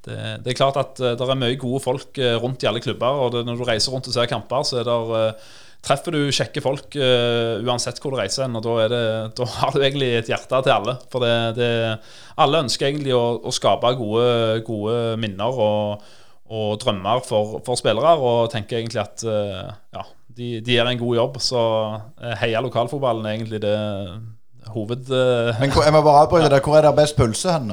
Det, 0.00 0.16
det, 0.40 0.50
er 0.50 0.56
klart 0.56 0.78
at 0.80 0.98
det 0.98 1.20
er 1.20 1.38
mye 1.38 1.58
gode 1.60 1.82
folk 1.84 2.18
rundt 2.42 2.64
i 2.64 2.70
alle 2.70 2.82
klubber. 2.82 3.22
Og 3.22 3.42
når 3.46 3.58
du 3.58 3.66
reiser 3.68 3.94
rundt 3.94 4.08
og 4.10 4.16
ser 4.16 4.30
kamper, 4.30 4.64
så 4.66 4.80
er 4.80 4.88
det 4.88 5.34
treffer 5.84 6.14
du 6.14 6.20
kjekke 6.34 6.62
folk 6.64 6.96
uh, 7.00 7.60
uansett 7.64 8.00
hvor 8.00 8.14
du 8.14 8.20
reiser 8.20 8.44
hen. 8.44 8.56
Og 8.58 8.64
da, 8.64 8.88
det, 8.92 9.02
da, 9.38 9.48
har 9.56 9.74
du 9.74 9.82
egentlig 9.82 10.12
et 10.18 10.30
hjerte 10.30 10.62
til 10.66 10.74
alle. 10.74 10.96
For 11.12 11.24
det, 11.24 11.34
det, 11.58 11.70
alle 12.40 12.64
ønsker 12.66 12.90
egentlig 12.90 13.14
å, 13.16 13.24
å 13.40 13.54
skape 13.54 13.94
gode, 13.98 14.26
gode, 14.66 14.96
minner 15.20 15.62
og, 15.66 16.10
og 16.50 16.74
drømmer 16.82 17.24
for, 17.26 17.60
for, 17.66 17.80
spillere, 17.80 18.16
og 18.18 18.50
tenker 18.52 18.80
egentlig 18.80 19.02
at 19.02 19.24
uh, 19.28 19.70
ja, 19.96 20.04
de, 20.28 20.58
de, 20.58 20.76
gjør 20.76 20.92
en 20.92 21.02
god 21.04 21.22
jobb. 21.22 21.40
Så 21.44 21.62
uh, 21.62 22.34
heia 22.42 22.62
lokalfotballen 22.64 23.26
er 23.26 23.38
egentlig 23.38 23.64
det 23.64 23.78
hoved... 24.70 25.08
Men 25.08 25.72
jeg 25.72 25.96
må 25.96 26.04
bare 26.04 26.26
avbryte 26.26 26.52
deg. 26.54 26.62
Hvor 26.64 26.78
er 26.78 26.90
det 26.90 26.98
best 27.00 27.16
pølse 27.18 27.56
hen? 27.56 27.72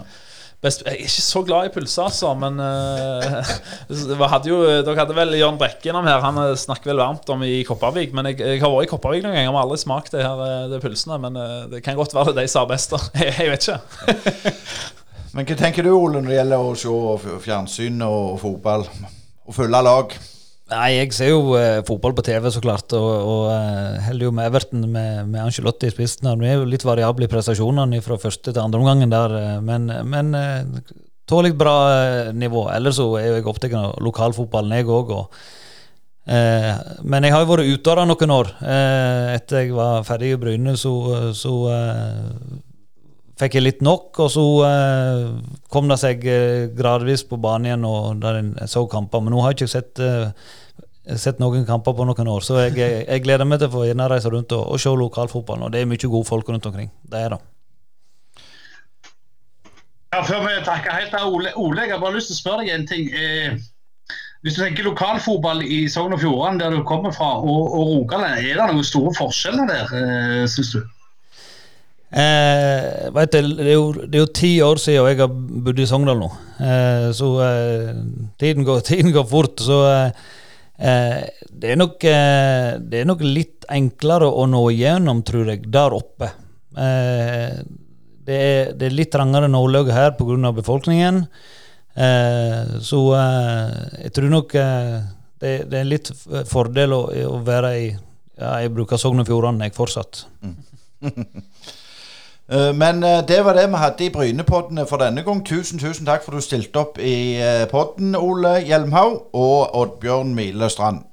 Best, 0.58 0.82
jeg 0.82 0.96
er 0.96 1.04
ikke 1.06 1.22
så 1.22 1.42
glad 1.46 1.68
i 1.68 1.70
pølse, 1.70 2.02
altså, 2.02 2.32
men 2.34 2.56
uh, 2.66 4.24
hadde 4.32 4.50
jo, 4.50 4.64
Dere 4.82 4.96
hadde 4.98 5.14
vel 5.14 5.36
Jørn 5.38 5.60
Brekke 5.62 5.92
innom 5.92 6.08
her. 6.10 6.24
Han 6.24 6.40
eh, 6.42 6.56
snakker 6.58 6.90
vel 6.90 7.02
varmt 7.04 7.30
om 7.30 7.44
i 7.46 7.60
Kopervik. 7.68 8.16
Men 8.18 8.32
jeg, 8.32 8.40
jeg 8.42 8.64
har 8.64 8.74
vært 8.74 8.88
i 8.88 8.90
Kopervik 8.90 9.22
noen 9.26 9.38
ganger 9.38 9.54
og 9.54 9.60
aldri 9.62 9.78
smakt 9.84 10.16
de 10.16 10.24
her 10.26 10.42
eh, 10.48 10.64
de 10.72 10.80
pølsene. 10.82 11.20
Men 11.22 11.38
uh, 11.38 11.68
det 11.70 11.84
kan 11.86 12.00
godt 12.00 12.18
være 12.18 12.34
det 12.34 12.48
de 12.48 12.54
sa 12.56 12.66
best. 12.70 12.98
jeg, 13.22 13.36
jeg, 13.38 13.52
vet 13.54 13.70
ikke. 13.70 14.58
men 15.38 15.46
hva 15.52 15.60
tenker 15.62 15.86
du, 15.86 15.92
Ole, 15.94 16.24
når 16.24 16.34
det 16.34 16.40
gjelder 16.40 16.66
å 16.72 16.74
se 17.22 17.38
fjernsyn 17.46 18.02
og 18.08 18.40
fotball? 18.42 18.88
Og 19.46 19.60
følge 19.60 19.86
lag? 19.86 20.18
Nei, 20.68 20.98
jeg 20.98 21.14
ser 21.16 21.30
jo 21.32 21.54
eh, 21.56 21.80
fotball 21.88 22.12
på 22.18 22.24
TV, 22.28 22.50
så 22.52 22.60
klart, 22.60 22.92
og, 22.98 23.08
og 23.08 23.44
eh, 23.54 24.02
holder 24.04 24.28
jo 24.28 24.32
med 24.36 24.50
Everton 24.50 24.82
med, 24.84 25.30
med 25.32 25.40
Angelotti 25.46 25.88
i 25.88 25.94
spissen. 25.94 26.28
Vi 26.42 26.50
er 26.50 26.58
jo 26.60 26.68
litt 26.68 26.84
variable 26.84 27.24
i 27.24 27.32
prestasjonene 27.32 28.02
fra 28.04 28.18
første 28.20 28.52
til 28.52 28.60
andre 28.60 28.82
omgangen 28.82 29.14
der, 29.14 29.36
eh, 29.40 29.54
men, 29.64 29.88
men 30.12 30.36
eh, 30.36 30.82
tålelig 31.32 31.56
bra 31.62 31.78
eh, 31.94 32.34
nivå. 32.36 32.66
Ellers 32.76 33.00
så 33.00 33.08
er 33.16 33.30
jo 33.30 33.38
jeg 33.38 33.48
opptatt 33.48 33.78
av 33.80 33.96
lokalfotballen, 34.04 34.76
jeg 34.76 34.92
òg. 34.92 35.16
Eh, 36.36 36.74
men 37.08 37.24
jeg 37.24 37.38
har 37.38 37.46
jo 37.46 37.52
vært 37.54 37.72
utøver 37.72 38.12
noen 38.12 38.36
år. 38.42 38.54
etter 39.38 39.64
jeg 39.64 39.76
var 39.78 40.04
ferdig 40.04 40.34
i 40.36 40.42
Bryne, 40.42 40.76
så, 40.76 40.98
så 41.32 41.56
fikk 43.38 43.58
jeg 43.58 43.66
litt 43.66 43.84
nok, 43.86 44.12
og 44.24 44.32
så 44.34 44.46
eh, 44.68 45.26
kom 45.74 45.90
det 45.92 46.00
seg 46.02 46.24
eh, 46.30 46.70
gradvis 46.78 47.26
på 47.28 47.40
banen 47.42 47.70
igjen 47.70 47.86
og 47.88 48.22
der 48.24 48.42
jeg 48.42 48.72
så 48.72 48.86
kamper. 48.92 49.24
Men 49.24 49.36
nå 49.36 49.44
har 49.44 49.54
jeg 49.54 49.62
ikke 49.62 49.76
sett, 49.76 50.02
eh, 50.02 51.18
sett 51.20 51.42
noen 51.44 51.68
kamper 51.68 51.96
på 51.98 52.08
noen 52.08 52.32
år, 52.34 52.46
så 52.46 52.64
jeg, 52.66 52.78
jeg, 52.80 53.06
jeg 53.06 53.26
gleder 53.26 53.50
meg 53.50 53.62
til 53.62 53.70
å 53.70 53.76
få 53.78 53.86
reise 53.86 54.34
rundt 54.34 54.58
og, 54.58 54.66
og 54.74 54.82
se 54.82 54.96
lokalfotballen. 55.04 55.68
Og 55.68 55.76
det 55.76 55.84
er 55.84 55.92
mye 55.92 56.10
gode 56.10 56.30
folk 56.30 56.50
rundt 56.50 56.66
omkring. 56.70 56.92
Det 57.06 57.22
er 57.22 57.38
det. 57.38 57.44
Ja, 60.14 60.22
Før 60.24 60.46
vi 60.48 60.54
takker 60.66 60.96
helt 60.96 61.14
av 61.14 61.34
Ole, 61.34 61.52
Ole, 61.60 61.84
jeg 61.84 61.94
har 61.94 62.02
bare 62.02 62.16
lyst 62.16 62.32
til 62.32 62.38
å 62.38 62.42
spørre 62.42 62.64
deg 62.64 62.74
en 62.74 62.88
ting. 62.90 63.10
Eh, 63.12 63.58
hvis 64.46 64.56
du 64.56 64.62
tenker 64.64 64.88
lokalfotball 64.88 65.62
i 65.66 65.84
Sogn 65.92 66.16
og 66.16 66.22
Fjordane, 66.24 66.62
der 66.62 66.74
du 66.74 66.86
kommer 66.88 67.12
fra, 67.14 67.36
og, 67.42 67.74
og 67.76 67.92
Rogaland, 67.92 68.40
er 68.40 68.56
det 68.56 68.68
noen 68.72 68.88
store 68.88 69.12
forskjeller 69.18 69.68
der, 69.70 69.92
eh, 70.00 70.46
syns 70.50 70.72
du? 70.74 70.80
Eh, 72.08 73.10
vet 73.12 73.34
du, 73.36 73.48
det, 73.58 73.66
er 73.68 74.20
jo, 74.22 74.28
ti 74.32 74.54
år 74.64 74.80
siden 74.80 75.10
jeg 75.10 75.20
har 75.20 75.32
bodd 75.32 75.80
i 75.84 75.88
Sogndal 75.90 76.22
nå. 76.22 76.30
Eh, 76.64 77.08
så 77.16 77.32
eh, 77.44 77.90
tiden, 78.40 78.64
går, 78.68 78.84
tiden, 78.88 79.12
går, 79.16 79.28
fort. 79.28 79.60
Så 79.60 79.82
eh, 79.92 80.30
eh, 80.80 81.26
det, 81.52 81.74
er 81.74 81.80
nok, 81.80 82.04
eh, 82.08 82.78
det 82.80 83.02
er 83.02 83.10
nok 83.10 83.26
litt 83.28 83.68
enklere 83.74 84.30
å 84.30 84.46
nå 84.48 84.64
igjennom, 84.72 85.24
tror 85.28 85.52
jeg, 85.52 85.66
der 85.74 85.96
oppe. 85.98 86.32
Det 86.78 88.36
er, 88.38 88.72
det, 88.76 88.86
er, 88.86 88.94
litt 88.94 89.12
trangere 89.12 89.50
nåløye 89.50 89.92
her 89.92 90.14
pga. 90.20 90.52
befolkningen. 90.54 91.24
så 92.86 93.00
jeg 93.18 94.12
tror 94.14 94.30
nok 94.30 94.54
det, 94.54 95.54
det, 95.72 95.80
er 95.80 95.88
litt 95.88 96.12
fordel 96.46 96.94
å, 96.94 97.00
å 97.32 97.40
være 97.42 97.72
i 97.80 97.88
ja, 97.90 98.52
Jeg 98.62 98.76
bruker 98.76 99.02
Sogn 99.02 99.24
og 99.24 99.26
Fjordane, 99.26 99.66
jeg 99.66 99.74
fortsatt. 99.74 100.28
Mm. 100.46 100.54
Eh, 102.52 102.76
men 102.76 103.04
eh, 103.04 103.28
det 103.28 103.46
var 103.46 103.54
det 103.54 103.68
vi 103.70 103.76
hadde 103.76 104.06
i 104.06 104.10
Brynepoddene 104.10 104.88
for 104.88 104.98
denne 104.98 105.24
gang. 105.24 105.44
Tusen 105.46 105.80
tusen 105.80 106.06
takk 106.06 106.24
for 106.24 106.32
at 106.32 106.42
du 106.42 106.46
stilte 106.46 106.80
opp 106.80 107.00
i 107.00 107.36
eh, 107.42 107.68
podden, 107.72 108.16
Ole 108.16 108.60
Hjelmhaug 108.64 109.36
og 109.36 109.76
Oddbjørn 109.76 110.36
Mile 110.36 110.70
Strand. 110.70 111.04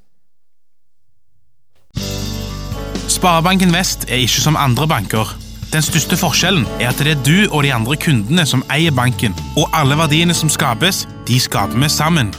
Sparebanken 3.09 3.73
Vest 3.75 4.07
er 4.11 4.23
ikke 4.23 4.41
som 4.47 4.57
andre 4.57 4.89
banker. 4.89 5.35
Den 5.73 5.83
største 5.83 6.17
forskjellen 6.17 6.67
er 6.79 6.93
at 6.93 7.03
det 7.03 7.17
er 7.17 7.23
du 7.27 7.51
og 7.51 7.65
de 7.67 7.73
andre 7.75 7.97
kundene 7.97 8.47
som 8.47 8.63
eier 8.71 8.95
banken, 8.95 9.35
og 9.59 9.67
alle 9.75 9.99
verdiene 9.99 10.35
som 10.35 10.49
skapes, 10.49 11.03
de 11.27 11.41
skaper 11.41 11.81
vi 11.83 11.91
sammen. 11.91 12.31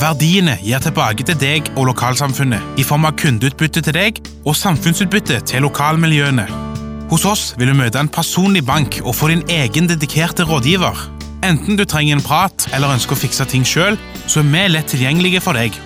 Verdiene 0.00 0.56
gir 0.64 0.80
tilbake 0.80 1.26
til 1.28 1.36
deg 1.36 1.68
og 1.76 1.90
lokalsamfunnet 1.92 2.80
i 2.80 2.86
form 2.86 3.04
av 3.04 3.18
kundeutbytte 3.20 3.84
til 3.84 3.98
deg 3.98 4.24
og 4.46 4.56
samfunnsutbytte 4.56 5.42
til 5.52 5.68
lokalmiljøene. 5.68 6.71
Hos 7.12 7.26
oss 7.28 7.40
vil 7.60 7.68
du 7.68 7.74
møte 7.76 8.00
en 8.00 8.08
personlig 8.08 8.62
bank 8.64 8.94
og 9.02 9.12
få 9.12 9.26
din 9.28 9.42
egen 9.52 9.84
dedikerte 9.84 10.46
rådgiver. 10.48 10.96
Enten 11.44 11.76
du 11.76 11.82
trenger 11.84 12.16
en 12.16 12.24
prat 12.24 12.64
eller 12.72 12.94
ønsker 12.94 13.12
å 13.12 13.20
fikse 13.20 13.44
ting 13.52 13.66
sjøl, 13.68 13.98
så 14.24 14.40
er 14.40 14.46
vi 14.48 14.62
lett 14.70 14.88
tilgjengelige 14.88 15.42
for 15.44 15.52
deg. 15.60 15.76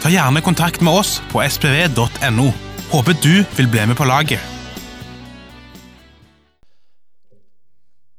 Ta 0.00 0.08
gjerne 0.08 0.40
kontakt 0.40 0.80
med 0.80 0.96
oss 1.02 1.18
på 1.34 1.44
spv.no. 1.44 2.48
Håper 2.94 3.18
du 3.20 3.44
vil 3.58 3.68
bli 3.68 3.84
med 3.92 4.00
på 4.00 4.08
laget. 4.08 4.40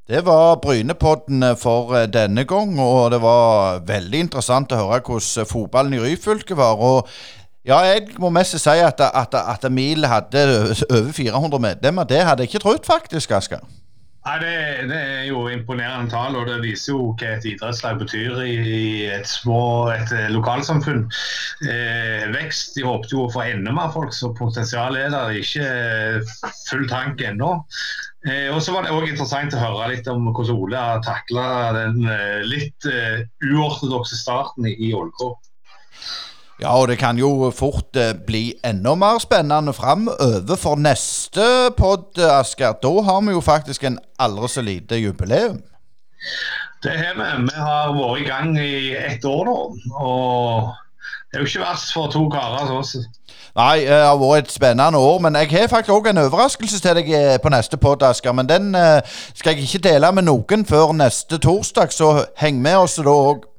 Det 0.05 0.21
var 0.27 0.61
Brynepodden 0.61 1.55
for 1.57 1.95
eh, 1.97 2.09
denne 2.13 2.45
gang, 2.45 2.77
og 2.77 3.09
det 3.13 3.23
var 3.23 3.81
veldig 3.89 4.25
interessant 4.27 4.73
å 4.75 4.83
høre 4.83 5.01
hvordan 5.07 5.49
fotballen 5.49 5.97
i 5.97 6.01
Ryfylke 6.03 6.57
var. 6.59 6.77
og 6.77 7.09
ja, 7.65 7.77
jeg 7.85 8.07
må 8.19 8.31
mest 8.33 8.57
si 8.57 8.79
at, 8.81 9.01
at, 9.01 9.37
at 9.37 9.71
Mil 9.71 10.07
hadde 10.09 10.47
over 10.89 11.11
400 11.13 11.61
medlemmer. 11.61 12.09
Det 12.09 12.23
hadde 12.25 12.45
jeg 12.45 12.53
ikke 12.53 12.65
trodd, 12.65 12.85
faktisk, 12.87 13.31
Asker. 13.37 13.61
Nei, 14.21 14.35
det, 14.37 14.49
det, 14.91 14.97
er 15.01 15.23
jo 15.25 15.47
imponerende 15.49 16.11
tall, 16.13 16.35
og 16.37 16.45
det 16.45 16.59
viser 16.61 16.91
jo 16.93 17.07
hva 17.17 17.31
et 17.39 17.45
idrettslag 17.49 17.97
betyr 17.97 18.43
i, 18.45 18.81
et 19.09 19.25
små 19.25 19.89
et 19.95 20.13
eh, 20.13 20.27
lokalsamfunn. 20.29 21.07
Eh, 21.65 22.27
vekst. 22.35 22.75
De 22.77 22.85
håpet 22.85 23.15
jo 23.15 23.23
å 23.25 23.31
få 23.33 23.47
enda 23.47 23.73
mer 23.73 23.89
folk, 23.95 24.13
så 24.13 24.29
potensialet 24.37 25.07
er 25.07 25.15
der. 25.15 25.39
Ikke 25.41 26.51
full 26.69 26.85
tank 26.91 27.23
ennå. 27.25 27.55
Eh, 28.29 28.53
og 28.53 28.61
så 28.61 28.75
var 28.75 28.85
det 28.85 28.93
òg 28.93 29.07
interessant 29.09 29.57
å 29.57 29.63
høre 29.63 29.89
litt 29.95 30.09
om 30.11 30.29
hvordan 30.29 30.53
Ole 30.67 30.85
har 30.85 31.01
takla 31.05 31.47
den 31.79 32.05
eh, 32.05 32.43
litt 32.45 32.85
eh, 32.85 33.23
uortodokse 33.49 34.21
starten 34.21 34.69
i, 34.69 34.75
i 34.85 34.93
Ålgård. 34.93 35.39
Ja, 36.61 36.75
og 36.77 36.87
det 36.87 36.99
kan 37.01 37.17
jo 37.17 37.49
fort 37.57 37.95
eh, 37.97 38.13
bli 38.27 38.53
enda 38.65 38.93
mer 38.95 39.17
spennende 39.19 39.73
framover 39.73 40.55
for 40.61 40.77
neste 40.77 41.71
pod, 41.77 42.19
Asker. 42.21 42.75
Da 42.83 42.91
har 43.07 43.21
vi 43.25 43.33
jo 43.33 43.41
faktisk 43.41 43.83
en 43.83 43.97
aldri 44.19 44.47
så 44.47 44.61
lite 44.61 44.99
jubileum. 45.01 45.63
Det 46.83 46.91
har 46.91 47.17
vi. 47.17 47.47
Vi 47.47 47.57
har 47.57 47.95
vært 47.97 48.21
i 48.21 48.29
gang 48.29 48.53
i 48.61 48.93
ett 48.93 49.25
år 49.25 49.45
nå. 49.49 49.57
Og 50.05 50.69
det 51.31 51.39
er 51.39 51.41
jo 51.41 51.49
ikke 51.49 51.65
verst 51.65 51.93
for 51.97 52.13
to 52.13 52.27
karer 52.29 52.67
som 52.67 52.77
oss. 52.77 52.95
Nei, 53.57 53.81
det 53.81 53.97
har 53.97 54.21
vært 54.21 54.45
et 54.45 54.53
spennende 54.53 55.01
år. 55.01 55.17
Men 55.25 55.41
jeg 55.41 55.49
har 55.55 55.67
faktisk 55.67 55.97
òg 55.97 56.11
en 56.11 56.25
overraskelse 56.27 56.77
til 56.77 56.99
deg 57.01 57.09
eh, 57.09 57.37
på 57.41 57.49
neste 57.49 57.81
pod, 57.81 58.05
Asker. 58.05 58.37
Men 58.37 58.49
den 58.49 58.75
skal 59.33 59.55
jeg 59.55 59.65
ikke 59.65 59.87
dele 59.89 60.13
med 60.13 60.29
noen 60.29 60.69
før 60.69 60.93
neste 60.93 61.41
torsdag, 61.41 61.89
så 61.89 62.19
heng 62.37 62.61
med 62.61 62.85
oss 62.85 63.01
da 63.01 63.09
òg 63.09 63.49